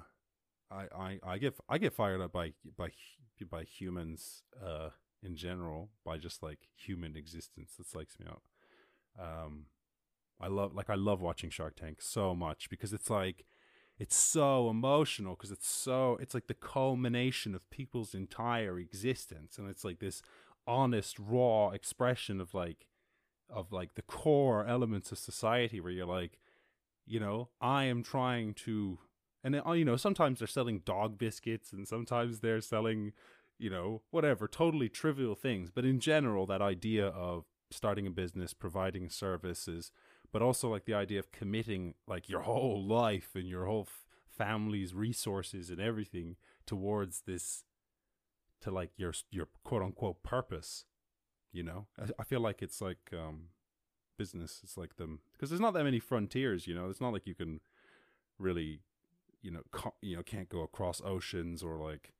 I, 0.70 0.84
I, 0.94 1.18
I 1.22 1.38
get 1.38 1.54
I 1.68 1.78
get 1.78 1.94
fired 1.94 2.20
up 2.20 2.32
by 2.32 2.52
by 2.76 2.88
by 3.50 3.62
humans 3.62 4.42
uh 4.62 4.90
in 5.22 5.36
general 5.36 5.90
by 6.04 6.18
just 6.18 6.42
like 6.42 6.58
human 6.76 7.16
existence 7.16 7.72
that 7.76 7.86
psychs 7.86 8.18
me 8.18 8.26
out. 8.28 8.42
Um, 9.18 9.66
I 10.40 10.48
love 10.48 10.74
like 10.74 10.90
I 10.90 10.94
love 10.94 11.20
watching 11.20 11.50
Shark 11.50 11.76
Tank 11.76 12.00
so 12.02 12.34
much 12.34 12.68
because 12.68 12.92
it's 12.92 13.10
like 13.10 13.44
it's 13.98 14.16
so 14.16 14.70
emotional 14.70 15.34
because 15.34 15.50
it's 15.50 15.68
so 15.68 16.18
it's 16.20 16.34
like 16.34 16.46
the 16.48 16.54
culmination 16.54 17.54
of 17.54 17.70
people's 17.70 18.14
entire 18.14 18.78
existence. 18.78 19.58
And 19.58 19.68
it's 19.68 19.84
like 19.84 20.00
this 20.00 20.22
honest 20.66 21.18
raw 21.18 21.70
expression 21.70 22.40
of 22.40 22.52
like 22.52 22.87
of 23.50 23.72
like 23.72 23.94
the 23.94 24.02
core 24.02 24.66
elements 24.66 25.12
of 25.12 25.18
society 25.18 25.80
where 25.80 25.92
you're 25.92 26.06
like 26.06 26.38
you 27.06 27.18
know 27.18 27.48
I 27.60 27.84
am 27.84 28.02
trying 28.02 28.54
to 28.54 28.98
and 29.42 29.60
you 29.74 29.84
know 29.84 29.96
sometimes 29.96 30.38
they're 30.38 30.48
selling 30.48 30.80
dog 30.80 31.18
biscuits 31.18 31.72
and 31.72 31.86
sometimes 31.88 32.40
they're 32.40 32.60
selling 32.60 33.12
you 33.58 33.70
know 33.70 34.02
whatever 34.10 34.46
totally 34.46 34.88
trivial 34.88 35.34
things. 35.34 35.70
But 35.70 35.84
in 35.84 36.00
general 36.00 36.46
that 36.46 36.62
idea 36.62 37.06
of 37.08 37.44
starting 37.70 38.06
a 38.06 38.10
business 38.10 38.54
providing 38.54 39.10
services 39.10 39.90
but 40.32 40.42
also 40.42 40.68
like 40.68 40.84
the 40.84 40.94
idea 40.94 41.18
of 41.18 41.32
committing 41.32 41.94
like 42.06 42.28
your 42.28 42.40
whole 42.40 42.84
life 42.84 43.30
and 43.34 43.48
your 43.48 43.66
whole 43.66 43.86
f- 43.88 44.06
family's 44.28 44.94
resources 44.94 45.70
and 45.70 45.80
everything 45.80 46.36
towards 46.66 47.22
this 47.22 47.64
to 48.60 48.70
like 48.70 48.90
your 48.96 49.12
your 49.30 49.48
quote 49.64 49.82
unquote 49.82 50.22
purpose 50.22 50.84
you 51.52 51.62
know? 51.62 51.86
I, 52.18 52.24
feel 52.24 52.40
like 52.40 52.62
it's 52.62 52.80
like 52.80 53.10
um 53.12 53.48
business. 54.16 54.60
It's 54.62 54.76
like 54.76 54.96
them 54.96 55.20
because 55.32 55.50
there's 55.50 55.60
not 55.60 55.74
that 55.74 55.84
many 55.84 56.00
frontiers 56.00 56.66
you 56.66 56.74
know? 56.74 56.88
It's 56.90 57.00
not 57.00 57.12
like 57.12 57.26
you 57.26 57.34
can 57.34 57.60
really 58.38 58.80
you 59.42 59.50
know 59.50 59.62
co- 59.70 59.94
you 60.02 60.16
know 60.16 60.22
can't 60.22 60.48
go 60.48 60.60
across 60.60 61.00
oceans 61.04 61.62
or 61.62 61.76
like 61.76 62.12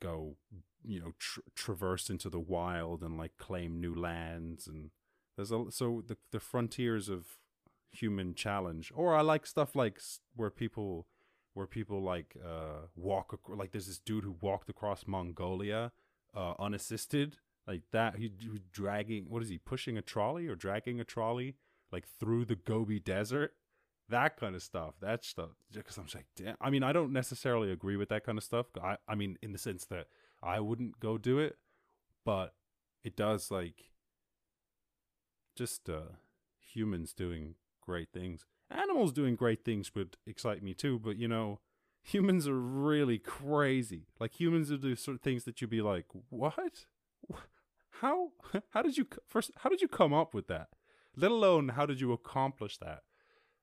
go 0.00 0.36
you 0.84 1.00
know 1.00 1.12
tr- 1.18 1.40
traverse 1.54 2.10
into 2.10 2.28
the 2.28 2.40
wild 2.40 3.02
and 3.02 3.16
like 3.16 3.36
claim 3.38 3.80
new 3.80 3.94
lands 3.94 4.66
and 4.66 4.90
there's 5.36 5.52
a 5.52 5.64
so 5.70 6.02
the 6.06 6.16
the 6.32 6.40
frontiers 6.40 7.08
of 7.08 7.38
human 7.90 8.34
challenge. 8.34 8.90
Or 8.94 9.14
i 9.14 9.20
like 9.20 9.46
stuff 9.46 9.76
like 9.76 10.00
where 10.34 10.50
people 10.50 11.06
where 11.54 11.66
people 11.66 12.02
like 12.02 12.36
uh 12.44 12.86
walk 12.96 13.34
ac- 13.34 13.56
like 13.56 13.72
there's 13.72 13.86
this 13.86 13.98
dude 13.98 14.24
who 14.24 14.36
walked 14.40 14.70
across 14.70 15.04
mongolia 15.06 15.92
uh 16.34 16.54
unassisted 16.58 17.36
like 17.66 17.82
that 17.92 18.16
he, 18.16 18.32
he 18.40 18.60
dragging 18.72 19.26
what 19.28 19.42
is 19.42 19.48
he 19.48 19.58
pushing 19.58 19.96
a 19.96 20.02
trolley 20.02 20.48
or 20.48 20.56
dragging 20.56 21.00
a 21.00 21.04
trolley 21.04 21.54
like 21.92 22.06
through 22.18 22.44
the 22.44 22.56
gobi 22.56 22.98
desert 22.98 23.54
that 24.12 24.36
kind 24.36 24.54
of 24.54 24.62
stuff. 24.62 24.94
That 25.00 25.24
stuff. 25.24 25.50
Because 25.72 25.96
I'm 25.96 26.06
like, 26.14 26.26
damn. 26.36 26.56
I 26.60 26.70
mean, 26.70 26.82
I 26.82 26.92
don't 26.92 27.12
necessarily 27.12 27.72
agree 27.72 27.96
with 27.96 28.08
that 28.10 28.24
kind 28.24 28.38
of 28.38 28.44
stuff. 28.44 28.66
I, 28.82 28.96
I 29.08 29.14
mean, 29.14 29.38
in 29.42 29.52
the 29.52 29.58
sense 29.58 29.84
that 29.86 30.06
I 30.42 30.60
wouldn't 30.60 31.00
go 31.00 31.18
do 31.18 31.38
it, 31.38 31.56
but 32.24 32.54
it 33.02 33.16
does 33.16 33.50
like 33.50 33.90
just 35.56 35.88
uh 35.90 36.16
humans 36.60 37.12
doing 37.12 37.56
great 37.80 38.08
things. 38.12 38.46
Animals 38.70 39.12
doing 39.12 39.34
great 39.34 39.64
things 39.64 39.94
would 39.94 40.16
excite 40.26 40.62
me 40.62 40.72
too, 40.72 40.98
but 40.98 41.16
you 41.16 41.28
know, 41.28 41.60
humans 42.02 42.46
are 42.46 42.60
really 42.60 43.18
crazy. 43.18 44.06
Like 44.20 44.38
humans 44.38 44.70
will 44.70 44.78
do 44.78 44.94
sort 44.94 45.16
of 45.16 45.20
things 45.20 45.44
that 45.44 45.60
you'd 45.60 45.70
be 45.70 45.82
like, 45.82 46.06
what? 46.30 46.86
How? 48.00 48.32
How 48.70 48.82
did 48.82 48.96
you 48.96 49.06
first? 49.28 49.52
How 49.58 49.70
did 49.70 49.80
you 49.80 49.88
come 49.88 50.12
up 50.12 50.34
with 50.34 50.48
that? 50.48 50.68
Let 51.16 51.30
alone 51.30 51.70
how 51.70 51.86
did 51.86 52.00
you 52.00 52.12
accomplish 52.12 52.78
that? 52.78 53.02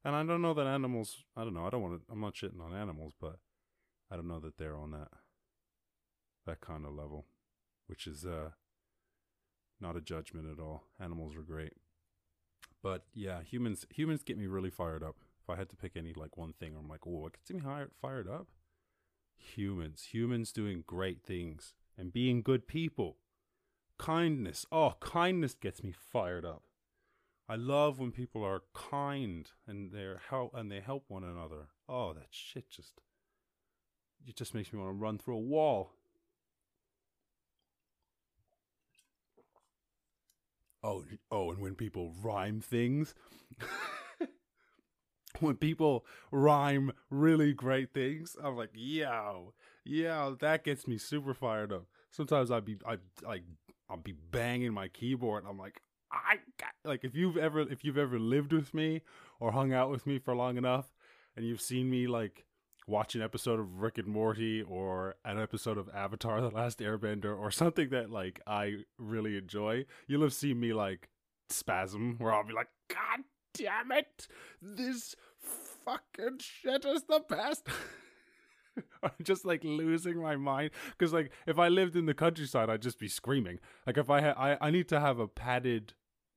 And 0.03 0.15
I 0.15 0.23
don't 0.23 0.41
know 0.41 0.53
that 0.53 0.67
animals. 0.67 1.23
I 1.35 1.43
don't 1.43 1.53
know. 1.53 1.65
I 1.65 1.69
don't 1.69 1.81
want 1.81 1.99
to. 1.99 2.11
I'm 2.11 2.21
not 2.21 2.35
shitting 2.35 2.61
on 2.61 2.73
animals, 2.73 3.13
but 3.19 3.39
I 4.11 4.15
don't 4.15 4.27
know 4.27 4.39
that 4.39 4.57
they're 4.57 4.77
on 4.77 4.91
that 4.91 5.09
that 6.45 6.61
kind 6.61 6.85
of 6.85 6.93
level, 6.93 7.25
which 7.87 8.07
is 8.07 8.25
uh 8.25 8.51
not 9.81 9.95
a 9.95 10.01
judgment 10.01 10.47
at 10.51 10.61
all. 10.61 10.83
Animals 10.99 11.35
are 11.35 11.41
great, 11.41 11.73
but 12.81 13.05
yeah, 13.13 13.41
humans 13.41 13.85
humans 13.89 14.23
get 14.23 14.37
me 14.37 14.47
really 14.47 14.69
fired 14.71 15.03
up. 15.03 15.17
If 15.43 15.49
I 15.49 15.57
had 15.57 15.69
to 15.69 15.75
pick 15.75 15.95
any 15.95 16.13
like 16.13 16.37
one 16.37 16.53
thing, 16.53 16.75
I'm 16.77 16.87
like, 16.87 17.01
oh, 17.05 17.21
what 17.21 17.33
gets 17.33 17.51
me 17.51 17.61
fired 18.01 18.27
up? 18.27 18.47
Humans, 19.37 20.09
humans 20.11 20.51
doing 20.51 20.83
great 20.85 21.23
things 21.23 21.73
and 21.97 22.13
being 22.13 22.41
good 22.41 22.67
people. 22.67 23.17
Kindness, 23.99 24.65
oh, 24.71 24.95
kindness 25.01 25.53
gets 25.53 25.83
me 25.83 25.91
fired 25.91 26.45
up. 26.45 26.63
I 27.47 27.55
love 27.55 27.99
when 27.99 28.12
people 28.12 28.43
are 28.43 28.63
kind 28.73 29.49
and 29.67 29.91
they're 29.91 30.21
help 30.29 30.53
and 30.55 30.71
they 30.71 30.79
help 30.79 31.05
one 31.07 31.23
another. 31.23 31.67
Oh, 31.88 32.13
that 32.13 32.27
shit 32.31 32.69
just 32.69 33.01
it 34.25 34.35
just 34.35 34.53
makes 34.53 34.71
me 34.71 34.79
want 34.79 34.89
to 34.89 34.93
run 34.93 35.17
through 35.17 35.35
a 35.35 35.39
wall. 35.39 35.91
Oh, 40.83 41.03
oh, 41.31 41.51
and 41.51 41.59
when 41.59 41.75
people 41.75 42.13
rhyme 42.21 42.62
things. 42.62 43.13
when 45.39 45.55
people 45.55 46.05
rhyme 46.31 46.91
really 47.09 47.53
great 47.53 47.93
things, 47.93 48.35
I'm 48.41 48.55
like, 48.55 48.71
yo, 48.73 49.53
yeah, 49.83 50.33
that 50.39 50.63
gets 50.63 50.88
me 50.88 50.97
super 50.97 51.33
fired 51.33 51.73
up. 51.73 51.85
Sometimes 52.12 52.49
I'd 52.49 52.65
be, 52.65 52.77
I 52.85 52.97
like, 53.23 53.43
I'll 53.89 53.97
be 53.97 54.13
banging 54.32 54.73
my 54.73 54.88
keyboard. 54.88 55.45
I'm 55.47 55.58
like, 55.58 55.82
I 56.12 56.38
got, 56.58 56.71
like 56.84 57.04
if 57.04 57.15
you've 57.15 57.38
ever 57.38 57.62
if 57.62 57.84
you've 57.84 57.97
ever 57.97 58.19
lived 58.19 58.52
with 58.52 58.73
me 58.73 59.02
or 59.39 59.52
hung 59.52 59.73
out 59.73 59.91
with 59.91 60.08
me 60.08 60.17
for 60.17 60.36
long 60.36 60.58
enough 60.58 60.93
and 61.36 61.45
you've 61.45 61.62
seen 61.62 61.89
me 61.89 62.08
like 62.08 62.45
watch 62.88 63.13
an 63.13 63.21
episode 63.21 63.60
of 63.60 63.80
Rick 63.80 63.99
and 63.99 64.08
Morty 64.08 64.63
or 64.63 65.15
an 65.23 65.39
episode 65.39 65.78
of 65.78 65.89
Avatar 65.93 66.41
the 66.41 66.49
Last 66.49 66.80
Airbender 66.80 67.38
or 67.38 67.52
something 67.52 67.89
that 67.89 68.10
like 68.10 68.41
I 68.47 68.78
really 68.97 69.38
enjoy, 69.38 69.86
you'll 70.08 70.23
have 70.23 70.34
seen 70.34 70.60
me 70.60 70.73
like 70.73 71.10
spasm 71.49 72.15
where 72.17 72.34
I'll 72.34 72.45
be 72.45 72.54
like, 72.54 72.69
God 72.89 73.23
damn 73.54 73.91
it, 73.91 74.28
this 74.62 75.15
fucking 75.86 76.39
shit 76.39 76.86
is 76.86 77.04
the 77.04 77.21
best. 77.28 77.67
I'm 79.03 79.11
just 79.23 79.45
like 79.45 79.63
losing 79.63 80.21
my 80.21 80.35
mind 80.35 80.71
because 80.97 81.13
like 81.13 81.31
if 81.47 81.57
I 81.59 81.67
lived 81.67 81.95
in 81.95 82.05
the 82.05 82.13
countryside, 82.13 82.69
I'd 82.69 82.81
just 82.81 82.99
be 82.99 83.07
screaming. 83.07 83.59
Like 83.85 83.97
if 83.97 84.09
I 84.09 84.21
had, 84.21 84.35
I 84.37 84.57
I 84.61 84.71
need 84.71 84.87
to 84.89 84.99
have 84.99 85.19
a 85.19 85.27
padded 85.27 85.93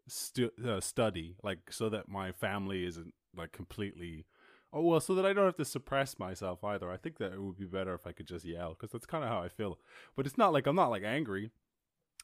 stu- 0.09 0.52
uh, 0.66 0.81
study, 0.81 1.37
like 1.42 1.70
so 1.70 1.88
that 1.88 2.09
my 2.09 2.33
family 2.33 2.85
isn't 2.85 3.14
like 3.37 3.52
completely. 3.52 4.26
Oh 4.72 4.83
well, 4.83 5.00
so 5.00 5.14
that 5.14 5.26
I 5.26 5.35
don't 5.35 5.44
have 5.44 5.57
to 5.57 5.64
suppress 5.66 6.18
myself 6.18 6.64
either. 6.64 6.90
I 6.90 6.96
think 6.96 7.18
that 7.18 7.33
it 7.33 7.42
would 7.42 7.59
be 7.59 7.66
better 7.66 7.94
if 7.94 8.07
I 8.07 8.12
could 8.12 8.26
just 8.26 8.44
yell 8.44 8.70
because 8.70 8.90
that's 8.90 9.07
kind 9.07 9.22
of 9.22 9.28
how 9.28 9.42
I 9.42 9.48
feel. 9.48 9.78
But 10.16 10.26
it's 10.26 10.38
not 10.38 10.52
like 10.52 10.66
I'm 10.66 10.76
not 10.76 10.90
like 10.90 11.02
angry. 11.05 11.50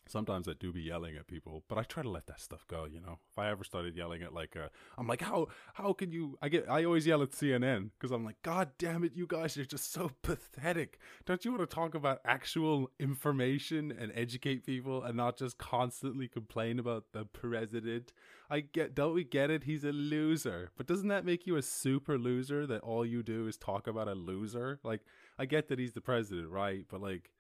Sometimes 0.09 0.49
I 0.49 0.53
do 0.59 0.73
be 0.73 0.81
yelling 0.81 1.17
at 1.17 1.27
people, 1.27 1.65
but 1.69 1.79
I 1.79 1.83
try 1.83 2.03
to 2.03 2.09
let 2.09 2.27
that 2.27 2.41
stuff 2.41 2.67
go. 2.67 2.87
You 2.87 3.01
know, 3.01 3.19
if 3.31 3.39
I 3.39 3.51
ever 3.51 3.65
started 3.65 3.97
yelling 3.97 4.23
at 4.23 4.33
like, 4.33 4.57
uh, 4.57 4.69
I'm 4.97 5.07
like, 5.07 5.23
how 5.23 5.49
how 5.75 5.93
can 5.93 6.11
you? 6.11 6.39
I 6.41 6.49
get 6.49 6.69
I 6.69 6.85
always 6.85 7.07
yell 7.07 7.23
at 7.23 7.33
CNN 7.33 7.91
because 7.99 8.13
I'm 8.13 8.25
like, 8.25 8.41
God 8.43 8.71
damn 8.79 9.05
it, 9.05 9.13
you 9.15 9.27
guys 9.27 9.57
are 9.57 9.65
just 9.65 9.93
so 9.93 10.11
pathetic. 10.23 10.99
Don't 11.27 11.45
you 11.45 11.53
want 11.53 11.69
to 11.69 11.75
talk 11.75 11.95
about 11.95 12.21
actual 12.25 12.91
information 12.99 13.93
and 13.93 14.13
educate 14.15 14.65
people 14.65 15.03
and 15.03 15.17
not 15.17 15.37
just 15.37 15.59
constantly 15.59 16.29
complain 16.29 16.79
about 16.79 17.05
the 17.13 17.25
president? 17.25 18.13
I 18.51 18.61
get, 18.61 18.95
don't 18.95 19.15
we 19.15 19.25
get 19.25 19.51
it? 19.51 19.65
He's 19.65 19.85
a 19.85 19.93
loser, 19.93 20.71
but 20.77 20.87
doesn't 20.87 21.09
that 21.09 21.27
make 21.27 21.47
you 21.47 21.57
a 21.57 21.63
super 21.63 22.17
loser 22.19 22.67
that 22.67 22.81
all 22.81 23.05
you 23.05 23.23
do 23.23 23.47
is 23.47 23.59
talk 23.59 23.87
about 23.87 24.09
a 24.09 24.15
loser? 24.15 24.81
Like, 24.83 25.03
I 25.39 25.45
get 25.45 25.69
that 25.69 25.79
he's 25.79 25.93
the 25.93 26.01
president, 26.01 26.49
right? 26.49 26.87
But 26.89 27.03
like, 27.03 27.31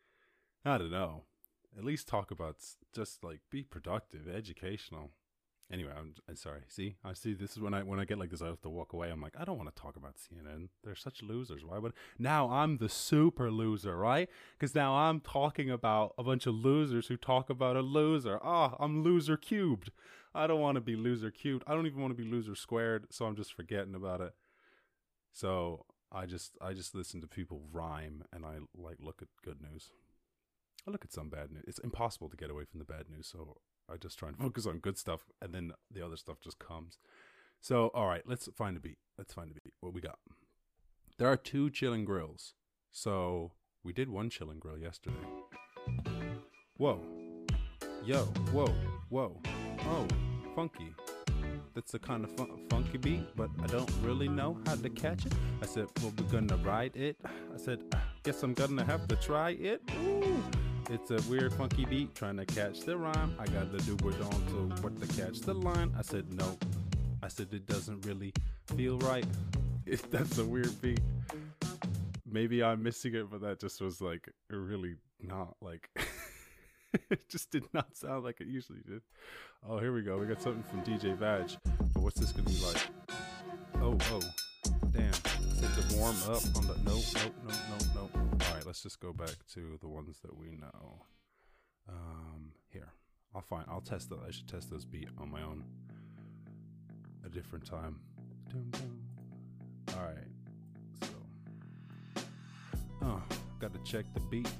I 0.67 0.77
don't 0.77 0.91
know 0.91 1.25
at 1.77 1.85
least 1.85 2.09
talk 2.09 2.31
about 2.31 2.57
just 2.95 3.23
like 3.25 3.41
be 3.51 3.63
productive, 3.63 4.29
educational. 4.29 5.11
Anyway, 5.71 5.93
I'm, 5.95 6.15
I'm 6.27 6.37
sorry. 6.37 6.63
See, 6.69 6.97
I 7.05 7.13
see. 7.13 7.35
This 7.35 7.51
is 7.51 7.61
when 7.61 7.75
I 7.75 7.83
when 7.83 8.01
I 8.01 8.07
get 8.07 8.19
like 8.19 8.31
this, 8.31 8.41
I 8.41 8.47
have 8.47 8.63
to 8.63 8.71
walk 8.71 8.95
away. 8.95 9.11
I'm 9.11 9.21
like, 9.21 9.35
I 9.39 9.45
don't 9.45 9.59
want 9.59 9.75
to 9.75 9.81
talk 9.83 9.97
about 9.97 10.15
CNN. 10.17 10.69
They're 10.83 10.95
such 10.95 11.23
losers. 11.23 11.63
Why 11.63 11.77
would 11.79 11.93
now 12.19 12.49
I'm 12.49 12.79
the 12.79 12.89
super 12.89 13.51
loser, 13.51 13.97
right? 13.97 14.31
Because 14.59 14.75
now 14.75 14.95
I'm 14.95 15.21
talking 15.21 15.71
about 15.71 16.15
a 16.17 16.23
bunch 16.23 16.47
of 16.47 16.55
losers 16.55 17.09
who 17.09 17.19
talk 17.19 17.51
about 17.51 17.77
a 17.77 17.83
loser. 17.83 18.39
Ah, 18.43 18.77
I'm 18.81 19.03
loser 19.03 19.37
cubed. 19.37 19.91
I 20.35 20.47
don't 20.47 20.61
want 20.61 20.77
to 20.77 20.81
be 20.81 20.97
loser 20.97 21.31
cubed. 21.31 21.65
I 21.67 21.75
don't 21.75 21.87
even 21.87 22.01
want 22.01 22.17
to 22.17 22.23
be 22.23 22.29
loser 22.29 22.55
squared. 22.55 23.07
So 23.11 23.27
I'm 23.27 23.37
just 23.37 23.53
forgetting 23.53 23.95
about 23.95 24.23
it. 24.23 24.33
So 25.33 25.85
I 26.11 26.25
just 26.25 26.57
I 26.63 26.73
just 26.73 26.95
listen 26.95 27.21
to 27.21 27.27
people 27.27 27.61
rhyme 27.73 28.25
and 28.33 28.47
I 28.47 28.57
like 28.75 28.97
look 29.01 29.21
at 29.21 29.29
good 29.45 29.61
news. 29.61 29.91
I 30.89 30.91
look 30.91 31.05
at 31.05 31.13
some 31.13 31.29
bad 31.29 31.53
news. 31.53 31.65
It's 31.69 31.79
impossible 31.81 32.31
to 32.31 32.37
get 32.37 32.51
away 32.51 32.65
from 32.65 32.79
the 32.79 32.87
bad 32.87 33.11
news, 33.11 33.29
so 33.31 33.59
I 33.93 33.99
just 33.99 34.19
try 34.19 34.29
and 34.29 34.39
focus 34.39 34.65
on 34.65 34.79
good 34.79 34.97
stuff, 34.97 35.21
and 35.43 35.55
then 35.55 35.73
the 35.91 36.05
other 36.05 36.17
stuff 36.17 36.41
just 36.41 36.59
comes. 36.59 36.97
So, 37.61 37.89
all 37.89 38.07
right, 38.07 38.23
let's 38.25 38.49
find 38.57 38.75
a 38.75 38.81
beat. 38.81 38.97
Let's 39.19 39.35
find 39.35 39.51
a 39.51 39.55
beat. 39.55 39.75
What 39.81 39.93
we 39.93 40.01
got? 40.01 40.19
There 41.19 41.29
are 41.29 41.37
two 41.37 41.69
chilling 41.69 42.07
grills. 42.07 42.55
So 42.91 43.53
we 43.85 43.93
did 43.93 44.09
one 44.09 44.31
chilling 44.31 44.59
grill 44.59 44.79
yesterday. 44.79 45.17
Whoa, 46.79 47.03
yo, 48.03 48.23
whoa, 48.53 48.73
whoa, 49.11 49.43
oh, 49.81 50.07
funky. 50.57 50.95
That's 51.75 51.93
a 51.93 51.99
kind 51.99 52.25
of 52.25 52.31
fun- 52.33 52.67
funky 52.71 52.97
beat, 52.97 53.37
but 53.37 53.51
I 53.63 53.67
don't 53.67 53.91
really 54.03 54.29
know 54.29 54.59
how 54.65 54.77
to 54.77 54.89
catch 54.89 55.27
it. 55.27 55.35
I 55.61 55.67
said, 55.67 55.87
well, 56.01 56.15
we're 56.17 56.41
gonna 56.41 56.57
ride 56.57 56.97
it. 56.97 57.17
I 57.25 57.59
said, 57.59 57.81
I 57.93 57.99
guess 58.23 58.43
I'm 58.43 58.55
gonna 58.55 58.85
have 58.85 59.07
to 59.09 59.17
try 59.17 59.51
it. 59.51 59.83
Ooh. 60.03 60.58
It's 60.91 61.11
a 61.11 61.21
weird, 61.31 61.53
funky 61.53 61.85
beat, 61.85 62.15
trying 62.15 62.39
to 62.39 62.47
catch 62.47 62.81
the 62.81 62.97
rhyme. 62.97 63.37
I 63.39 63.45
gotta 63.45 63.77
do 63.79 63.93
it 64.09 64.21
on 64.23 64.47
to 64.47 64.83
what 64.83 64.99
to 64.99 65.07
catch 65.21 65.41
the 65.41 65.53
line. 65.53 65.93
I 65.99 66.01
said, 66.01 66.33
no. 66.33 66.57
I 67.23 67.29
said, 67.29 67.49
it 67.53 67.67
doesn't 67.67 68.07
really 68.07 68.33
feel 68.75 68.99
right. 69.01 69.27
If 69.87 70.11
that's 70.11 70.37
a 70.37 70.45
weird 70.45 70.79
beat. 70.83 71.01
Maybe 72.31 72.63
I'm 72.63 72.83
missing 72.83 73.15
it, 73.15 73.31
but 73.31 73.41
that 73.41 73.59
just 73.59 73.81
was 73.81 74.03
like 74.03 74.29
really 74.51 74.97
not 75.19 75.57
like. 75.63 75.89
it 77.11 77.27
just 77.31 77.51
did 77.51 77.65
not 77.73 77.97
sound 77.97 78.23
like 78.23 78.43
it 78.43 78.49
usually 78.49 78.81
did. 78.87 79.01
Oh, 79.67 79.79
here 79.79 79.95
we 79.95 80.03
go. 80.03 80.19
We 80.19 80.27
got 80.27 80.43
something 80.43 80.63
from 80.65 80.83
DJ 80.83 81.17
Vag. 81.17 81.53
But 81.95 82.03
what's 82.03 82.21
this 82.21 82.33
gonna 82.33 82.51
be 82.51 82.61
like? 82.67 82.87
Oh, 83.77 83.97
oh, 84.13 84.21
to 85.81 85.97
warm 85.97 86.17
up 86.25 86.43
on 86.57 86.67
the 86.67 86.77
nope, 86.85 87.05
nope, 87.15 87.35
nope, 87.47 87.57
nope, 87.71 87.89
nope. 87.95 88.11
All 88.15 88.55
right, 88.55 88.67
let's 88.67 88.83
just 88.83 89.01
go 89.01 89.13
back 89.13 89.37
to 89.55 89.79
the 89.81 89.89
ones 89.89 90.19
that 90.23 90.37
we 90.37 90.51
know. 90.51 91.05
Um, 91.89 92.53
here, 92.69 92.89
I'll 93.35 93.43
find. 93.43 93.65
I'll 93.69 93.81
test 93.81 94.11
that. 94.11 94.19
I 94.27 94.31
should 94.31 94.49
test 94.49 94.71
those 94.71 94.85
beat 94.85 95.09
on 95.19 95.31
my 95.31 95.43
own. 95.43 95.65
A 97.25 97.29
different 97.29 97.65
time. 97.65 98.01
All 99.97 100.03
right, 100.03 100.29
so. 101.03 102.23
Oh, 103.03 103.23
gotta 103.61 103.79
check 103.85 104.05
the 104.15 104.21
beat. 104.21 104.51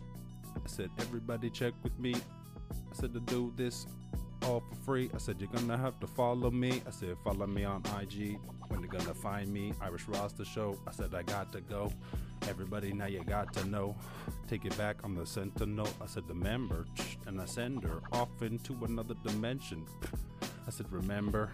I 0.57 0.69
said, 0.69 0.91
everybody 0.99 1.51
check 1.51 1.75
with 1.83 1.99
me. 1.99 2.15
I 2.15 2.95
said 2.95 3.13
to 3.15 3.21
do 3.21 3.53
this 3.57 3.87
all 4.49 4.61
for 4.61 4.75
free. 4.77 5.11
I 5.15 5.19
said, 5.19 5.37
you're 5.41 5.51
gonna 5.51 5.77
have 5.77 6.01
to 6.01 6.07
follow 6.07 6.51
me. 6.51 6.83
I 6.87 6.91
said, 6.91 7.17
follow 7.23 7.47
me 7.47 7.65
on 7.65 7.83
IG. 8.01 8.39
When 8.69 8.81
you're 8.81 8.91
gonna 8.91 9.15
find 9.15 9.53
me, 9.53 9.75
Irish 9.81 10.09
Rasta 10.09 10.45
Show. 10.45 10.79
I 10.87 10.93
said, 10.93 11.15
I 11.15 11.23
got 11.23 11.53
to 11.53 11.61
go. 11.61 11.93
Everybody, 12.49 12.93
now 12.93 13.07
you 13.07 13.23
got 13.25 13.53
to 13.55 13.65
know. 13.67 13.95
Take 14.49 14.65
it 14.65 14.77
back, 14.79 14.97
I'm 15.05 15.15
the 15.15 15.27
sentinel. 15.27 15.89
I 16.01 16.07
said, 16.07 16.27
the 16.27 16.35
member 16.35 16.87
and 17.27 17.41
I 17.41 17.45
send 17.45 17.85
her 17.85 18.01
off 18.13 18.31
into 18.41 18.77
another 18.85 19.15
dimension. 19.23 19.85
I 20.67 20.71
said, 20.71 20.91
remember, 20.91 21.51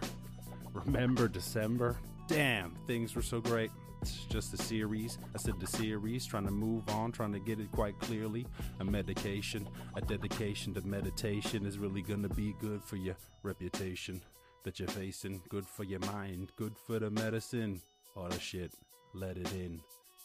remember 0.72 1.26
December? 1.28 1.96
Damn, 2.28 2.76
things 2.86 3.14
were 3.14 3.22
so 3.22 3.40
great. 3.40 3.70
It's 4.04 4.26
just 4.26 4.52
a 4.52 4.58
series. 4.58 5.16
I 5.34 5.38
said 5.38 5.58
the 5.58 5.66
series, 5.66 6.26
trying 6.26 6.44
to 6.44 6.50
move 6.50 6.86
on, 6.90 7.10
trying 7.10 7.32
to 7.32 7.38
get 7.38 7.58
it 7.58 7.72
quite 7.72 7.98
clearly. 8.00 8.46
A 8.80 8.84
medication, 8.84 9.66
a 9.96 10.02
dedication 10.02 10.74
to 10.74 10.86
meditation 10.86 11.64
is 11.64 11.78
really 11.78 12.02
gonna 12.02 12.28
be 12.28 12.54
good 12.60 12.84
for 12.84 12.96
your 12.96 13.16
reputation 13.42 14.20
that 14.64 14.78
you're 14.78 14.88
facing. 14.88 15.40
Good 15.48 15.66
for 15.66 15.84
your 15.84 16.00
mind, 16.00 16.52
good 16.56 16.76
for 16.76 16.98
the 16.98 17.10
medicine. 17.10 17.80
All 18.14 18.28
the 18.28 18.38
shit, 18.38 18.74
let 19.14 19.38
it 19.38 19.50
in. 19.54 19.80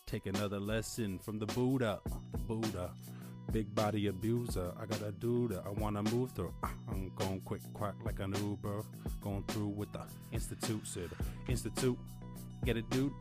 Take 0.05 0.25
another 0.25 0.59
lesson 0.59 1.17
from 1.17 1.39
the 1.39 1.45
Buddha, 1.45 2.01
the 2.33 2.37
Buddha. 2.37 2.91
Big 3.53 3.73
body 3.73 4.07
abuser, 4.07 4.73
I 4.77 4.87
gotta 4.87 5.13
do 5.13 5.47
that. 5.47 5.65
I 5.65 5.69
wanna 5.69 6.03
move 6.03 6.33
through. 6.33 6.53
Ah, 6.63 6.73
I'm 6.89 7.13
going 7.15 7.39
quick, 7.45 7.61
quack 7.73 7.95
like 8.03 8.19
an 8.19 8.35
Uber. 8.43 8.83
Going 9.21 9.43
through 9.43 9.69
with 9.69 9.93
the 9.93 10.01
Institute, 10.33 10.85
said 10.85 11.09
Institute. 11.47 11.97
Get 12.65 12.75
it, 12.75 12.89
dude. 12.89 13.13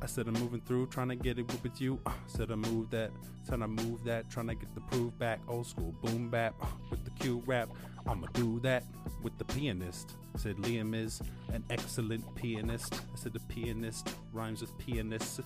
I 0.00 0.06
said 0.06 0.28
I'm 0.28 0.34
moving 0.34 0.60
through, 0.60 0.86
trying 0.88 1.08
to 1.08 1.16
get 1.16 1.38
it 1.38 1.46
with 1.62 1.80
you. 1.80 1.98
Uh, 2.06 2.12
said 2.26 2.50
I 2.50 2.54
move 2.54 2.90
that, 2.90 3.10
trying 3.46 3.60
to 3.60 3.68
move 3.68 4.04
that, 4.04 4.30
trying 4.30 4.48
to 4.48 4.54
get 4.54 4.74
the 4.74 4.80
proof 4.82 5.16
back. 5.18 5.40
Old 5.48 5.66
school 5.66 5.94
boom 6.02 6.28
bap 6.28 6.54
uh, 6.62 6.66
with 6.90 7.04
the 7.04 7.10
Q 7.10 7.42
rap. 7.46 7.68
I'ma 8.06 8.26
do 8.32 8.60
that 8.60 8.84
with 9.22 9.36
the 9.38 9.44
pianist. 9.44 10.14
Said 10.36 10.56
Liam 10.56 10.94
is 10.94 11.20
an 11.52 11.64
excellent 11.70 12.22
pianist. 12.34 12.94
I 12.94 13.16
said 13.16 13.32
the 13.32 13.40
pianist 13.40 14.14
rhymes 14.32 14.60
with 14.60 14.76
pianist. 14.78 15.40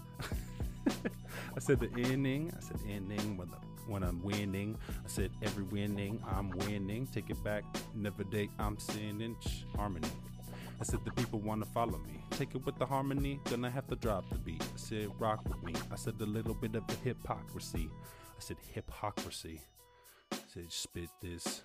I 0.86 1.60
said 1.60 1.80
the 1.80 1.90
inning. 2.00 2.52
I 2.56 2.60
said 2.60 2.78
inning 2.86 3.36
when 3.36 3.50
the 3.50 3.56
when 3.86 4.02
I'm 4.02 4.22
winning. 4.22 4.76
I 4.88 5.08
said 5.08 5.30
every 5.42 5.64
winning 5.64 6.22
I'm 6.26 6.50
winning. 6.50 7.06
Take 7.06 7.30
it 7.30 7.42
back, 7.42 7.64
never 7.94 8.24
date 8.24 8.50
I'm 8.58 8.78
sinning. 8.78 9.36
Harmony. 9.76 10.08
I 10.82 10.84
said 10.84 11.04
the 11.04 11.12
people 11.12 11.38
wanna 11.38 11.64
follow 11.64 11.98
me. 11.98 12.24
Take 12.30 12.56
it 12.56 12.66
with 12.66 12.76
the 12.76 12.84
harmony, 12.84 13.38
I 13.46 13.68
have 13.68 13.86
to 13.86 13.94
drop 13.94 14.28
the 14.30 14.38
beat. 14.38 14.60
I 14.62 14.76
said 14.76 15.10
rock 15.20 15.48
with 15.48 15.62
me. 15.62 15.74
I 15.92 15.94
said 15.94 16.14
a 16.20 16.26
little 16.26 16.54
bit 16.54 16.74
of 16.74 16.84
the 16.88 16.96
hypocrisy. 17.04 17.88
I 18.36 18.40
said 18.40 18.56
hypocrisy. 18.74 19.60
I 20.32 20.38
said 20.52 20.72
spit 20.72 21.08
this. 21.20 21.62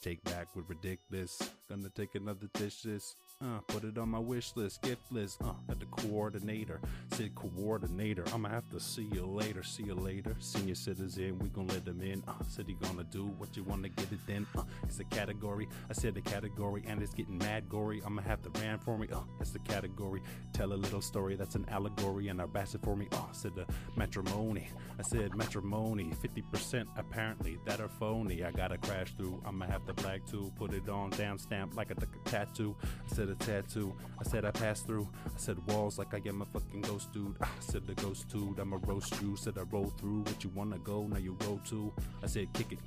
Take 0.00 0.24
back 0.24 0.56
with 0.56 0.64
ridiculous. 0.66 1.38
Gonna 1.68 1.90
take 1.90 2.14
another 2.14 2.48
dish 2.54 2.80
this. 2.80 3.16
Uh, 3.40 3.60
put 3.68 3.84
it 3.84 3.96
on 3.96 4.08
my 4.08 4.18
wish 4.18 4.50
list, 4.56 4.82
gift 4.82 5.12
list. 5.12 5.40
Uh, 5.40 5.52
at 5.68 5.78
the 5.78 5.86
coordinator, 5.86 6.80
said 7.12 7.32
coordinator. 7.36 8.24
I'ma 8.34 8.48
have 8.48 8.68
to 8.70 8.80
see 8.80 9.08
you 9.12 9.24
later, 9.26 9.62
see 9.62 9.84
you 9.84 9.94
later. 9.94 10.34
Senior 10.40 10.74
citizen, 10.74 11.38
we 11.38 11.48
gon' 11.50 11.68
let 11.68 11.84
them 11.84 12.02
in. 12.02 12.20
Uh, 12.26 12.32
said 12.48 12.66
he 12.66 12.74
gonna 12.74 13.04
do 13.04 13.26
what 13.38 13.56
you 13.56 13.62
wanna 13.62 13.90
get 13.90 14.10
it 14.10 14.18
then. 14.26 14.44
Uh, 14.56 14.64
it's 14.82 14.98
a 14.98 15.04
category. 15.04 15.68
I 15.88 15.92
said 15.92 16.16
the 16.16 16.20
category, 16.20 16.82
and 16.84 17.00
it's 17.00 17.14
getting 17.14 17.38
mad 17.38 17.68
gory. 17.68 18.02
I'ma 18.04 18.22
have 18.22 18.42
to 18.42 18.50
ran 18.60 18.80
for 18.80 18.98
me. 18.98 19.06
Uh, 19.12 19.20
it's 19.40 19.52
the 19.52 19.60
category. 19.60 20.20
Tell 20.52 20.72
a 20.72 20.74
little 20.74 21.00
story 21.00 21.36
that's 21.36 21.54
an 21.54 21.64
allegory, 21.68 22.26
and 22.26 22.42
I 22.42 22.46
bash 22.46 22.74
it 22.74 22.82
for 22.82 22.96
me. 22.96 23.06
Uh, 23.12 23.30
said 23.30 23.54
the 23.54 23.66
matrimony. 23.94 24.66
I 24.98 25.02
said 25.02 25.36
matrimony, 25.36 26.10
50% 26.24 26.88
apparently 26.96 27.56
that 27.66 27.80
are 27.80 27.88
phony. 27.88 28.42
I 28.42 28.50
gotta 28.50 28.78
crash 28.78 29.12
through. 29.16 29.40
I'ma 29.46 29.66
have 29.66 29.86
to 29.86 29.92
black 29.92 30.26
too. 30.26 30.50
Put 30.56 30.74
it 30.74 30.88
on 30.88 31.10
down 31.10 31.38
stamp 31.38 31.76
like 31.76 31.92
a, 31.92 31.94
like 32.00 32.08
a 32.16 32.28
tattoo. 32.28 32.74
I 32.82 33.14
said 33.14 33.27
a 33.28 33.34
tattoo. 33.36 33.94
I 34.18 34.24
said 34.24 34.44
I 34.44 34.50
passed 34.50 34.86
through. 34.86 35.08
I 35.26 35.38
said 35.38 35.58
walls 35.68 35.98
like 35.98 36.14
I 36.14 36.20
am 36.26 36.42
a 36.42 36.46
fucking 36.46 36.82
ghost 36.82 37.12
dude. 37.12 37.36
I 37.40 37.48
said 37.60 37.86
the 37.86 37.94
ghost 37.94 38.28
dude. 38.28 38.58
I'ma 38.58 38.78
roast 38.86 39.20
you. 39.22 39.36
Said 39.36 39.58
I 39.58 39.62
roll 39.62 39.92
through. 39.98 40.22
What 40.22 40.42
you 40.44 40.50
wanna 40.54 40.78
go? 40.78 41.06
Now 41.06 41.18
you 41.18 41.36
go 41.40 41.60
to. 41.68 41.92
I 42.22 42.26
said 42.26 42.52
kick 42.52 42.72
it. 42.72 42.78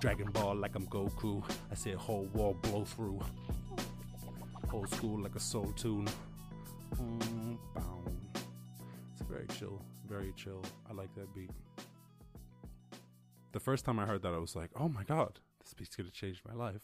Dragon 0.00 0.30
Ball 0.32 0.56
like 0.56 0.74
I'm 0.74 0.86
Goku. 0.86 1.42
I 1.70 1.74
said 1.74 1.94
whole 1.94 2.28
wall 2.34 2.54
blow 2.62 2.84
through. 2.84 3.20
Old 4.72 4.88
school 4.90 5.20
like 5.20 5.34
a 5.36 5.40
soul 5.40 5.72
tune. 5.76 6.08
Mm. 6.96 7.58
It's 9.12 9.22
very 9.28 9.46
chill. 9.58 9.80
Very 10.08 10.32
chill. 10.36 10.62
I 10.90 10.92
like 10.92 11.14
that 11.14 11.32
beat. 11.34 11.50
The 13.52 13.60
first 13.60 13.84
time 13.84 14.00
I 14.00 14.06
heard 14.06 14.22
that, 14.22 14.34
I 14.34 14.38
was 14.38 14.56
like, 14.56 14.70
oh 14.74 14.88
my 14.88 15.04
god, 15.04 15.38
this 15.60 15.74
beat's 15.74 15.94
gonna 15.94 16.10
change 16.10 16.42
my 16.46 16.54
life. 16.54 16.82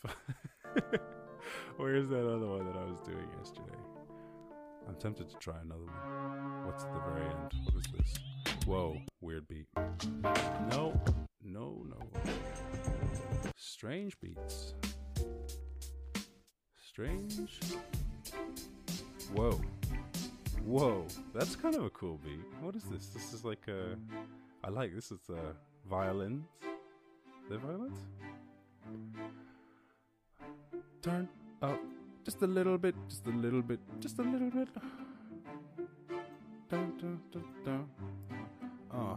Where's 1.77 2.09
that 2.09 2.27
other 2.27 2.47
one 2.47 2.67
that 2.67 2.77
I 2.77 2.85
was 2.85 3.01
doing 3.01 3.27
yesterday? 3.39 3.77
I'm 4.89 4.97
tempted 4.97 5.29
to 5.31 5.37
try 5.37 5.55
another 5.63 5.85
one. 5.85 6.67
What's 6.67 6.85
at 6.85 6.93
the 6.93 7.01
very 7.01 7.25
end? 7.27 7.53
What 7.65 7.77
is 7.77 7.93
this? 7.93 8.65
Whoa, 8.67 8.97
weird 9.21 9.47
beat. 9.49 9.67
No, 10.71 11.01
no, 11.43 11.85
no. 11.89 11.99
Strange 13.57 14.19
beats. 14.21 14.75
Strange. 16.89 17.61
Whoa. 19.35 19.61
Whoa. 20.65 21.07
That's 21.35 21.57
kind 21.57 21.75
of 21.77 21.85
a 21.85 21.91
cool 21.91 22.19
beat. 22.25 22.41
What 22.61 22.75
is 22.75 22.85
this? 22.85 23.07
This 23.09 23.33
is 23.33 23.45
like 23.45 23.69
a. 23.69 23.97
I 24.65 24.71
like 24.71 24.95
this. 24.95 25.11
Is 25.13 25.21
a 25.31 25.55
violins. 25.89 26.47
The 27.49 27.59
violins? 27.59 27.99
Turn 31.03 31.29
up 31.63 31.81
just 32.25 32.43
a 32.43 32.47
little 32.47 32.79
bit, 32.79 32.95
just 33.09 33.27
a 33.27 33.31
little 33.31 33.63
bit, 33.63 33.81
just 34.01 34.19
a 34.19 34.23
little 34.23 34.51
bit. 34.51 34.69
Dun, 36.69 36.93
dun, 36.99 37.21
dun, 37.33 37.45
dun. 37.65 37.89
Uh. 38.93 39.17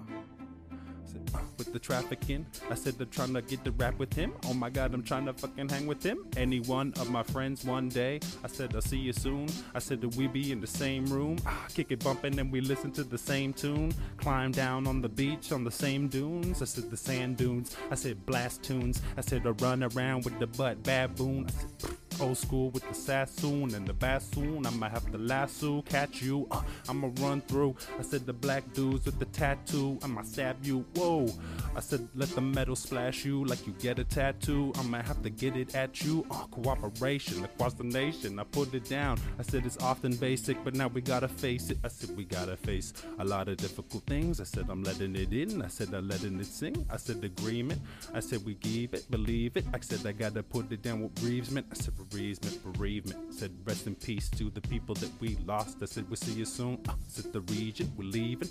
With 1.58 1.72
the 1.72 1.80
trafficking. 1.80 2.46
I 2.70 2.76
said 2.76 2.96
I'm 3.00 3.10
trying 3.10 3.34
to 3.34 3.42
get 3.42 3.64
the 3.64 3.72
rap 3.72 3.98
with 4.00 4.14
him. 4.14 4.34
Oh 4.46 4.54
my 4.54 4.70
god, 4.70 4.94
I'm 4.94 5.04
trying 5.04 5.26
to 5.26 5.34
fucking 5.34 5.70
hang 5.70 5.86
with 5.86 6.04
him. 6.04 6.26
Any 6.36 6.60
one 6.62 6.94
of 7.00 7.10
my 7.10 7.24
friends 7.24 7.64
one 7.64 7.90
day. 7.90 8.20
I 8.44 8.48
said 8.48 8.74
I'll 8.76 8.82
see 8.82 8.98
you 8.98 9.14
soon. 9.14 9.48
I 9.76 9.80
said 9.80 10.02
that 10.02 10.16
we 10.16 10.28
be 10.28 10.52
in 10.52 10.60
the 10.62 10.68
same 10.68 11.06
room. 11.06 11.38
Ah, 11.46 11.66
kick 11.74 11.92
it 11.92 12.04
bumping 12.04 12.40
and 12.40 12.52
we 12.52 12.62
listen 12.62 12.92
to 12.94 13.04
the 13.04 13.18
same 13.18 13.54
tune. 13.54 13.94
Climb 14.18 14.52
down 14.52 14.88
on 14.88 15.02
the 15.02 15.10
beach 15.10 15.52
on 15.52 15.64
the 15.64 15.72
same 15.72 16.08
dunes. 16.08 16.62
I 16.62 16.66
said 16.66 16.90
the 16.90 16.98
sand 16.98 17.38
dunes. 17.38 17.76
I 17.92 17.96
said 17.96 18.26
blast 18.26 18.64
tunes. 18.64 19.02
I 19.18 19.22
said 19.22 19.46
I 19.46 19.52
run 19.52 19.84
around 19.84 20.26
with 20.26 20.40
the 20.40 20.48
butt 20.48 20.84
baboon. 20.84 21.48
I 21.48 21.52
said 21.52 21.93
Old 22.22 22.38
school 22.38 22.70
with 22.70 22.88
the 22.88 22.94
sassoon 22.94 23.74
and 23.76 23.88
the 23.88 23.94
bassoon. 23.94 24.66
I'ma 24.66 24.90
have 24.90 25.12
to 25.12 25.18
lasso, 25.18 25.82
catch 25.84 26.22
you. 26.22 26.48
Uh, 26.52 26.62
I'ma 26.88 27.10
run 27.20 27.42
through. 27.42 27.76
I 28.00 28.04
said 28.04 28.26
the 28.26 28.34
black 28.34 28.64
dudes 28.74 29.06
with 29.06 29.20
the 29.20 29.26
tattoo. 29.26 30.00
I'ma 30.04 30.22
stab 30.24 30.64
you. 30.64 30.86
Whoa. 30.96 31.28
I 31.76 31.80
said 31.80 32.08
let 32.16 32.30
the 32.30 32.42
metal 32.42 32.76
splash 32.76 33.26
you 33.26 33.44
like 33.46 33.66
you 33.68 33.74
get 33.74 34.00
a 34.00 34.04
tattoo. 34.04 34.74
I'ma 34.78 35.02
have 35.02 35.22
to 35.24 35.30
get 35.30 35.58
it 35.58 35.76
at 35.76 36.04
you. 36.04 36.26
Uh, 36.30 36.46
cooperation 36.52 37.44
across 37.44 37.74
the 37.74 37.84
nation. 37.84 38.40
I 38.40 38.44
put 38.44 38.74
it 38.74 38.88
down. 38.88 39.20
I 39.40 39.44
said 39.44 39.66
it's 39.66 39.78
often 39.82 40.16
basic, 40.16 40.64
but 40.64 40.76
now 40.76 40.88
we 40.88 41.02
gotta 41.02 41.28
face 41.28 41.70
it. 41.70 41.78
I 41.84 41.88
said 41.88 42.16
we 42.16 42.26
gotta 42.26 42.58
face 42.58 42.94
a 43.20 43.26
lot 43.26 43.48
of 43.48 43.58
difficult 43.58 44.04
things. 44.06 44.40
I 44.40 44.46
said 44.46 44.68
I'm 44.70 44.84
letting 44.84 45.16
it 45.16 45.34
in. 45.34 45.62
I 45.62 45.68
said 45.68 45.94
I'm 45.94 46.08
letting 46.08 46.40
it 46.40 46.46
sing. 46.46 46.86
I 46.90 46.98
said 46.98 47.24
agreement. 47.24 47.82
I 48.14 48.20
said 48.20 48.46
we 48.46 48.56
give 48.56 48.94
it, 48.94 49.10
believe 49.10 49.58
it. 49.58 49.66
I 49.74 49.80
said 49.80 50.06
I 50.06 50.12
gotta 50.12 50.44
put 50.44 50.72
it 50.72 50.82
down 50.82 51.02
with 51.02 51.16
bereavement. 51.16 51.68
I 51.72 51.76
said 51.76 51.94
bereavement, 52.10 52.74
bereavement. 52.74 53.34
Said 53.34 53.52
rest 53.66 53.88
in 53.88 53.96
peace 53.96 54.30
to 54.32 54.50
the 54.50 54.62
people 54.62 54.96
that 54.96 55.12
we 55.20 55.38
lost. 55.46 55.78
I 55.82 55.86
said 55.86 56.06
we'll 56.10 56.16
see 56.16 56.34
you 56.34 56.46
soon. 56.46 56.80
I 56.88 56.94
said 57.08 57.34
the 57.34 57.42
region, 57.42 57.92
we're 57.98 58.06
leaving. 58.06 58.50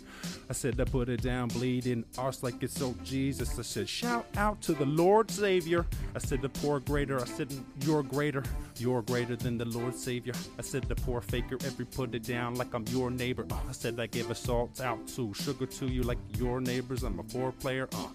I 0.51 0.53
said 0.53 0.81
I 0.81 0.85
put 0.85 1.09
it 1.09 1.23
down, 1.23 1.49
bleeding. 1.49 2.05
Arse 2.19 2.43
like 2.43 2.63
it's 2.63 2.75
so 2.75 2.95
Jesus. 3.05 3.59
I 3.59 3.63
said 3.63 3.89
shout 3.89 4.27
out 4.37 4.61
to 4.63 4.73
the 4.73 4.87
Lord 4.87 5.31
Savior. 5.31 5.87
I 6.15 6.19
said 6.19 6.43
the 6.43 6.49
poor 6.49 6.81
greater. 6.81 7.21
I 7.21 7.25
said 7.25 7.53
you're 7.83 8.03
greater. 8.03 8.43
You're 8.79 9.03
greater 9.03 9.37
than 9.37 9.59
the 9.59 9.67
Lord 9.67 9.95
Savior. 9.95 10.35
I 10.59 10.63
said 10.63 10.85
the 10.85 10.97
poor 10.97 11.21
faker. 11.21 11.57
Every 11.65 11.85
put 11.85 12.15
it 12.15 12.25
down 12.25 12.55
like 12.57 12.75
I'm 12.75 12.85
your 12.89 13.11
neighbor. 13.11 13.47
Uh, 13.51 13.57
I 13.69 13.73
said 13.73 13.99
I 14.01 14.07
give 14.07 14.31
assaults 14.31 14.81
out 14.81 15.07
to 15.17 15.33
sugar 15.35 15.67
to 15.67 15.87
you 15.87 16.03
like 16.03 16.19
your 16.37 16.61
neighbors. 16.61 17.03
I'm 17.03 17.19
a 17.19 17.23
four 17.25 17.53
player. 17.53 17.89
Uh, 17.93 18.09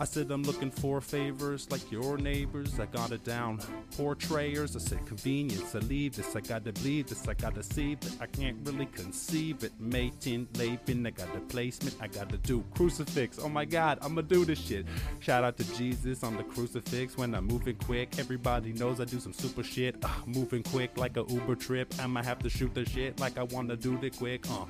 I 0.00 0.04
said 0.04 0.30
I'm 0.30 0.42
looking 0.44 0.70
for 0.70 1.00
favors 1.00 1.68
like 1.70 1.90
your 1.90 2.18
neighbors. 2.18 2.78
I 2.78 2.86
got 2.86 3.12
it 3.12 3.24
down. 3.24 3.60
Portrayers. 3.96 4.76
I 4.76 4.78
said 4.78 5.04
convenience. 5.06 5.74
I 5.74 5.80
leave 5.80 6.16
this. 6.16 6.36
I 6.36 6.40
gotta 6.40 6.72
bleed 6.72 7.08
this. 7.08 7.26
I 7.26 7.34
gotta 7.34 7.62
see 7.62 7.96
that 7.96 8.12
I 8.20 8.26
can't 8.26 8.56
really 8.64 8.86
conceive 8.86 9.64
it. 9.64 9.72
Mating, 9.80 10.48
laping. 10.56 11.06
I 11.06 11.10
got 11.10 11.32
the 11.34 11.40
placement. 11.40 11.96
I 12.00 12.06
gotta 12.06 12.36
do 12.38 12.64
crucifix. 12.74 13.38
Oh 13.38 13.48
my 13.48 13.64
God, 13.64 13.98
I'ma 14.02 14.22
do 14.22 14.44
this 14.44 14.60
shit. 14.60 14.86
Shout 15.20 15.44
out 15.44 15.56
to 15.56 15.76
Jesus 15.76 16.22
on 16.22 16.36
the 16.36 16.44
crucifix 16.44 17.16
when 17.16 17.34
I'm 17.34 17.46
moving 17.46 17.76
quick. 17.76 18.18
Everybody 18.18 18.72
knows 18.72 19.00
I 19.00 19.04
do 19.04 19.18
some 19.18 19.32
super 19.32 19.62
shit. 19.62 19.96
Uh, 20.04 20.08
moving 20.26 20.62
quick 20.62 20.96
like 20.96 21.16
a 21.16 21.24
Uber 21.28 21.56
trip. 21.56 21.92
I'ma 22.00 22.22
have 22.22 22.38
to 22.40 22.50
shoot 22.50 22.74
the 22.74 22.84
shit 22.84 23.18
like 23.18 23.36
I 23.38 23.42
wanna 23.42 23.76
do 23.76 23.98
it 24.02 24.16
quick. 24.16 24.48
Uh. 24.50 24.66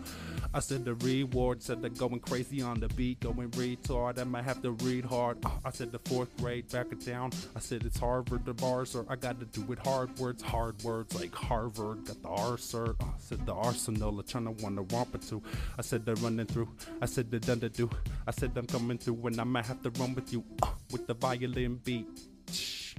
I 0.54 0.60
said 0.60 0.84
the 0.84 0.94
reward, 0.94 1.62
said 1.62 1.82
they're 1.82 1.90
going 1.90 2.20
crazy 2.20 2.62
on 2.62 2.80
the 2.80 2.88
beat, 2.88 3.20
going 3.20 3.50
retard. 3.50 4.18
I 4.18 4.24
might 4.24 4.44
have 4.44 4.62
to 4.62 4.72
read 4.72 5.04
hard. 5.04 5.44
Uh, 5.44 5.50
I 5.64 5.70
said 5.70 5.92
the 5.92 5.98
fourth 6.00 6.34
grade, 6.38 6.70
back 6.70 6.86
it 6.90 7.04
down. 7.04 7.32
I 7.54 7.60
said 7.60 7.84
it's 7.84 7.98
Harvard, 7.98 8.44
the 8.44 8.54
bars 8.54 8.96
are, 8.96 9.04
I 9.08 9.16
got 9.16 9.38
to 9.40 9.46
do 9.46 9.70
it 9.72 9.78
hard 9.78 10.18
words, 10.18 10.42
hard 10.42 10.82
words 10.82 11.14
like 11.14 11.34
Harvard. 11.34 12.06
Got 12.06 12.22
the 12.22 12.28
R 12.28 12.56
sir. 12.56 12.96
Uh, 13.00 13.04
I 13.04 13.18
said 13.18 13.44
the 13.44 13.54
arsenal, 13.54 14.18
I 14.18 14.22
trying 14.22 14.44
to 14.44 14.62
want 14.62 14.76
to 14.76 14.96
romp 14.96 15.14
it 15.14 15.22
to. 15.28 15.42
I 15.78 15.82
said 15.82 16.06
they're 16.06 16.14
running 16.16 16.46
through. 16.46 16.68
I 17.02 17.06
said 17.06 17.30
they're 17.30 17.40
done 17.40 17.60
to 17.60 17.68
do. 17.68 17.90
I 18.26 18.30
said 18.30 18.52
I'm 18.56 18.66
coming 18.66 18.98
through 18.98 19.26
and 19.26 19.40
I 19.40 19.44
might 19.44 19.66
have 19.66 19.82
to 19.82 19.90
run 19.90 20.14
with 20.14 20.32
you 20.32 20.44
uh, 20.62 20.68
with 20.90 21.06
the 21.06 21.14
violin 21.14 21.76
beat. 21.84 22.06
Shh, 22.50 22.94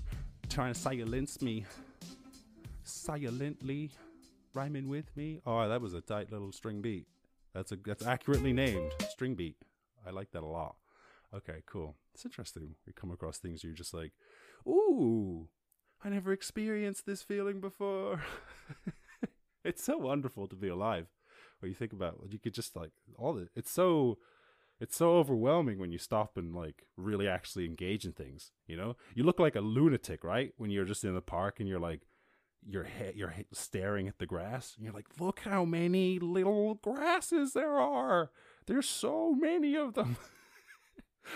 trying 0.50 0.74
to 0.74 0.80
silence 0.80 1.42
me 1.42 1.66
silently 2.84 3.92
rhyming 4.54 4.90
with 4.90 5.16
me. 5.16 5.42
Oh, 5.46 5.68
that 5.68 5.82
was 5.82 5.94
a 5.94 6.02
tight 6.02 6.32
little 6.32 6.52
string 6.52 6.82
beat. 6.82 7.08
That's 7.54 7.72
a 7.72 7.78
that's 7.84 8.06
accurately 8.06 8.54
named 8.54 8.92
string 9.10 9.36
beat. 9.36 9.58
I 10.06 10.12
like 10.12 10.32
that 10.32 10.44
a 10.44 10.48
lot. 10.48 10.76
Okay, 11.34 11.62
cool. 11.66 11.96
It's 12.14 12.26
interesting. 12.26 12.76
We 12.88 12.94
come 12.94 13.12
across 13.12 13.38
things 13.38 13.64
you're 13.64 13.74
just 13.74 13.94
like, 13.94 14.12
ooh, 14.68 15.48
I 16.04 16.10
never 16.10 16.32
experienced 16.32 17.06
this 17.06 17.22
feeling 17.22 17.60
before. 17.60 18.24
it's 19.64 19.84
so 19.84 19.98
wonderful 19.98 20.48
to 20.48 20.56
be 20.56 20.70
alive. 20.70 21.08
When 21.60 21.70
you 21.70 21.76
think 21.76 21.94
about, 21.94 22.20
you 22.30 22.40
could 22.40 22.54
just 22.54 22.76
like 22.76 22.92
all 23.18 23.34
the. 23.34 23.50
It's 23.56 23.72
so, 23.72 24.18
it's 24.80 24.96
so 24.96 25.18
overwhelming 25.18 25.78
when 25.78 25.92
you 25.92 25.98
stop 25.98 26.38
and 26.38 26.56
like 26.56 26.86
really 26.96 27.28
actually 27.28 27.66
engage 27.66 28.06
in 28.06 28.14
things. 28.14 28.52
You 28.66 28.78
know, 28.78 28.96
you 29.14 29.24
look 29.24 29.40
like 29.40 29.56
a 29.56 29.62
lunatic, 29.62 30.24
right? 30.24 30.54
When 30.58 30.72
you're 30.72 30.86
just 30.86 31.04
in 31.04 31.14
the 31.14 31.22
park 31.22 31.60
and 31.60 31.68
you're 31.68 31.80
like, 31.80 32.02
your 32.68 32.84
head 32.84 33.14
you're 33.16 33.34
staring 33.54 34.08
at 34.08 34.20
the 34.20 34.26
grass 34.26 34.74
and 34.76 34.84
you're 34.84 34.94
like 34.94 35.08
look 35.20 35.42
how 35.42 35.66
many 35.66 36.20
little 36.20 36.76
grasses 36.76 37.54
there 37.54 37.78
are. 37.78 38.32
There's 38.68 38.90
so 38.90 39.34
many 39.34 39.76
of 39.76 39.94
them. 39.94 40.18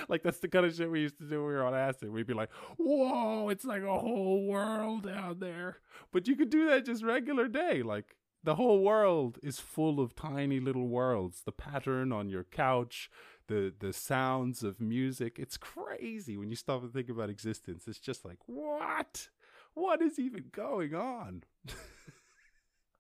Like 0.10 0.24
that's 0.24 0.40
the 0.40 0.48
kind 0.48 0.66
of 0.66 0.74
shit 0.74 0.90
we 0.90 1.02
used 1.02 1.20
to 1.20 1.26
do 1.26 1.38
when 1.44 1.50
we 1.50 1.54
were 1.54 1.64
on 1.64 1.76
acid. 1.76 2.10
We'd 2.10 2.26
be 2.26 2.34
like 2.34 2.50
whoa 2.78 3.50
it's 3.50 3.66
like 3.66 3.84
a 3.84 4.00
whole 4.00 4.48
world 4.48 5.08
out 5.08 5.40
there. 5.40 5.78
But 6.12 6.28
you 6.28 6.36
could 6.36 6.50
do 6.50 6.68
that 6.68 6.86
just 6.86 7.04
regular 7.04 7.48
day. 7.48 7.84
Like 7.84 8.16
the 8.44 8.56
whole 8.56 8.82
world 8.82 9.38
is 9.44 9.60
full 9.60 10.00
of 10.00 10.16
tiny 10.16 10.60
little 10.60 10.88
worlds. 10.88 11.44
The 11.46 11.52
pattern 11.52 12.12
on 12.12 12.30
your 12.30 12.44
couch 12.44 13.12
the 13.48 13.74
the 13.78 13.94
sounds 13.94 14.64
of 14.64 14.80
music. 14.80 15.38
It's 15.38 15.58
crazy 15.58 16.38
when 16.38 16.50
you 16.50 16.56
stop 16.56 16.84
and 16.84 16.94
think 16.94 17.10
about 17.10 17.30
existence. 17.30 17.88
It's 17.88 18.00
just 18.00 18.26
like 18.26 18.40
what 18.46 19.30
what 19.74 20.02
is 20.02 20.20
even 20.20 20.46
going 20.52 20.94
on? 20.96 21.44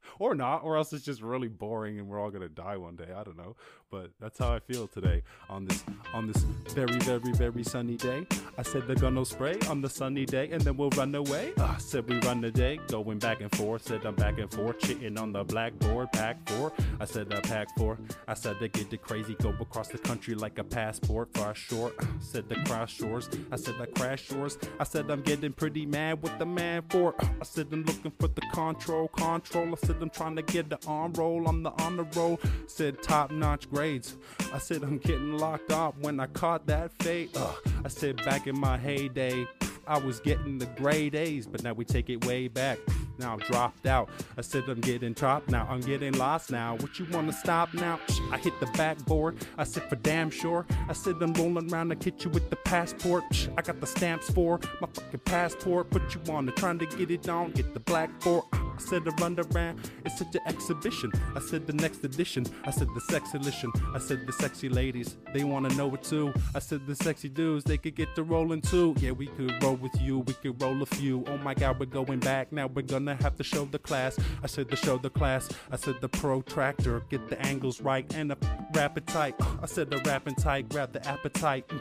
or 0.19 0.35
not, 0.35 0.63
or 0.63 0.77
else 0.77 0.93
it's 0.93 1.05
just 1.05 1.21
really 1.21 1.47
boring 1.47 1.99
and 1.99 2.07
we're 2.07 2.19
all 2.19 2.31
gonna 2.31 2.49
die 2.49 2.77
one 2.77 2.95
day. 2.95 3.09
I 3.15 3.23
don't 3.23 3.37
know, 3.37 3.55
but 3.89 4.11
that's 4.19 4.39
how 4.39 4.53
I 4.53 4.59
feel 4.59 4.87
today 4.87 5.23
on 5.49 5.65
this 5.65 5.83
on 6.13 6.27
this 6.27 6.43
very 6.69 6.97
very 6.99 7.31
very 7.33 7.63
sunny 7.63 7.95
day. 7.95 8.25
I 8.57 8.63
said 8.63 8.87
they're 8.87 8.95
gonna 8.95 9.25
spray 9.25 9.57
on 9.69 9.81
the 9.81 9.89
sunny 9.89 10.25
day 10.25 10.49
and 10.51 10.61
then 10.61 10.77
we'll 10.77 10.89
run 10.91 11.13
away. 11.15 11.53
I 11.57 11.77
said 11.77 12.07
we 12.09 12.17
run 12.19 12.41
the 12.41 12.51
day, 12.51 12.79
going 12.87 13.19
back 13.19 13.41
and 13.41 13.53
forth. 13.55 13.83
Said 13.83 14.05
I'm 14.05 14.15
back 14.15 14.37
and 14.39 14.51
forth, 14.51 14.79
chitting 14.79 15.17
on 15.17 15.33
the 15.33 15.43
blackboard. 15.43 16.11
Pack 16.13 16.37
four. 16.49 16.73
I 16.99 17.05
said 17.05 17.33
I 17.33 17.39
pack 17.41 17.67
four. 17.77 17.97
I 18.27 18.33
said 18.33 18.57
they 18.59 18.69
get 18.69 18.89
the 18.89 18.97
crazy, 18.97 19.35
go 19.35 19.49
across 19.59 19.87
the 19.89 19.97
country 19.97 20.35
like 20.35 20.59
a 20.59 20.63
passport. 20.63 21.33
Far 21.33 21.55
short. 21.55 21.95
Said 22.19 22.49
the 22.49 22.55
cross 22.65 22.89
shores. 22.89 23.29
I 23.51 23.55
said 23.55 23.75
I 23.79 23.85
crash 23.85 24.23
shores. 24.23 24.57
I 24.79 24.83
said 24.83 25.09
I'm 25.09 25.21
getting 25.21 25.53
pretty 25.53 25.85
mad 25.85 26.21
with 26.21 26.37
the 26.39 26.45
man 26.45 26.83
for. 26.89 27.15
I 27.19 27.43
said 27.43 27.67
I'm 27.71 27.83
looking 27.83 28.11
for 28.19 28.27
the 28.27 28.41
control, 28.53 29.07
control. 29.09 29.69
I 29.71 29.85
said 29.85 29.92
I'm 30.01 30.09
trying 30.09 30.35
to 30.35 30.41
get 30.41 30.69
the 30.69 30.79
on 30.87 31.13
roll. 31.13 31.47
I'm 31.47 31.63
the 31.63 31.71
on 31.83 31.97
the 31.97 32.03
roll. 32.15 32.39
Said 32.67 33.01
top 33.01 33.31
notch 33.31 33.69
grades. 33.69 34.17
I 34.53 34.57
said 34.57 34.83
I'm 34.83 34.97
getting 34.97 35.37
locked 35.37 35.71
up 35.71 35.95
when 35.99 36.19
I 36.19 36.27
caught 36.27 36.65
that 36.67 36.91
fate. 37.01 37.31
Ugh. 37.35 37.55
I 37.85 37.87
said 37.87 38.17
back 38.17 38.47
in 38.47 38.57
my 38.57 38.77
heyday. 38.77 39.45
I 39.85 39.97
was 39.97 40.19
getting 40.21 40.57
the 40.57 40.65
grade 40.65 41.13
A's, 41.13 41.45
but 41.45 41.61
now 41.63 41.73
we 41.73 41.83
take 41.83 42.09
it 42.09 42.25
way 42.25 42.47
back. 42.47 42.79
Now 43.19 43.33
I'm 43.33 43.39
dropped 43.39 43.85
out. 43.85 44.09
I 44.37 44.41
said 44.41 44.63
I'm 44.67 44.79
getting 44.79 45.13
trapped 45.13 45.49
now. 45.49 45.67
I'm 45.69 45.81
getting 45.81 46.13
lost 46.13 46.51
now. 46.51 46.75
What 46.77 46.97
you 46.99 47.07
wanna 47.11 47.33
stop 47.33 47.73
now? 47.73 47.99
I 48.31 48.37
hit 48.37 48.57
the 48.59 48.65
backboard. 48.67 49.37
I 49.57 49.65
said 49.65 49.89
for 49.89 49.97
damn 49.97 50.29
sure. 50.29 50.65
I 50.87 50.93
said 50.93 51.15
I'm 51.21 51.33
rolling 51.33 51.71
around 51.71 51.89
to 51.89 51.95
get 51.95 52.23
you 52.23 52.31
with 52.31 52.49
the 52.49 52.55
passport. 52.55 53.23
I 53.57 53.61
got 53.61 53.79
the 53.81 53.87
stamps 53.87 54.29
for 54.31 54.59
my 54.81 54.87
fucking 54.93 55.19
passport. 55.25 55.91
What 55.93 56.13
you 56.15 56.21
wanna 56.25 56.51
trying 56.53 56.79
to 56.79 56.85
get 56.85 57.11
it 57.11 57.27
on? 57.29 57.51
Get 57.51 57.73
the 57.73 57.79
blackboard. 57.79 58.45
I 58.75 58.79
said 58.79 59.03
I 59.07 59.11
run 59.21 59.37
around. 59.39 59.89
It's 60.05 60.17
such 60.17 60.35
an 60.35 60.41
exhibition. 60.45 61.11
I 61.35 61.39
said 61.39 61.67
the 61.67 61.73
next 61.73 62.03
edition. 62.03 62.45
I 62.65 62.71
said 62.71 62.87
the 62.95 63.01
sex 63.01 63.33
edition. 63.33 63.71
I 63.93 63.99
said 63.99 64.25
the 64.25 64.33
sexy 64.33 64.69
ladies. 64.69 65.17
They 65.33 65.43
wanna 65.43 65.69
know 65.69 65.93
it 65.93 66.03
too. 66.03 66.33
I 66.55 66.59
said 66.59 66.87
the 66.87 66.95
sexy 66.95 67.29
dudes. 67.29 67.63
They 67.63 67.77
could 67.77 67.95
get 67.95 68.15
to 68.15 68.23
rolling 68.23 68.61
too. 68.61 68.95
Yeah, 68.99 69.11
we 69.11 69.27
could 69.27 69.61
roll 69.63 69.75
with 69.75 69.99
you. 70.01 70.19
We 70.19 70.33
could 70.33 70.61
roll 70.61 70.81
a 70.81 70.85
few. 70.85 71.23
Oh 71.27 71.37
my 71.37 71.53
god, 71.53 71.79
we're 71.79 71.85
going 71.85 72.19
back. 72.19 72.51
Now 72.51 72.67
we're 72.67 72.81
gonna 72.81 73.15
have 73.15 73.35
to 73.37 73.43
show 73.43 73.65
the 73.65 73.79
class. 73.79 74.17
I 74.43 74.47
said 74.47 74.69
the 74.69 74.75
show 74.75 74.97
the 74.97 75.09
class. 75.09 75.49
I 75.71 75.75
said 75.75 75.95
the 76.01 76.09
protractor. 76.09 77.01
Get 77.09 77.29
the 77.29 77.39
angles 77.45 77.81
right 77.81 78.11
and 78.15 78.31
a 78.31 78.37
rapid 78.73 79.07
tight. 79.07 79.35
I 79.61 79.65
said 79.65 79.89
the 79.89 79.97
rapping 79.99 80.35
tight. 80.35 80.69
Grab 80.69 80.93
the 80.93 81.05
appetite. 81.07 81.71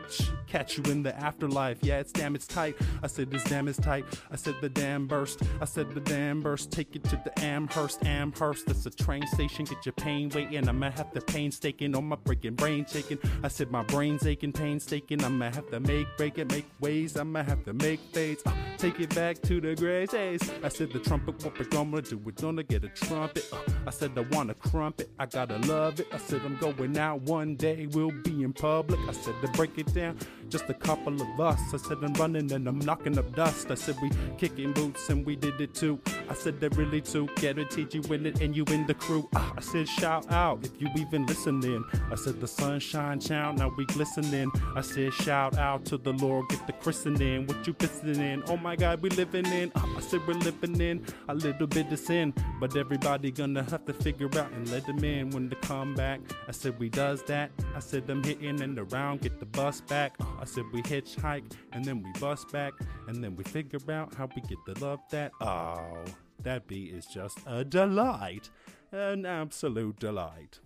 Catch 0.47 0.79
you 0.79 0.85
in 0.85 1.03
the 1.03 1.17
afterlife. 1.19 1.79
Yeah, 1.83 1.99
it's 2.01 2.13
damn 2.13 2.35
it's 2.35 2.47
tight. 2.47 2.77
I 3.03 3.07
said 3.07 3.31
this 3.31 3.45
damn 3.45 3.69
is 3.69 3.77
tight. 3.77 4.05
I 4.31 4.37
said 4.37 4.57
the 4.61 4.69
damn 4.69 5.07
burst. 5.07 5.43
I 5.61 5.65
said 5.65 5.91
the 5.95 6.01
damn 6.01 6.41
burst. 6.41 6.71
Take 6.83 6.97
it 6.97 7.05
to 7.11 7.23
the 7.23 7.45
Amherst. 7.45 8.05
Amherst. 8.05 8.67
That's 8.67 8.85
a 8.87 8.91
train 8.91 9.25
station. 9.29 9.67
Get 9.67 9.87
your 9.87 9.93
pain 9.93 10.29
waiting. 10.31 10.69
I'ma 10.69 10.91
have 10.91 11.13
to 11.13 11.21
painstaking 11.21 11.95
on 11.95 12.07
my 12.07 12.17
breaking 12.17 12.57
brain 12.57 12.85
shaking. 12.91 13.21
I 13.45 13.47
said 13.47 13.71
my 13.71 13.85
brain's 13.85 14.27
aching, 14.27 14.53
painstaking. 14.53 15.23
I'ma 15.23 15.53
have 15.53 15.71
to 15.71 15.79
make 15.79 16.09
break 16.17 16.39
it, 16.39 16.51
make 16.51 16.67
ways. 16.81 17.17
I'ma 17.17 17.45
have 17.45 17.65
to 17.67 17.73
make 17.73 18.01
fades. 18.13 18.43
Uh, 18.45 18.53
take 18.79 18.99
it 18.99 19.15
back 19.15 19.41
to 19.43 19.61
the 19.61 19.77
gray 19.77 20.07
days. 20.07 20.41
I 20.65 20.71
said 20.71 20.93
the 20.93 20.99
trumpet 20.99 21.45
what 21.45 21.57
we're 21.57 21.67
gonna 21.67 22.03
do. 22.03 22.19
We're 22.19 22.33
gonna 22.33 22.65
get 22.65 22.83
a 22.83 22.89
trumpet. 22.89 23.49
Uh, 23.53 23.59
I 23.87 23.91
said 23.91 24.11
I 24.17 24.23
want 24.35 24.51
a 24.51 24.55
crumpet. 24.55 25.09
I 25.21 25.27
gotta 25.27 25.59
love 25.59 26.01
it. 26.01 26.09
I 26.13 26.19
said 26.19 26.41
I'm 26.45 26.57
going 26.57 26.99
out 26.99 27.21
one 27.23 27.55
day. 27.55 27.87
We'll 27.93 28.11
be 28.11 28.43
in 28.43 28.53
public. 28.53 28.99
I 29.09 29.13
said 29.13 29.37
to 29.41 29.49
break 29.53 29.79
it 29.79 29.95
down. 29.95 30.19
Just 30.53 30.69
a 30.69 30.75
couple 30.75 31.15
of 31.15 31.41
us. 31.41 31.59
I 31.73 31.79
said 31.79 31.99
I'm 32.03 32.13
running 32.15 32.53
and 32.53 32.69
I'm 32.69 32.79
knocking 32.79 33.19
up 33.19 33.35
dust. 33.35 33.71
I 33.71 33.75
said 33.75 33.97
we 34.03 34.11
kicking 34.37 34.75
boots 34.75 35.09
and 35.09 35.25
we 35.25 35.35
did 35.35 35.59
it 35.63 35.73
too. 35.75 35.99
I 36.29 36.35
said 36.35 36.61
they 36.61 36.69
really 36.69 37.01
too 37.01 37.27
guaranteed 37.37 37.95
you 37.95 38.03
win 38.03 38.27
it 38.27 38.43
and 38.43 38.55
you 38.55 38.65
in 38.67 38.87
the 38.87 38.93
crew. 38.93 39.27
Ah, 39.35 39.55
I 39.57 39.63
said 39.63 39.89
shout 39.89 40.31
out 40.31 40.63
if 40.63 40.73
you 40.79 40.89
even 40.97 41.25
listening. 41.25 41.83
I 42.11 42.17
said 42.17 42.39
the 42.39 42.47
sunshine 42.47 43.19
child, 43.19 43.59
now 43.59 43.73
we 43.79 43.87
glistening. 43.87 44.51
I 44.77 44.83
said 44.83 45.15
shout 45.15 45.57
out 45.57 45.87
to 45.87 45.97
the 45.97 46.13
Lord, 46.13 46.51
get 46.51 46.67
the 46.67 46.75
christening. 46.75 47.47
What 47.47 47.67
you 47.67 47.73
pissing 47.73 48.19
in? 48.19 48.43
Oh 48.47 48.59
my 48.59 48.77
God, 48.77 49.01
we 49.01 49.09
living 49.09 49.47
in. 49.47 49.73
Ah, 49.75 49.89
I 49.97 50.01
said 50.01 50.21
we're 50.27 50.35
living 50.35 50.79
in 50.83 51.03
a 51.31 51.35
little 51.35 51.67
bit 51.67 51.91
of 51.91 51.99
sin, 51.99 52.35
but 52.61 52.77
everybody 52.77 53.31
gonna 53.31 53.63
have 53.63 53.87
to 53.87 53.95
figure 53.95 54.29
out 54.39 54.53
and 54.53 54.71
let 54.71 54.87
them 54.87 55.03
in 55.03 55.31
when 55.31 55.49
they 55.49 55.57
come 55.63 55.95
back. 55.95 56.21
I 56.47 56.53
said 56.53 56.79
we 56.79 56.91
does 56.91 57.23
that. 57.23 57.51
I 57.75 57.81
said 57.81 58.11
I'm 58.11 58.23
hitting 58.23 58.61
and 58.61 58.79
around, 58.79 59.23
get 59.23 59.41
the 59.41 59.47
bus 59.47 59.81
back. 59.81 60.17
I 60.42 60.42
said 60.45 60.65
we 60.73 60.83
hitchhike 60.83 61.53
and 61.73 61.85
then 61.85 62.03
we 62.03 62.11
bus 62.21 62.45
back 62.47 62.73
and 63.09 63.23
then 63.23 63.37
we 63.37 63.45
figure 63.45 63.79
out 63.91 64.15
how 64.15 64.29
we 64.35 64.43
get 64.43 64.59
the 64.67 64.85
love 64.85 65.01
that. 65.11 65.33
Oh, 65.41 66.05
that 66.43 66.67
beat 66.67 66.93
is 66.93 67.07
just 67.07 67.39
a 67.47 67.65
delight, 67.65 68.51
an 68.91 69.25
absolute 69.25 69.99
delight. 69.99 70.59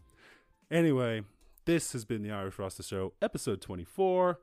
Anyway, 0.70 1.22
this 1.66 1.92
has 1.92 2.04
been 2.04 2.22
the 2.22 2.30
Irish 2.30 2.58
Rasta 2.58 2.82
Show, 2.82 3.12
episode 3.20 3.60
24. 3.60 4.38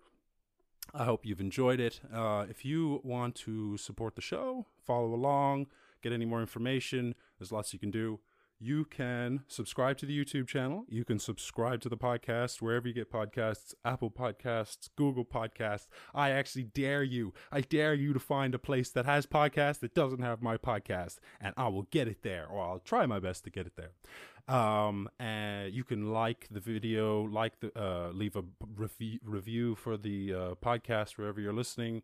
I 0.93 1.05
hope 1.05 1.25
you've 1.25 1.39
enjoyed 1.39 1.79
it. 1.79 2.01
Uh, 2.13 2.45
if 2.49 2.63
you 2.63 3.01
want 3.03 3.35
to 3.35 3.77
support 3.77 4.15
the 4.15 4.21
show, 4.21 4.67
follow 4.85 5.13
along, 5.13 5.67
get 6.01 6.13
any 6.13 6.25
more 6.25 6.41
information, 6.41 7.15
there's 7.39 7.51
lots 7.51 7.73
you 7.73 7.79
can 7.79 7.91
do. 7.91 8.19
You 8.65 8.85
can 8.85 9.43
subscribe 9.49 9.97
to 9.97 10.05
the 10.05 10.17
YouTube 10.17 10.47
channel. 10.47 10.85
You 10.87 11.03
can 11.03 11.19
subscribe 11.19 11.81
to 11.81 11.89
the 11.89 11.97
podcast 11.97 12.61
wherever 12.61 12.87
you 12.87 12.93
get 12.93 13.11
podcasts 13.11 13.73
Apple 13.83 14.09
Podcasts, 14.09 14.87
Google 14.95 15.25
Podcasts. 15.25 15.87
I 16.15 16.29
actually 16.29 16.63
dare 16.63 17.03
you. 17.03 17.33
I 17.51 17.59
dare 17.59 17.93
you 17.93 18.13
to 18.13 18.21
find 18.21 18.55
a 18.55 18.59
place 18.59 18.89
that 18.91 19.05
has 19.05 19.25
podcasts 19.25 19.79
that 19.79 19.93
doesn't 19.93 20.21
have 20.21 20.41
my 20.41 20.55
podcast, 20.55 21.17
and 21.41 21.53
I 21.57 21.67
will 21.67 21.89
get 21.91 22.07
it 22.07 22.23
there, 22.23 22.47
or 22.47 22.63
I'll 22.63 22.79
try 22.79 23.05
my 23.05 23.19
best 23.19 23.43
to 23.43 23.49
get 23.49 23.67
it 23.67 23.73
there. 23.75 24.55
Um, 24.55 25.09
and 25.19 25.73
you 25.73 25.83
can 25.83 26.13
like 26.13 26.47
the 26.49 26.61
video, 26.61 27.23
like 27.23 27.59
the 27.59 27.77
uh, 27.77 28.11
leave 28.13 28.37
a 28.37 28.45
review 28.77 29.19
review 29.25 29.75
for 29.75 29.97
the 29.97 30.33
uh, 30.33 30.37
podcast 30.63 31.17
wherever 31.17 31.41
you're 31.41 31.51
listening. 31.51 32.01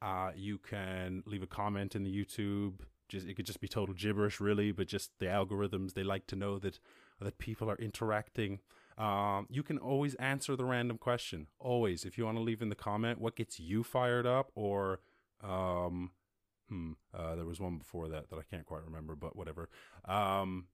Uh, 0.00 0.30
you 0.34 0.56
can 0.56 1.22
leave 1.26 1.42
a 1.42 1.46
comment 1.46 1.94
in 1.94 2.02
the 2.02 2.24
YouTube 2.24 2.76
just 3.08 3.26
it 3.26 3.34
could 3.34 3.46
just 3.46 3.60
be 3.60 3.68
total 3.68 3.94
gibberish 3.94 4.40
really 4.40 4.72
but 4.72 4.86
just 4.86 5.10
the 5.18 5.26
algorithms 5.26 5.94
they 5.94 6.02
like 6.02 6.26
to 6.26 6.36
know 6.36 6.58
that 6.58 6.78
that 7.20 7.38
people 7.38 7.70
are 7.70 7.76
interacting 7.76 8.60
um, 8.96 9.46
you 9.48 9.62
can 9.62 9.78
always 9.78 10.14
answer 10.16 10.56
the 10.56 10.64
random 10.64 10.98
question 10.98 11.46
always 11.58 12.04
if 12.04 12.18
you 12.18 12.24
want 12.24 12.36
to 12.36 12.42
leave 12.42 12.62
in 12.62 12.68
the 12.68 12.74
comment 12.74 13.20
what 13.20 13.36
gets 13.36 13.58
you 13.58 13.82
fired 13.82 14.26
up 14.26 14.50
or 14.54 15.00
um, 15.42 16.10
hmm 16.68 16.92
uh, 17.14 17.34
there 17.34 17.46
was 17.46 17.60
one 17.60 17.78
before 17.78 18.08
that 18.08 18.28
that 18.30 18.36
i 18.36 18.42
can't 18.50 18.66
quite 18.66 18.84
remember 18.84 19.14
but 19.14 19.36
whatever 19.36 19.68
um, 20.06 20.66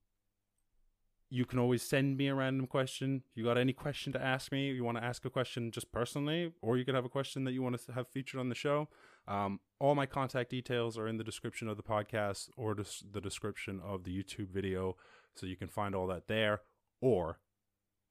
you 1.35 1.45
can 1.45 1.59
always 1.59 1.83
send 1.83 2.17
me 2.17 2.29
a 2.29 2.35
random 2.35 2.69
question. 2.69 3.25
If 3.29 3.37
you 3.37 3.43
got 3.43 3.59
any 3.59 3.73
question 3.73 4.13
to 4.13 4.23
ask 4.23 4.53
me, 4.53 4.71
you 4.71 4.85
want 4.85 4.99
to 4.99 5.05
ask 5.05 5.25
a 5.25 5.31
question 5.31 5.73
just 5.73 5.91
personally, 5.91 6.53
or 6.63 6.77
you 6.77 6.85
could 6.85 6.95
have 6.95 7.05
a 7.05 7.09
question 7.09 7.43
that 7.43 7.53
you 7.53 7.61
want 7.61 7.77
to 7.77 7.93
have 7.93 8.07
featured 8.07 8.39
on 8.39 8.51
the 8.51 8.55
show. 8.55 8.89
Um, 9.27 9.61
all 9.81 9.95
my 9.95 10.07
contact 10.07 10.51
details 10.51 10.99
are 10.99 11.09
in 11.09 11.17
the 11.17 11.25
description 11.25 11.69
of 11.69 11.77
the 11.77 11.83
podcast 11.83 12.49
or 12.57 12.75
the 12.75 13.21
description 13.21 13.81
of 13.85 14.05
the 14.05 14.17
YouTube 14.17 14.51
video, 14.51 14.97
so 15.35 15.47
you 15.47 15.57
can 15.57 15.69
find 15.69 15.95
all 15.95 16.07
that 16.09 16.29
there. 16.29 16.63
Or 17.01 17.39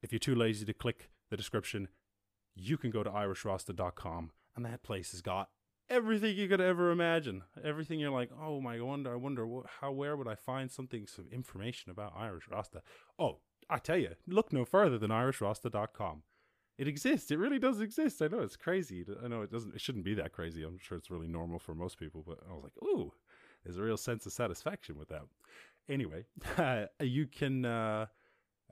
if 0.02 0.12
you're 0.12 0.18
too 0.18 0.34
lazy 0.34 0.64
to 0.66 0.74
click 0.74 1.10
the 1.30 1.36
description, 1.36 1.88
you 2.54 2.76
can 2.76 2.90
go 2.90 3.02
to 3.02 3.10
irishrasta.com, 3.10 4.30
and 4.56 4.64
that 4.64 4.82
place 4.82 5.12
has 5.12 5.20
got 5.20 5.48
everything 5.88 6.36
you 6.36 6.48
could 6.48 6.60
ever 6.60 6.90
imagine. 6.90 7.42
Everything 7.62 7.98
you're 7.98 8.10
like, 8.10 8.30
oh 8.40 8.60
my, 8.60 8.76
I 8.76 8.80
wonder, 8.80 9.12
I 9.12 9.16
wonder, 9.16 9.46
what, 9.46 9.66
how, 9.80 9.92
where 9.92 10.16
would 10.16 10.28
I 10.28 10.34
find 10.34 10.70
something, 10.70 11.06
some 11.06 11.26
information 11.32 11.90
about 11.90 12.14
Irish 12.16 12.44
Rasta? 12.50 12.82
Oh, 13.18 13.38
I 13.68 13.78
tell 13.78 13.96
you, 13.96 14.10
look 14.26 14.52
no 14.52 14.64
further 14.64 14.98
than 14.98 15.10
irishrasta.com. 15.10 16.22
It 16.76 16.88
exists. 16.88 17.30
It 17.30 17.38
really 17.38 17.58
does 17.58 17.80
exist. 17.80 18.20
I 18.20 18.26
know 18.26 18.40
it's 18.40 18.56
crazy. 18.56 19.04
I 19.22 19.28
know 19.28 19.42
it 19.42 19.50
doesn't. 19.52 19.74
It 19.74 19.80
shouldn't 19.80 20.04
be 20.04 20.14
that 20.14 20.32
crazy. 20.32 20.64
I'm 20.64 20.78
sure 20.78 20.98
it's 20.98 21.10
really 21.10 21.28
normal 21.28 21.58
for 21.58 21.74
most 21.74 21.98
people. 21.98 22.24
But 22.26 22.38
I 22.48 22.52
was 22.52 22.64
like, 22.64 22.82
ooh, 22.82 23.12
there's 23.64 23.78
a 23.78 23.82
real 23.82 23.96
sense 23.96 24.26
of 24.26 24.32
satisfaction 24.32 24.98
with 24.98 25.08
that. 25.08 25.22
Anyway, 25.88 26.24
you 27.00 27.26
can. 27.26 27.64
Uh, 27.64 28.06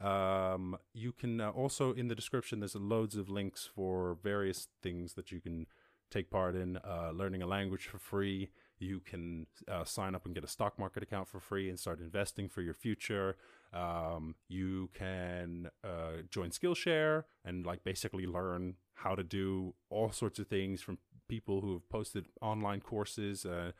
um, 0.00 0.76
you 0.94 1.12
can 1.12 1.40
uh, 1.40 1.50
also 1.50 1.92
in 1.92 2.08
the 2.08 2.14
description. 2.14 2.58
There's 2.58 2.74
loads 2.74 3.16
of 3.16 3.28
links 3.28 3.68
for 3.72 4.16
various 4.22 4.68
things 4.82 5.14
that 5.14 5.30
you 5.30 5.40
can 5.40 5.66
take 6.10 6.30
part 6.30 6.56
in 6.56 6.78
uh, 6.78 7.12
learning 7.14 7.42
a 7.42 7.46
language 7.46 7.86
for 7.86 7.98
free. 7.98 8.50
You 8.78 9.00
can 9.00 9.46
uh, 9.68 9.84
sign 9.84 10.14
up 10.14 10.26
and 10.26 10.34
get 10.34 10.44
a 10.44 10.48
stock 10.48 10.78
market 10.78 11.02
account 11.04 11.28
for 11.28 11.38
free 11.38 11.68
and 11.68 11.78
start 11.78 12.00
investing 12.00 12.48
for 12.48 12.62
your 12.62 12.74
future. 12.74 13.36
Um, 13.72 14.34
you 14.48 14.90
can 14.92 15.70
uh, 15.82 16.22
join 16.30 16.50
Skillshare 16.50 17.24
and 17.44 17.64
like 17.64 17.84
basically 17.84 18.26
learn 18.26 18.74
how 18.94 19.14
to 19.14 19.22
do 19.22 19.74
all 19.90 20.12
sorts 20.12 20.38
of 20.38 20.46
things 20.46 20.82
from 20.82 20.98
people 21.28 21.60
who 21.60 21.72
have 21.72 21.88
posted 21.88 22.26
online 22.40 22.80
courses. 22.80 23.46
Uh, 23.46 23.72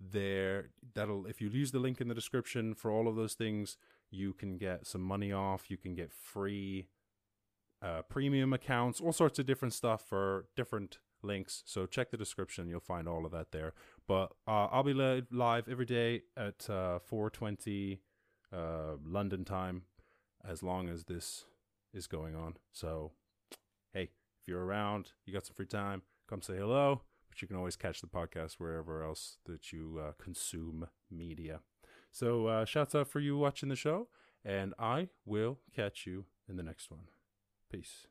there, 0.00 0.70
that'll 0.94 1.26
if 1.26 1.40
you 1.40 1.48
use 1.48 1.72
the 1.72 1.78
link 1.78 2.00
in 2.00 2.08
the 2.08 2.14
description 2.14 2.74
for 2.74 2.90
all 2.90 3.08
of 3.08 3.16
those 3.16 3.34
things, 3.34 3.76
you 4.10 4.32
can 4.32 4.56
get 4.56 4.86
some 4.86 5.02
money 5.02 5.32
off. 5.32 5.70
You 5.70 5.76
can 5.76 5.94
get 5.94 6.12
free 6.12 6.88
uh, 7.82 8.02
premium 8.02 8.52
accounts, 8.52 9.00
all 9.00 9.12
sorts 9.12 9.38
of 9.38 9.46
different 9.46 9.74
stuff 9.74 10.02
for 10.08 10.46
different 10.56 10.98
links. 11.22 11.62
So 11.66 11.86
check 11.86 12.10
the 12.10 12.16
description; 12.16 12.68
you'll 12.68 12.80
find 12.80 13.08
all 13.08 13.26
of 13.26 13.32
that 13.32 13.50
there. 13.52 13.72
But 14.06 14.32
uh, 14.46 14.66
I'll 14.70 14.82
be 14.82 14.94
live 14.94 15.68
every 15.68 15.86
day 15.86 16.22
at 16.36 16.68
uh, 16.68 16.98
4:20 17.10 17.98
uh, 18.52 18.96
London 19.04 19.44
time, 19.44 19.82
as 20.46 20.62
long 20.62 20.88
as 20.88 21.04
this 21.04 21.44
is 21.92 22.06
going 22.06 22.34
on. 22.34 22.54
So, 22.72 23.12
hey, 23.92 24.10
if 24.40 24.48
you're 24.48 24.64
around, 24.64 25.12
you 25.24 25.32
got 25.32 25.46
some 25.46 25.54
free 25.54 25.66
time, 25.66 26.02
come 26.28 26.42
say 26.42 26.56
hello. 26.56 27.02
But 27.28 27.42
you 27.42 27.48
can 27.48 27.56
always 27.56 27.76
catch 27.76 28.00
the 28.00 28.06
podcast 28.06 28.54
wherever 28.54 29.02
else 29.02 29.38
that 29.46 29.72
you 29.72 30.00
uh, 30.00 30.12
consume 30.22 30.88
media. 31.10 31.60
So, 32.10 32.46
uh, 32.46 32.64
shouts 32.64 32.94
out 32.94 33.08
for 33.08 33.20
you 33.20 33.36
watching 33.36 33.68
the 33.68 33.76
show, 33.76 34.08
and 34.44 34.72
I 34.78 35.08
will 35.24 35.58
catch 35.74 36.06
you 36.06 36.26
in 36.48 36.56
the 36.56 36.62
next 36.62 36.90
one. 36.90 37.08
Peace. 37.72 38.06